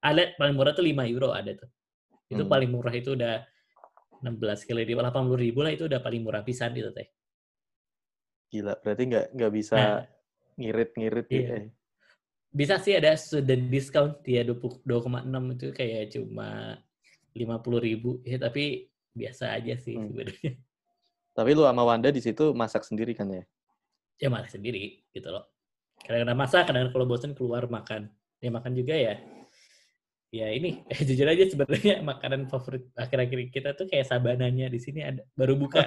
ada 0.00 0.22
paling 0.38 0.54
murah 0.54 0.72
tuh 0.72 0.84
5 0.86 1.02
euro 1.10 1.34
ada 1.34 1.52
tuh 1.54 1.68
itu 2.26 2.42
Hmm. 2.42 2.50
paling 2.50 2.70
murah 2.70 2.94
itu 2.94 3.14
udah 3.14 3.42
16 4.22 4.66
kali 4.66 4.82
di 4.82 4.94
80 4.94 5.38
ribu 5.38 5.62
lah 5.62 5.70
itu 5.70 5.86
udah 5.86 5.98
paling 6.02 6.22
murah 6.22 6.42
pisan 6.42 6.74
gitu 6.74 6.90
teh 6.90 7.06
Gila, 8.46 8.78
berarti 8.78 9.02
nggak 9.10 9.26
nggak 9.34 9.52
bisa 9.52 9.74
Nah. 9.76 10.02
ngirit-ngirit 10.56 11.26
gitu. 11.28 11.42
Iya. 11.52 11.58
ya. 11.66 11.70
bisa 12.56 12.74
sih 12.80 12.94
ada 12.96 13.12
student 13.18 13.68
discount 13.68 14.16
dia 14.24 14.40
20 14.40 14.80
2,6 14.86 15.52
itu 15.58 15.66
kayak 15.76 16.14
cuma 16.16 16.78
50 17.36 17.76
ribu 17.82 18.22
ya 18.24 18.40
tapi 18.40 18.88
biasa 19.12 19.52
aja 19.52 19.74
sih 19.76 19.98
Hmm. 19.98 20.08
sebenarnya 20.08 20.52
Tapi 21.36 21.50
lu 21.52 21.68
sama 21.68 21.84
Wanda 21.84 22.08
di 22.08 22.24
situ 22.24 22.56
masak 22.56 22.80
sendiri 22.88 23.12
kan 23.12 23.28
ya? 23.28 23.44
Ya 24.16 24.28
malah 24.32 24.48
sendiri 24.48 25.04
gitu 25.12 25.28
loh. 25.28 25.44
Kadang-kadang 26.00 26.38
masak 26.38 26.62
kadang 26.68 26.92
kalau 26.92 27.06
bosan 27.08 27.32
keluar 27.32 27.66
makan. 27.68 28.08
Ya 28.40 28.52
makan 28.52 28.72
juga 28.76 28.94
ya. 28.94 29.16
Ya 30.34 30.50
ini 30.52 30.82
eh, 30.92 31.00
jujur 31.06 31.24
aja 31.24 31.44
sebenarnya 31.48 32.02
makanan 32.04 32.50
favorit 32.50 32.90
akhir-akhir 32.98 33.38
kita 33.54 33.70
tuh 33.78 33.86
kayak 33.88 34.06
sabananya. 34.08 34.68
Di 34.68 34.80
sini 34.82 35.00
ada 35.04 35.22
baru 35.38 35.56
buka. 35.56 35.82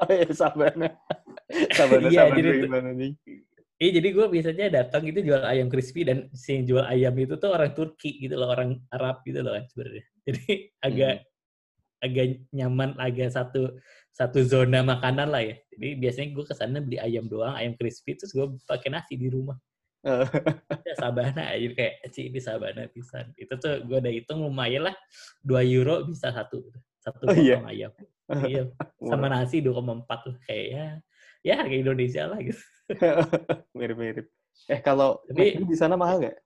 Oh 0.00 0.10
iya, 0.14 0.28
sabana. 0.32 0.92
sabana, 1.78 2.08
Iya, 2.08 2.28
sabana 2.28 2.36
jadi 2.36 2.50
gimana 2.66 2.90
nih? 2.94 3.12
eh 3.80 3.96
jadi 3.96 4.08
gue 4.12 4.26
biasanya 4.28 4.66
datang 4.68 5.08
itu 5.08 5.24
jual 5.24 5.40
ayam 5.40 5.72
crispy 5.72 6.04
dan 6.04 6.28
si 6.36 6.52
yang 6.52 6.68
jual 6.68 6.84
ayam 6.84 7.16
itu 7.16 7.40
tuh 7.40 7.48
orang 7.48 7.72
Turki 7.72 8.20
gitu 8.20 8.36
loh 8.36 8.52
orang 8.52 8.76
Arab 8.92 9.24
gitu 9.24 9.40
loh 9.40 9.56
kan 9.56 9.64
sebenarnya. 9.72 10.04
Jadi 10.28 10.44
agak 10.84 11.14
agak 12.00 12.42
nyaman 12.50 12.96
agak 12.96 13.30
satu 13.30 13.76
satu 14.10 14.40
zona 14.42 14.80
makanan 14.82 15.28
lah 15.30 15.44
ya. 15.44 15.56
Jadi 15.76 15.88
biasanya 15.96 16.28
gue 16.34 16.44
ke 16.44 16.54
sana 16.56 16.78
beli 16.80 16.98
ayam 16.98 17.28
doang 17.28 17.54
ayam 17.54 17.76
crispy 17.76 18.16
terus 18.16 18.32
gue 18.32 18.44
pakai 18.66 18.90
nasi 18.90 19.14
di 19.16 19.28
rumah. 19.28 19.56
Eh, 20.00 20.24
ya 20.88 20.94
sabana 20.96 21.52
aja 21.52 21.68
kayak 21.76 21.94
sih 22.08 22.32
ini 22.32 22.40
sabana 22.40 22.88
pisan. 22.88 23.30
Itu 23.36 23.60
tuh 23.60 23.84
gue 23.84 24.00
udah 24.00 24.12
hitung 24.12 24.40
lumayan 24.40 24.88
lah 24.88 24.96
2 25.44 25.60
euro 25.62 26.08
bisa 26.08 26.32
satu 26.32 26.64
satu 27.00 27.28
Oh, 27.28 27.36
iya? 27.36 27.60
ayam. 27.64 27.92
Iya 28.30 28.72
sama 29.02 29.28
nasi 29.28 29.60
2,4 29.60 30.04
tuh 30.24 30.34
kayak 30.44 30.66
ya 30.72 30.84
ya 31.44 31.54
harga 31.60 31.76
Indonesia 31.76 32.22
lah 32.28 32.40
gitu. 32.40 32.60
Mirip-mirip. 33.78 34.26
Eh 34.68 34.80
kalau 34.80 35.20
Tapi- 35.28 35.60
di 35.64 35.76
sana 35.76 35.94
mahal 35.96 36.20
nggak? 36.20 36.38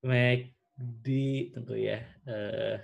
McD 0.00 1.06
tentu 1.52 1.74
ya 1.76 2.00
eh 2.24 2.76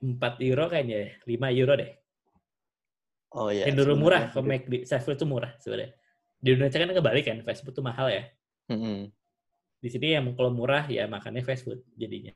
4 0.00 0.40
euro 0.40 0.64
kayaknya 0.72 0.96
ya 0.96 1.10
5 1.28 1.48
euro 1.52 1.72
deh 1.76 1.90
Oh 3.30 3.46
iya. 3.52 3.68
cenderung 3.68 4.00
murah 4.02 4.26
sebenarnya 4.32 4.66
ke. 4.66 4.66
McD 4.66 4.74
fast 4.90 5.04
food 5.06 5.16
tuh 5.20 5.28
murah 5.28 5.52
sebenarnya 5.62 5.90
di 6.40 6.48
Indonesia 6.56 6.78
kan 6.80 6.90
kebalik 6.90 7.24
kan 7.28 7.38
fast 7.46 7.62
food 7.62 7.74
tuh 7.76 7.84
mahal 7.84 8.08
ya 8.10 8.24
Mm-mm. 8.72 9.12
di 9.80 9.88
sini 9.88 10.16
yang 10.16 10.26
kalau 10.34 10.50
murah 10.50 10.84
ya 10.88 11.04
makannya 11.06 11.44
fast 11.44 11.64
food 11.66 11.80
jadinya 11.94 12.34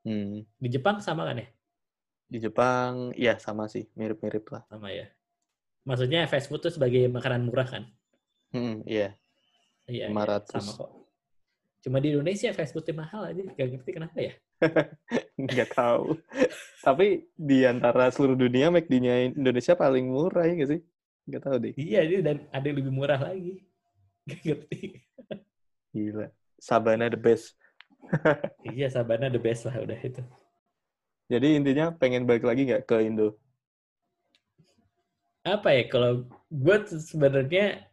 Hmm. 0.00 0.48
di 0.56 0.68
Jepang 0.72 0.96
sama 1.04 1.28
kan 1.28 1.44
ya 1.44 1.48
Di 2.30 2.38
Jepang, 2.40 3.10
ya 3.18 3.36
sama 3.36 3.66
sih, 3.68 3.84
mirip-mirip 3.98 4.48
lah. 4.48 4.62
sama 4.70 4.88
ya 4.88 5.04
maksudnya 5.84 6.24
fast 6.24 6.48
food 6.48 6.64
tuh 6.64 6.72
sebagai 6.72 7.04
makanan 7.10 7.44
murah 7.44 7.68
kan 7.68 7.84
Hmm, 8.50 8.80
iya, 8.82 9.14
Iya, 9.86 10.06
iya, 10.06 10.14
500. 10.14 10.58
sama 10.58 10.72
kok. 10.74 10.90
Cuma 11.82 12.02
di 12.02 12.10
Indonesia 12.10 12.50
fast 12.50 12.74
foodnya 12.74 12.94
mahal 12.98 13.30
aja, 13.30 13.42
gak 13.46 13.66
ngerti 13.74 13.90
kenapa 13.94 14.18
ya. 14.18 14.32
nggak 15.40 15.70
tahu. 15.72 16.16
Tapi 16.80 17.28
di 17.36 17.64
antara 17.64 18.08
seluruh 18.12 18.36
dunia, 18.36 18.68
McD-nya 18.68 19.32
Indonesia 19.32 19.74
paling 19.76 20.08
murah 20.08 20.44
ya 20.44 20.52
nggak 20.56 20.70
sih? 20.70 20.80
Nggak 21.28 21.42
tahu 21.44 21.56
deh. 21.60 21.72
Iya, 21.76 22.00
dan 22.20 22.36
ada 22.50 22.64
yang 22.64 22.78
lebih 22.80 22.92
murah 22.94 23.20
lagi. 23.20 23.64
Gak 24.30 24.40
ngerti. 24.46 25.00
Gila. 25.96 26.28
Sabana 26.60 27.08
the 27.08 27.16
best. 27.16 27.56
iya, 28.76 28.86
Sabana 28.92 29.32
the 29.32 29.40
best 29.40 29.64
lah 29.64 29.74
udah 29.80 29.96
itu. 29.96 30.22
Jadi 31.30 31.56
intinya 31.56 31.90
pengen 31.94 32.28
balik 32.28 32.44
lagi 32.44 32.68
nggak 32.68 32.84
ke 32.84 33.00
Indo? 33.00 33.40
Apa 35.40 35.72
ya, 35.72 35.88
kalau 35.88 36.28
gue 36.52 36.76
sebenarnya 36.84 37.90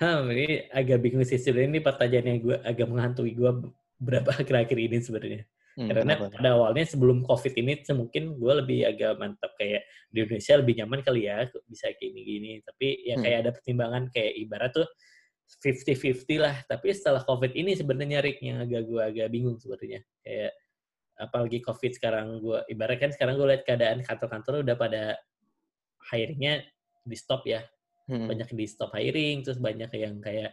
Hmm, 0.00 0.32
ini 0.32 0.64
agak 0.72 1.04
bingung 1.04 1.28
sih 1.28 1.36
sebenarnya 1.36 1.76
ini 1.76 1.80
pertanyaan 1.84 2.26
yang 2.32 2.40
gue 2.40 2.56
agak 2.64 2.88
menghantui 2.88 3.36
gue 3.36 3.52
berapa 4.00 4.26
akhir-akhir 4.40 4.78
ini 4.80 4.98
sebenarnya. 5.04 5.42
Hmm, 5.78 5.86
Karena 5.86 6.02
kenapa 6.18 6.24
pada 6.34 6.50
awalnya 6.58 6.84
sebelum 6.88 7.22
COVID 7.22 7.54
ini 7.62 7.72
mungkin 7.94 8.22
gue 8.34 8.52
lebih 8.58 8.80
agak 8.90 9.12
mantap 9.22 9.54
kayak 9.54 9.86
di 10.10 10.18
Indonesia 10.26 10.54
lebih 10.58 10.74
nyaman 10.82 11.00
kali 11.06 11.30
ya 11.30 11.46
bisa 11.70 11.94
kayak 11.94 12.00
gini-gini. 12.00 12.52
Tapi 12.66 13.06
ya 13.06 13.14
Hmm. 13.14 13.22
kayak 13.22 13.38
ada 13.46 13.50
pertimbangan 13.54 14.02
kayak 14.10 14.32
ibarat 14.40 14.70
tuh 14.74 14.88
50-50 15.62 16.42
lah. 16.42 16.56
Tapi 16.66 16.90
setelah 16.90 17.22
COVID 17.22 17.52
ini 17.54 17.78
sebenarnya 17.78 18.18
Rick 18.18 18.42
yang 18.42 18.58
agak 18.66 18.82
gue 18.82 19.02
agak 19.02 19.28
bingung 19.30 19.56
sebenarnya. 19.62 20.02
Kayak 20.26 20.52
apalagi 21.20 21.58
COVID 21.62 21.92
sekarang 22.00 22.26
gue 22.42 22.58
ibarat 22.72 22.96
kan 22.98 23.10
sekarang 23.14 23.38
gue 23.38 23.46
lihat 23.54 23.62
keadaan 23.62 24.00
kantor-kantor 24.02 24.64
udah 24.66 24.76
pada 24.76 25.02
hiringnya 26.10 26.64
di 27.04 27.16
stop 27.16 27.44
ya 27.46 27.62
Hmm. 28.10 28.26
banyak 28.26 28.50
di 28.58 28.66
stop 28.66 28.90
hiring, 28.90 29.46
terus 29.46 29.62
banyak 29.62 29.86
yang 29.94 30.18
kayak 30.18 30.50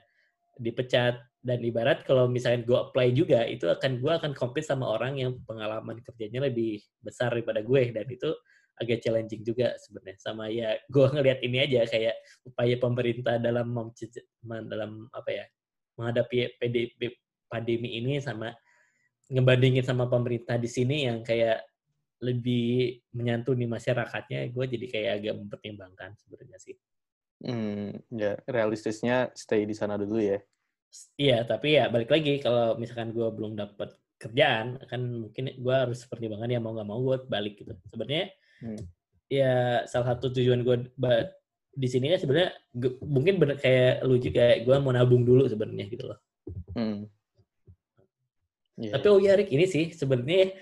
dipecat. 0.60 1.18
Dan 1.38 1.64
ibarat 1.64 2.03
kalau 2.03 2.28
misalnya 2.28 2.68
gue 2.68 2.76
apply 2.76 3.16
juga 3.16 3.47
itu 3.47 3.72
akan 3.72 4.03
gue 4.03 4.12
akan 4.12 4.32
compete 4.36 4.68
sama 4.68 4.84
orang 4.84 5.16
yang 5.16 5.32
pengalaman 5.47 6.03
kerjanya 6.03 6.43
lebih 6.49 6.84
besar 6.99 7.32
daripada 7.32 7.64
gue. 7.64 7.93
Dan 7.95 8.03
itu 8.10 8.36
agak 8.78 8.99
challenging 8.99 9.47
juga 9.47 9.74
sebenarnya. 9.80 10.18
Sama 10.20 10.51
ya 10.51 10.76
gue 10.76 11.05
ngelihat 11.08 11.39
ini 11.45 11.58
aja 11.64 11.88
kayak 11.88 12.16
upaya 12.43 12.76
pemerintah 12.76 13.39
dalam 13.39 13.72
dalam 14.68 14.91
apa 15.16 15.30
ya 15.32 15.45
menghadapi 15.97 16.60
PDB 16.62 17.01
pandemi 17.47 17.97
ini 17.97 18.20
sama 18.20 18.53
ngebandingin 19.28 19.84
sama 19.84 20.08
pemerintah 20.08 20.55
di 20.55 20.70
sini 20.70 21.08
yang 21.08 21.24
kayak 21.24 21.64
lebih 22.24 22.97
menyantuni 23.14 23.70
masyarakatnya 23.70 24.49
gue 24.49 24.66
jadi 24.66 24.86
kayak 24.89 25.12
agak 25.22 25.34
mempertimbangkan 25.38 26.10
sebenarnya 26.18 26.58
sih 26.58 26.76
Hmm, 27.38 27.93
ya 28.09 28.33
realistisnya 28.49 29.29
stay 29.38 29.69
di 29.69 29.77
sana 29.77 29.93
dulu 29.93 30.17
ya. 30.17 30.41
Iya, 31.19 31.45
tapi 31.45 31.77
ya 31.77 31.91
balik 31.93 32.09
lagi 32.09 32.41
kalau 32.41 32.79
misalkan 32.81 33.13
gue 33.13 33.27
belum 33.29 33.53
dapat 33.53 33.93
kerjaan, 34.17 34.81
kan 34.89 35.01
mungkin 35.29 35.53
gue 35.53 35.75
harus 35.75 36.01
pertimbangan 36.09 36.49
ya 36.49 36.57
mau 36.57 36.73
nggak 36.73 36.89
mau 36.89 36.97
gue 37.05 37.17
balik 37.29 37.61
gitu. 37.61 37.77
Sebenarnya 37.93 38.33
Hmm. 38.57 38.81
ya 39.29 39.85
salah 39.85 40.17
satu 40.17 40.33
tujuan 40.33 40.65
gue 40.65 40.89
di 41.77 41.85
sini 41.85 42.09
kan 42.09 42.17
sebenarnya 42.17 42.57
mungkin 43.05 43.38
bener 43.38 43.61
kayak 43.61 44.01
lu 44.01 44.17
juga 44.17 44.49
kayak 44.49 44.65
gue 44.65 44.75
mau 44.81 44.89
nabung 44.89 45.21
dulu 45.21 45.45
sebenarnya 45.45 45.85
gitu 45.93 46.09
loh. 46.09 46.17
Hmm. 46.73 47.05
Iya. 48.81 48.97
Tapi 48.97 49.05
oh 49.13 49.21
ya 49.21 49.38
Rick, 49.38 49.53
ini 49.53 49.69
sih 49.69 49.93
sebenarnya 49.93 50.57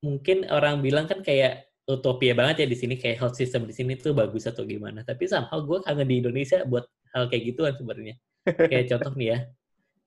mungkin 0.00 0.48
orang 0.48 0.80
bilang 0.80 1.04
kan 1.04 1.20
kayak 1.20 1.67
utopia 1.88 2.36
banget 2.36 2.62
ya 2.62 2.66
di 2.68 2.76
sini 2.76 2.94
kayak 3.00 3.16
health 3.16 3.36
system 3.40 3.64
di 3.64 3.72
sini 3.72 3.96
tuh 3.96 4.12
bagus 4.12 4.44
atau 4.44 4.62
gimana. 4.62 5.00
Tapi 5.02 5.24
somehow 5.24 5.58
gue 5.64 5.80
kangen 5.80 6.04
di 6.04 6.20
Indonesia 6.20 6.60
buat 6.68 6.84
hal 7.16 7.32
kayak 7.32 7.42
gituan 7.48 7.72
sebenarnya. 7.74 8.14
kayak 8.44 8.84
contoh 8.92 9.12
nih 9.16 9.28
ya, 9.32 9.38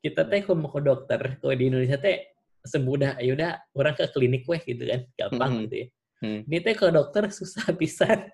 kita 0.02 0.22
teh 0.26 0.42
kalau 0.42 0.58
mau 0.62 0.70
ke 0.70 0.82
dokter, 0.82 1.20
kalau 1.38 1.54
di 1.54 1.66
Indonesia 1.68 1.98
teh 1.98 2.26
semudah, 2.62 3.18
ya 3.18 3.34
udah 3.34 3.52
orang 3.74 3.94
ke 3.98 4.06
klinik 4.14 4.46
weh 4.46 4.62
gitu 4.62 4.86
kan, 4.86 5.02
gampang 5.18 5.52
Mhm. 5.58 5.62
gitu 5.66 5.76
ya. 5.76 5.88
Hmm. 6.22 6.40
Ini 6.46 6.58
teh 6.62 6.74
ke 6.78 6.86
dokter 6.90 7.24
susah 7.30 7.66
pisan. 7.74 8.30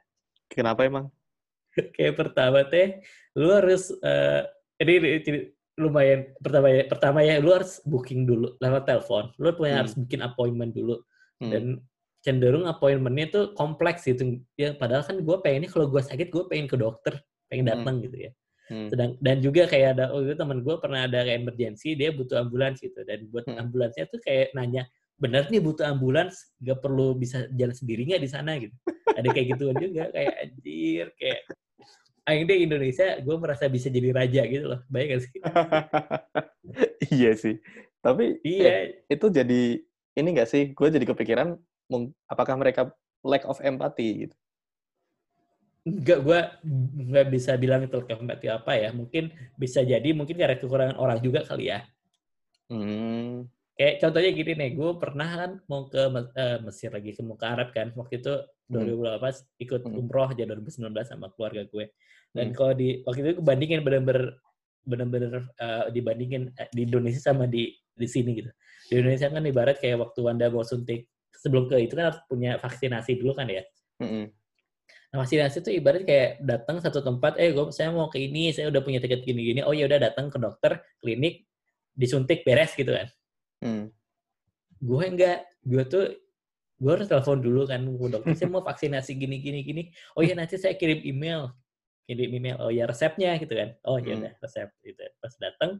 Kenapa 0.47 0.83
emang? 0.83 1.07
kayak 1.95 2.15
pertama 2.15 2.67
teh 2.67 2.99
lu 3.35 3.47
harus 3.51 3.91
eh 3.99 4.43
ini, 4.79 4.93
ini 5.23 5.39
lumayan 5.77 6.33
pertama 6.41 6.67
ya 6.73 6.83
pertama 6.89 7.19
ya 7.21 7.37
lu 7.37 7.53
harus 7.53 7.77
booking 7.85 8.25
dulu 8.25 8.57
lewat 8.57 8.89
telepon 8.89 9.29
lu 9.37 9.53
punya 9.53 9.77
Hmm. 9.77 9.79
harus 9.85 9.93
bikin 9.93 10.21
appointment 10.25 10.71
dulu 10.73 10.97
Hmm. 11.37 11.51
dan 11.53 11.63
cenderung 12.27 12.67
appointmentnya 12.67 13.27
tuh 13.31 13.43
kompleks 13.55 14.03
gitu 14.03 14.43
ya 14.59 14.75
padahal 14.75 15.07
kan 15.07 15.15
gue 15.23 15.37
pengennya 15.39 15.71
kalau 15.71 15.87
gue 15.87 16.03
sakit 16.03 16.27
gue 16.27 16.43
pengen 16.51 16.67
ke 16.67 16.75
dokter 16.75 17.15
pengen 17.47 17.71
Hmm. 17.71 17.73
datang 17.79 17.95
gitu 18.03 18.27
ya 18.27 18.31
Hmm. 18.67 18.91
sedang 18.91 19.15
dan 19.23 19.39
juga 19.39 19.63
kayak 19.63 19.95
ada 19.95 20.11
oh 20.11 20.19
itu 20.19 20.35
teman 20.35 20.59
gue 20.59 20.75
pernah 20.83 21.07
ada 21.07 21.23
kayak 21.23 21.39
emergency 21.39 21.95
dia 21.95 22.11
butuh 22.11 22.43
ambulans 22.43 22.83
gitu 22.83 22.99
dan 23.07 23.23
buat 23.31 23.47
Hmm. 23.47 23.63
ambulansnya 23.63 24.11
tuh 24.11 24.19
kayak 24.19 24.51
nanya 24.59 24.83
bener 25.15 25.47
nih 25.47 25.63
butuh 25.63 25.87
ambulans 25.87 26.51
gak 26.59 26.83
perlu 26.83 27.15
bisa 27.15 27.47
jalan 27.55 27.71
sendiri 27.71 28.03
nggak 28.11 28.19
di 28.19 28.29
sana 28.29 28.59
gitu 28.59 28.75
ada 29.15 29.23
kayak 29.31 29.55
gituan 29.55 29.79
juga 29.79 30.11
kayak 30.11 30.33
anjir 30.43 31.07
kayak 31.15 31.39
deh 32.27 32.59
Indonesia 32.59 33.07
gue 33.23 33.35
merasa 33.39 33.71
bisa 33.71 33.87
jadi 33.87 34.11
raja 34.11 34.43
gitu 34.43 34.67
loh 34.67 34.83
baik 34.91 35.15
gak 35.15 35.21
sih 35.23 35.39
iya 37.17 37.31
sih. 37.37 37.59
Tapi 38.03 38.39
ya, 38.43 38.51
iya 38.51 38.73
itu 39.07 39.25
jadi 39.31 39.61
ini 40.17 40.27
nggak 40.35 40.49
sih? 40.49 40.63
Gue 40.73 40.91
jadi 40.91 41.05
kepikiran 41.07 41.55
apakah 42.27 42.55
mereka 42.59 42.91
lack 43.23 43.47
of 43.47 43.59
empathy 43.63 44.27
gitu. 44.27 44.35
Enggak, 45.87 46.19
gue 46.19 46.39
nggak 47.07 47.27
bisa 47.31 47.55
bilang 47.55 47.87
itu 47.87 47.95
kompeti 48.03 48.51
apa 48.51 48.75
ya. 48.75 48.91
Mungkin 48.91 49.31
bisa 49.55 49.87
jadi, 49.87 50.11
mungkin 50.11 50.35
karena 50.35 50.59
kekurangan 50.59 50.99
orang 50.99 51.23
juga 51.23 51.47
kali 51.47 51.71
ya. 51.71 51.79
Hmm. 52.67 53.47
Kayak 53.77 54.03
contohnya 54.03 54.31
gini 54.35 54.51
nih, 54.57 54.69
gue 54.75 54.91
pernah 54.99 55.29
kan 55.31 55.51
mau 55.71 55.87
ke 55.87 56.01
eh, 56.35 56.59
Mesir 56.59 56.91
lagi, 56.91 57.15
ke 57.15 57.23
mau 57.23 57.39
ke 57.39 57.47
Arab 57.47 57.71
kan. 57.71 57.95
Waktu 57.95 58.19
itu 58.19 58.33
2018 58.67 59.47
ikut 59.63 59.81
Hmm. 59.87 59.95
umroh 59.95 60.27
aja 60.27 60.43
2019 60.43 61.07
sama 61.07 61.31
keluarga 61.31 61.63
gue. 61.63 61.95
Dan 62.35 62.51
Hmm. 62.51 62.55
kalau 62.59 62.73
di 62.75 62.99
waktu 63.07 63.19
itu 63.23 63.39
bandingin 63.39 63.79
bener-bener 63.87 64.35
bener-bener 64.83 65.47
eh, 65.55 65.85
dibandingin 65.95 66.51
eh, 66.51 66.67
di 66.75 66.83
Indonesia 66.83 67.31
sama 67.31 67.47
di 67.47 67.71
di 67.95 68.07
sini 68.11 68.43
gitu. 68.43 68.51
Di 68.91 68.93
Indonesia 68.99 69.31
kan 69.31 69.43
ibarat 69.47 69.79
kayak 69.79 70.03
waktu 70.03 70.19
Anda 70.27 70.51
mau 70.51 70.67
suntik 70.67 71.07
sebelum 71.33 71.67
ke 71.67 71.83
itu 71.83 71.93
kan 71.93 72.13
harus 72.13 72.21
punya 72.27 72.55
vaksinasi 72.61 73.19
dulu 73.19 73.35
kan 73.35 73.47
ya. 73.49 73.63
Mm-mm. 74.01 74.31
Nah, 75.07 75.23
vaksinasi 75.23 75.63
itu 75.63 75.71
ibarat 75.79 76.03
kayak 76.03 76.43
datang 76.43 76.83
satu 76.83 76.99
tempat, 76.99 77.39
eh 77.39 77.55
gue 77.55 77.71
saya 77.71 77.95
mau 77.95 78.11
ke 78.11 78.19
ini, 78.19 78.51
saya 78.51 78.67
udah 78.67 78.83
punya 78.83 78.99
tiket 78.99 79.23
gini-gini, 79.23 79.63
oh 79.63 79.71
ya 79.71 79.87
udah 79.87 80.11
datang 80.11 80.27
ke 80.27 80.35
dokter, 80.35 80.83
klinik, 80.99 81.47
disuntik 81.95 82.43
beres 82.43 82.75
gitu 82.75 82.91
kan. 82.91 83.07
Hmm. 83.63 83.85
Gue 84.83 85.03
enggak, 85.07 85.47
gue 85.63 85.83
tuh 85.87 86.05
gue 86.77 86.91
harus 86.93 87.09
telepon 87.09 87.41
dulu 87.41 87.65
kan 87.65 87.81
ke 87.81 88.07
dokter, 88.13 88.33
saya 88.35 88.51
mau 88.51 88.61
vaksinasi 88.61 89.15
gini-gini 89.17 89.63
gini. 89.63 89.83
Oh 90.13 90.21
ya 90.21 90.35
nanti 90.35 90.59
saya 90.59 90.75
kirim 90.75 91.01
email, 91.07 91.55
kirim 92.05 92.27
email. 92.37 92.55
Oh 92.61 92.69
ya 92.69 92.83
resepnya 92.85 93.33
gitu 93.39 93.55
kan. 93.55 93.73
Oh 93.87 93.97
ya 93.97 94.13
Hmm. 94.13 94.27
udah 94.27 94.33
resep 94.43 94.69
gitu. 94.83 95.01
Pas 95.23 95.33
datang, 95.39 95.79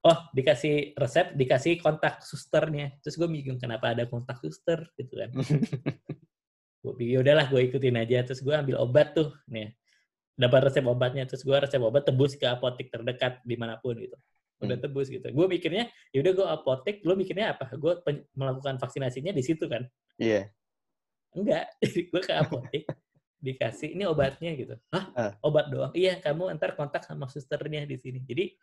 oh 0.00 0.18
dikasih 0.32 0.96
resep, 0.96 1.36
dikasih 1.36 1.80
kontak 1.80 2.24
susternya. 2.24 2.96
Terus 3.04 3.14
gue 3.20 3.28
bingung 3.28 3.60
kenapa 3.60 3.92
ada 3.92 4.08
kontak 4.08 4.40
suster 4.40 4.88
gitu 4.96 5.14
kan. 5.20 5.30
gue 6.80 6.92
pikir 6.96 7.20
udahlah 7.20 7.44
gue 7.52 7.60
ikutin 7.68 7.92
aja 8.00 8.24
terus 8.24 8.40
gue 8.40 8.56
ambil 8.56 8.80
obat 8.80 9.12
tuh 9.12 9.36
nih 9.52 9.76
dapat 10.32 10.72
resep 10.72 10.80
obatnya 10.88 11.28
terus 11.28 11.44
gue 11.44 11.52
resep 11.52 11.76
obat 11.76 12.08
tebus 12.08 12.40
ke 12.40 12.48
apotek 12.48 12.88
terdekat 12.88 13.44
di 13.44 13.52
mana 13.60 13.76
pun 13.76 14.00
gitu 14.00 14.16
udah 14.60 14.76
Hmm. 14.76 14.84
tebus 14.88 15.12
gitu 15.12 15.28
gue 15.28 15.46
mikirnya 15.48 15.92
yaudah 16.12 16.32
gue 16.32 16.46
apotek 16.48 17.04
lo 17.04 17.16
mikirnya 17.16 17.52
apa 17.52 17.68
gue 17.76 18.00
melakukan 18.32 18.80
vaksinasinya 18.80 19.32
di 19.32 19.44
situ 19.44 19.68
kan 19.68 19.84
Iya. 20.16 20.48
enggak 21.36 21.68
gue 22.12 22.22
ke 22.24 22.32
apotek 22.32 22.88
dikasih 23.40 23.92
ini 23.92 24.08
obatnya 24.08 24.56
gitu 24.56 24.80
hah 24.88 25.04
Ah. 25.12 25.32
obat 25.44 25.68
doang 25.68 25.92
iya 25.92 26.16
kamu 26.16 26.56
ntar 26.56 26.80
kontak 26.80 27.04
sama 27.04 27.28
susternya 27.28 27.84
di 27.84 28.00
sini 28.00 28.24
jadi 28.24 28.56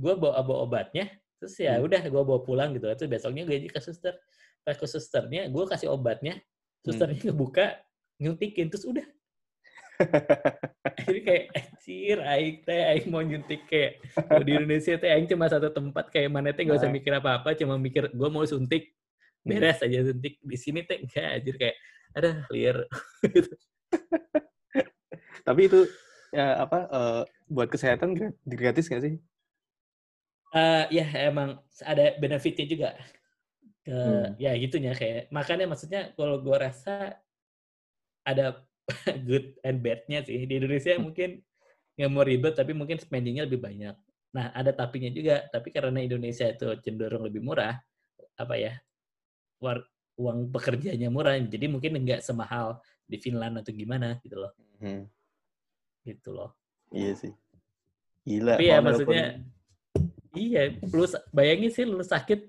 gue 0.00 0.12
bawa 0.16 0.40
bawa 0.40 0.58
obatnya 0.64 1.12
terus 1.36 1.54
ya 1.56 1.76
Hmm. 1.76 1.84
udah 1.84 2.00
gue 2.02 2.22
bawa 2.24 2.40
pulang 2.40 2.72
gitu 2.72 2.88
terus 2.88 3.08
besoknya 3.08 3.44
gue 3.44 3.68
ke 3.68 3.80
suster 3.80 4.16
pas 4.60 4.76
ke 4.76 4.86
susternya 4.88 5.48
gue 5.48 5.64
kasih 5.68 5.92
obatnya 5.92 6.40
Hmm. 6.80 6.82
susternya 6.88 7.20
ngebuka 7.28 7.76
nyuntikin 8.16 8.72
terus 8.72 8.88
udah 8.88 9.04
jadi 11.04 11.20
kayak 11.20 11.44
anjir 11.52 12.18
aing 12.24 12.56
teh 12.64 12.80
aing 12.88 13.06
mau 13.12 13.20
nyuntik 13.20 13.68
kayak 13.68 14.00
kalau 14.16 14.40
di 14.40 14.56
Indonesia 14.56 14.96
teh 14.96 15.12
aing 15.12 15.28
cuma 15.28 15.44
satu 15.44 15.68
tempat 15.68 16.08
kayak 16.08 16.32
mana 16.32 16.56
teh 16.56 16.64
gak 16.64 16.80
usah 16.80 16.88
Nah. 16.88 16.96
mikir 16.96 17.12
apa-apa 17.12 17.52
cuma 17.52 17.76
mikir 17.76 18.08
gue 18.08 18.28
mau 18.32 18.40
suntik 18.42 18.96
Hmm. 19.40 19.56
beres 19.56 19.80
aja 19.80 20.04
suntik 20.04 20.36
di 20.40 20.56
sini 20.56 20.84
teh 20.84 21.00
enggak 21.00 21.28
anjir 21.40 21.54
kayak 21.56 21.76
ada 22.12 22.30
liar 22.48 22.76
Tapi 25.40 25.60
itu 25.66 25.80
ya 26.30 26.62
apa 26.62 26.78
eh, 26.86 27.22
buat 27.48 27.66
kesehatan 27.66 28.14
gra- 28.14 28.36
gratis 28.46 28.86
nggak 28.86 29.02
sih? 29.02 29.14
Eh, 30.50 30.84
ya 30.98 31.06
emang 31.30 31.62
ada 31.86 32.18
benefitnya 32.18 32.66
juga 32.66 32.90
ke 33.86 33.94
Hmm. 33.94 34.34
ya 34.36 34.50
gitunya 34.58 34.92
kayak 34.98 35.30
makanya 35.30 35.70
maksudnya 35.70 36.10
kalau 36.18 36.42
gue 36.42 36.52
rasa 36.58 37.16
ada 38.26 38.66
good 39.30 39.54
and 39.62 39.78
bad-nya 39.80 40.26
sih 40.26 40.44
di 40.50 40.58
Indonesia 40.58 40.98
Hmm. 40.98 41.06
mungkin 41.06 41.30
nggak 41.94 42.10
mau 42.10 42.26
ribet 42.26 42.58
tapi 42.58 42.74
mungkin 42.74 42.98
spendingnya 42.98 43.46
lebih 43.46 43.62
banyak 43.62 43.94
nah 44.34 44.50
ada 44.50 44.74
tapinya 44.74 45.10
juga 45.14 45.46
tapi 45.54 45.70
karena 45.70 46.02
Indonesia 46.02 46.50
itu 46.50 46.66
cenderung 46.82 47.24
lebih 47.26 47.42
murah 47.46 47.78
apa 48.34 48.54
ya 48.58 48.74
war, 49.62 49.86
uang 50.18 50.50
pekerjanya 50.50 51.08
murah 51.14 51.38
jadi 51.38 51.70
mungkin 51.70 51.94
nggak 51.94 52.26
semahal 52.26 52.82
di 53.06 53.22
Finland 53.22 53.62
atau 53.62 53.70
gimana 53.70 54.18
gitu 54.26 54.34
loh 54.34 54.52
Hmm. 54.82 55.06
gitu 56.02 56.34
loh 56.34 56.58
Iya 56.90 57.14
sih. 57.14 57.30
Gila. 58.26 58.58
Tapi 58.58 58.66
ya 58.66 58.82
maksudnya 58.82 59.38
iya, 60.32 60.62
lu 60.86 61.04
bayangin 61.30 61.70
sih 61.70 61.84
lu 61.84 62.00
sakit 62.00 62.46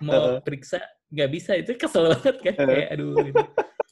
mau 0.00 0.16
Heeh. 0.16 0.40
periksa 0.40 0.80
nggak 1.10 1.30
bisa 1.30 1.52
itu 1.58 1.74
kesel 1.74 2.08
banget 2.08 2.36
kan 2.40 2.54
Heeh. 2.56 2.68
kayak 2.68 2.88
aduh 2.94 3.14
gitu. 3.24 3.42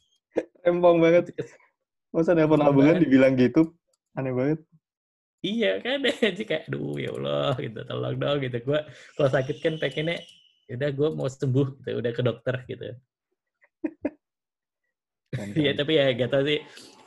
rempong 0.65 0.99
banget. 0.99 1.25
Masa 2.09 2.33
nelpon 2.33 2.61
ambulan 2.61 2.97
banget. 2.97 3.03
dibilang 3.05 3.35
gitu? 3.37 3.73
Aneh 4.17 4.33
banget. 4.33 4.61
iya 5.39 5.79
kan 5.79 6.03
jadi 6.19 6.43
kayak 6.43 6.63
aduh 6.67 6.99
ya 6.99 7.15
Allah 7.15 7.55
gitu 7.63 7.79
tolong 7.87 8.17
dong 8.19 8.39
gitu 8.43 8.59
gua 8.67 8.83
kalau 9.15 9.31
sakit 9.31 9.57
kan 9.63 9.79
pengennya 9.79 10.19
udah 10.67 10.91
gue 10.91 11.09
mau 11.15 11.31
sembuh 11.31 11.79
gitu 11.79 11.91
udah 12.03 12.11
ke 12.11 12.23
dokter 12.27 12.57
gitu 12.67 12.87
Iya 15.63 15.77
tapi 15.79 15.95
ya 15.95 16.11
gak 16.11 16.31
tau 16.33 16.43
sih 16.43 16.59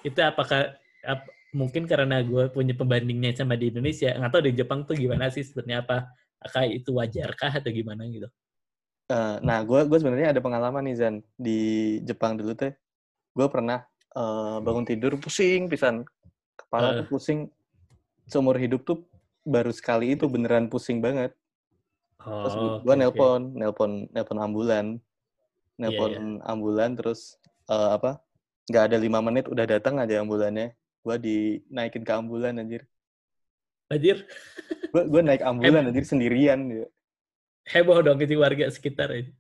itu 0.08 0.20
apakah 0.24 0.78
ap- 1.04 1.28
mungkin 1.52 1.84
karena 1.88 2.24
gue 2.24 2.48
punya 2.52 2.72
pembandingnya 2.76 3.36
sama 3.36 3.60
di 3.60 3.70
Indonesia 3.72 4.12
nggak 4.16 4.32
tahu 4.32 4.44
di 4.48 4.54
Jepang 4.56 4.88
tuh 4.88 4.96
gimana 4.96 5.28
sih 5.28 5.44
sebenarnya 5.44 5.84
apa 5.84 5.98
apakah 6.42 6.64
itu 6.68 6.90
wajarkah 6.96 7.52
atau 7.60 7.72
gimana 7.72 8.08
gitu 8.08 8.28
Eh, 9.12 9.36
nah, 9.44 9.60
gue 9.60 9.92
gue 9.92 9.98
sebenarnya 10.00 10.32
ada 10.32 10.40
pengalaman 10.40 10.88
nih 10.88 10.96
Zan 10.96 11.16
di 11.36 11.60
Jepang 12.08 12.40
dulu 12.40 12.56
teh. 12.56 12.72
Gue 13.36 13.44
pernah 13.52 13.84
eh, 14.16 14.58
bangun 14.64 14.88
tidur 14.88 15.20
pusing 15.20 15.68
pisan, 15.68 16.08
kepala 16.56 16.96
Eh. 16.96 17.04
tuh 17.04 17.20
pusing 17.20 17.52
seumur 18.24 18.56
hidup 18.56 18.88
tuh 18.88 19.04
baru 19.44 19.76
sekali 19.76 20.16
itu 20.16 20.32
beneran 20.32 20.72
pusing 20.72 21.04
banget. 21.04 21.36
Terus 22.24 22.56
Oh, 22.56 22.80
gue 22.80 22.94
oke. 22.96 23.02
nelpon, 23.04 23.42
nelpon, 23.52 23.92
nelpon 24.16 24.40
ambulan, 24.40 24.86
Iya, 24.96 25.92
nelpon 25.92 26.40
ambulan 26.48 26.96
terus 26.96 27.36
eh, 27.68 27.90
apa? 28.00 28.24
Nggak 28.72 28.84
ada 28.96 28.98
lima 29.00 29.20
menit 29.20 29.52
udah 29.52 29.68
datang 29.68 30.00
aja 30.00 30.24
ambulannya. 30.24 30.72
Gue 31.02 31.16
dinaikin 31.18 32.06
ke 32.06 32.14
ambulan 32.14 32.62
anjir. 32.62 32.86
Anjir, 33.92 34.24
Gue 34.94 35.04
gue 35.10 35.22
naik 35.22 35.42
ambulan 35.44 35.90
anjir 35.90 36.06
sendirian. 36.06 36.60
Ya. 36.70 36.88
heboh 37.62 38.02
dong 38.02 38.18
itu 38.18 38.34
warga 38.42 38.66
sekitar 38.74 39.14
ini. 39.14 39.32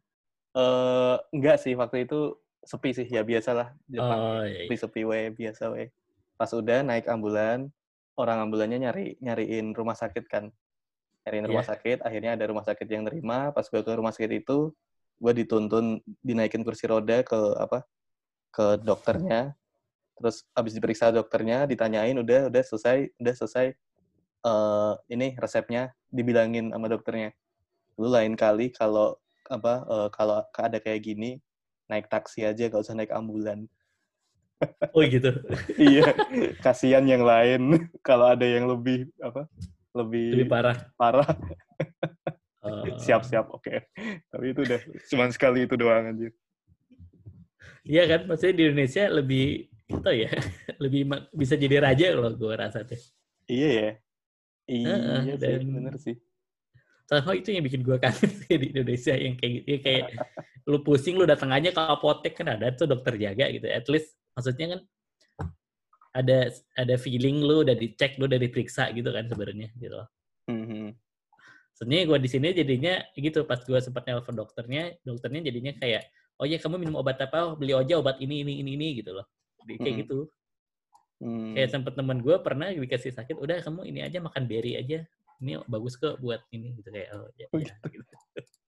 Eh, 0.53 1.15
enggak 1.33 1.57
sih 1.57 1.73
waktu 1.73 2.05
itu 2.05 2.37
sepi 2.61 2.93
sih 2.93 3.07
ya 3.09 3.25
biasalah 3.25 3.73
Jepang. 3.89 4.19
Oh, 4.19 4.43
iya, 4.45 4.53
iya. 4.53 4.59
sepi-sepi 4.69 5.01
we 5.07 5.19
biasa 5.33 5.73
we 5.73 5.89
pas 6.37 6.51
udah 6.53 6.85
naik 6.85 7.09
ambulan 7.09 7.73
orang 8.13 8.45
ambulannya 8.45 8.77
nyari 8.77 9.17
nyariin 9.17 9.73
rumah 9.73 9.97
sakit 9.97 10.29
kan 10.29 10.53
nyariin 11.25 11.49
rumah 11.49 11.65
Iya. 11.65 11.71
sakit 11.73 11.97
akhirnya 12.05 12.37
ada 12.37 12.45
rumah 12.45 12.61
sakit 12.61 12.85
yang 12.85 13.09
nerima 13.09 13.49
pas 13.49 13.65
gue 13.65 13.81
ke 13.81 13.91
rumah 13.97 14.13
sakit 14.13 14.45
itu 14.45 14.69
gue 15.17 15.33
dituntun 15.33 15.97
dinaikin 16.21 16.61
kursi 16.61 16.85
roda 16.85 17.25
ke 17.25 17.39
apa 17.57 17.81
ke 18.53 18.77
dokternya 18.85 19.57
terus 20.21 20.45
abis 20.53 20.77
diperiksa 20.77 21.09
dokternya 21.09 21.65
ditanyain 21.65 22.13
udah 22.15 22.47
udah 22.53 22.63
selesai 22.63 23.09
udah 23.17 23.33
selesai 23.35 23.67
eh 24.41 24.93
ini 25.09 25.33
resepnya 25.37 25.91
dibilangin 26.13 26.69
sama 26.69 26.87
dokternya. 26.87 27.33
Lu 27.97 28.07
lain 28.09 28.37
kali 28.37 28.69
kalau 28.69 29.17
apa 29.49 29.83
eh, 29.83 30.07
kalau 30.13 30.45
ada 30.53 30.77
kayak 30.77 31.01
gini 31.01 31.41
naik 31.91 32.07
taksi 32.07 32.47
aja 32.47 32.71
gak 32.71 32.81
usah 32.85 32.95
naik 32.95 33.11
ambulan. 33.11 33.65
Oh 34.93 35.01
gitu. 35.01 35.33
iya 35.81 36.13
kasihan 36.61 37.01
yang 37.09 37.25
lain. 37.25 37.81
Kalau 38.05 38.29
ada 38.29 38.45
yang 38.45 38.69
lebih 38.69 39.09
apa 39.17 39.49
lebih, 39.97 40.37
Lebih 40.37 40.47
parah. 40.53 40.77
parah. 40.93 41.29
Oh. 42.61 42.85
siap 43.01 43.25
siap 43.25 43.49
oke. 43.49 43.89
Tapi 44.29 44.45
itu 44.53 44.61
udah 44.61 44.81
cuman 45.09 45.33
sekali 45.33 45.65
itu 45.65 45.73
doang 45.73 46.13
anjir. 46.13 46.29
Iya 47.81 48.05
kan, 48.05 48.29
maksudnya 48.29 48.53
di 48.53 48.63
Indonesia 48.69 49.03
lebih 49.09 49.70
itu 49.91 50.11
ya, 50.23 50.29
lebih 50.83 51.01
bisa 51.31 51.55
jadi 51.55 51.83
raja 51.83 52.15
loh 52.15 52.31
gue 52.31 52.53
rasa 52.55 52.87
tuh. 52.87 52.97
iya 53.45 53.69
ya 53.69 53.89
iya 54.71 54.87
Heeh, 54.87 55.19
sih 55.35 55.37
dan- 55.37 55.67
bener 55.75 55.95
sih 55.99 56.15
Soalnya 57.11 57.35
itu 57.35 57.49
yang 57.51 57.65
bikin 57.67 57.83
gue 57.83 57.97
kangen 57.99 58.31
sih 58.31 58.55
di 58.61 58.67
Indonesia 58.71 59.11
yang 59.11 59.35
kayak 59.35 59.51
gitu, 59.51 59.67
ya 59.67 59.79
kayak 59.83 60.05
lu 60.63 60.79
pusing 60.79 61.19
lu 61.19 61.27
datang 61.27 61.51
aja 61.51 61.67
ke 61.67 61.81
apotek 61.83 62.39
kan 62.39 62.55
ada 62.55 62.71
tuh 62.71 62.87
dokter 62.87 63.19
jaga 63.19 63.51
gitu. 63.51 63.67
At 63.67 63.83
least 63.91 64.15
maksudnya 64.31 64.79
kan 64.79 64.81
ada 66.15 66.51
ada 66.75 66.95
feeling 66.95 67.43
lu 67.43 67.67
udah 67.67 67.75
dicek 67.75 68.15
lu 68.15 68.31
udah 68.31 68.39
diperiksa 68.39 68.95
gitu 68.95 69.11
kan 69.11 69.27
sebenarnya 69.27 69.75
gitu. 69.75 69.91
loh. 69.91 70.07
Mhm. 70.47 70.95
Sebenarnya 71.75 72.03
gue 72.07 72.17
di 72.23 72.29
sini 72.31 72.47
jadinya 72.55 72.93
gitu 73.11 73.43
pas 73.43 73.59
gue 73.59 73.79
sempat 73.83 74.07
nelpon 74.07 74.35
dokternya, 74.37 74.95
dokternya 75.03 75.51
jadinya 75.51 75.75
kayak 75.75 76.07
oh 76.39 76.47
ya 76.47 76.63
kamu 76.63 76.79
minum 76.79 76.95
obat 76.95 77.19
apa? 77.19 77.51
Oh, 77.51 77.53
beli 77.59 77.75
aja 77.75 77.99
obat 77.99 78.23
ini 78.23 78.47
ini 78.47 78.63
ini 78.63 78.79
ini 78.79 78.87
gitu 79.03 79.19
loh. 79.19 79.27
Jadi 79.63 79.73
kayak 79.77 79.93
Mm. 79.95 80.01
gitu. 80.05 80.19
Hmm. 81.21 81.53
Kayak 81.53 81.69
sempet 81.69 81.93
temen 81.93 82.17
gue 82.17 82.35
pernah 82.41 82.67
dikasih 82.73 83.13
sakit, 83.13 83.37
udah 83.37 83.61
kamu 83.61 83.85
ini 83.85 83.99
aja 84.01 84.17
makan 84.17 84.49
berry 84.49 84.73
aja. 84.73 85.05
Ini 85.41 85.61
bagus 85.65 85.97
kok 85.97 86.21
buat 86.21 86.41
ini 86.53 86.77
gitu 86.77 86.89
kayak 86.89 87.09
oh 87.17 87.29
ya. 87.37 87.45
Ya, 87.49 87.73
gitu. 87.89 88.13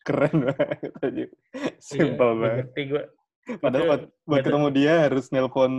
keren 0.03 0.35
banget 0.43 0.91
aja 0.99 1.25
simpel 1.79 2.11
Iya, 2.11 2.19
udah 2.19 2.41
banget 2.43 2.65
ngerti 2.67 2.81
gue. 2.91 3.03
padahal 3.63 3.85
buat, 3.87 4.01
buat 4.27 4.41
ketemu 4.43 4.67
dia 4.75 4.93
harus 5.07 5.25
nelpon 5.31 5.73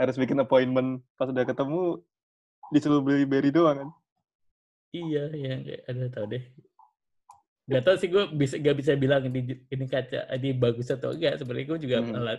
harus 0.00 0.16
bikin 0.16 0.40
appointment 0.40 1.04
pas 1.20 1.28
udah 1.28 1.44
ketemu 1.44 2.00
disuruh 2.72 3.04
beli 3.04 3.28
berry 3.28 3.52
doang 3.52 3.76
kan 3.76 3.90
Iya, 4.92 5.24
ya 5.36 5.54
ada 5.88 6.04
tau 6.12 6.24
deh. 6.28 6.40
Gak 7.72 7.84
tau 7.88 7.96
sih 7.96 8.08
gue 8.12 8.24
bisa 8.36 8.54
gak 8.60 8.76
bisa 8.76 8.92
bilang 9.00 9.22
ini 9.28 9.40
ini 9.72 9.84
kaca 9.88 10.28
ini 10.36 10.52
bagus 10.52 10.92
atau 10.92 11.16
enggak. 11.16 11.40
Sebenarnya 11.40 11.66
gue 11.72 11.78
juga 11.88 11.96
Hmm. 12.04 12.12
malah 12.12 12.36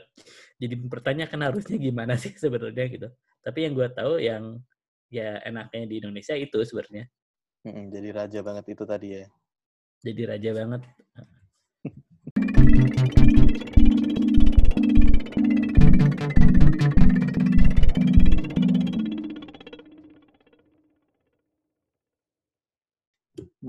jadi 0.62 0.76
mempertanyakan 0.78 1.40
harusnya 1.50 1.78
gimana 1.82 2.14
sih 2.22 2.32
sebenarnya 2.38 2.86
gitu. 2.94 3.08
Tapi 3.42 3.60
yang 3.66 3.74
gue 3.74 3.88
tahu 3.92 4.14
yang 4.22 4.44
ya 5.14 5.42
enaknya 5.46 5.86
di 5.90 5.96
Indonesia 6.02 6.34
itu 6.34 6.58
sebenarnya 6.66 7.06
Mm-mm, 7.64 7.94
jadi 7.94 8.10
raja 8.12 8.40
banget 8.44 8.66
itu 8.76 8.84
tadi 8.84 9.08
ya 9.22 9.26
jadi 10.04 10.22
raja 10.36 10.50
banget. 10.52 10.82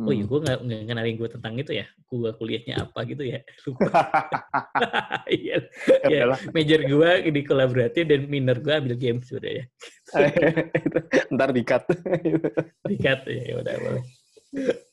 Oh 0.05 0.13
iya, 0.13 0.23
Hmm. 0.25 0.31
gue 0.31 0.39
nggak 0.45 0.59
nggak 0.65 0.81
kenalin 0.87 1.17
gue 1.17 1.29
tentang 1.33 1.53
itu 1.57 1.73
ya. 1.75 1.87
Gue 2.05 2.31
kuliahnya 2.37 2.75
apa 2.85 2.99
gitu 3.09 3.23
ya. 3.25 3.41
Lupa. 3.67 3.85
Iya, 5.25 5.57
Ya 5.67 5.97
ya, 6.05 6.23
udahlah. 6.29 6.39
major 6.53 6.81
gue 6.85 7.11
di 7.33 7.43
kolaboratif 7.43 8.05
dan 8.05 8.21
minor 8.29 8.61
gue 8.61 8.75
ambil 8.77 8.95
game 8.95 9.19
sebenarnya. 9.25 9.65
ntar 11.35 11.49
Dikat 12.85 13.25
ya, 13.27 13.43
ya 13.51 13.55
udah 13.59 13.75
boleh. 13.81 14.05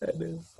Aduh. 0.01 0.41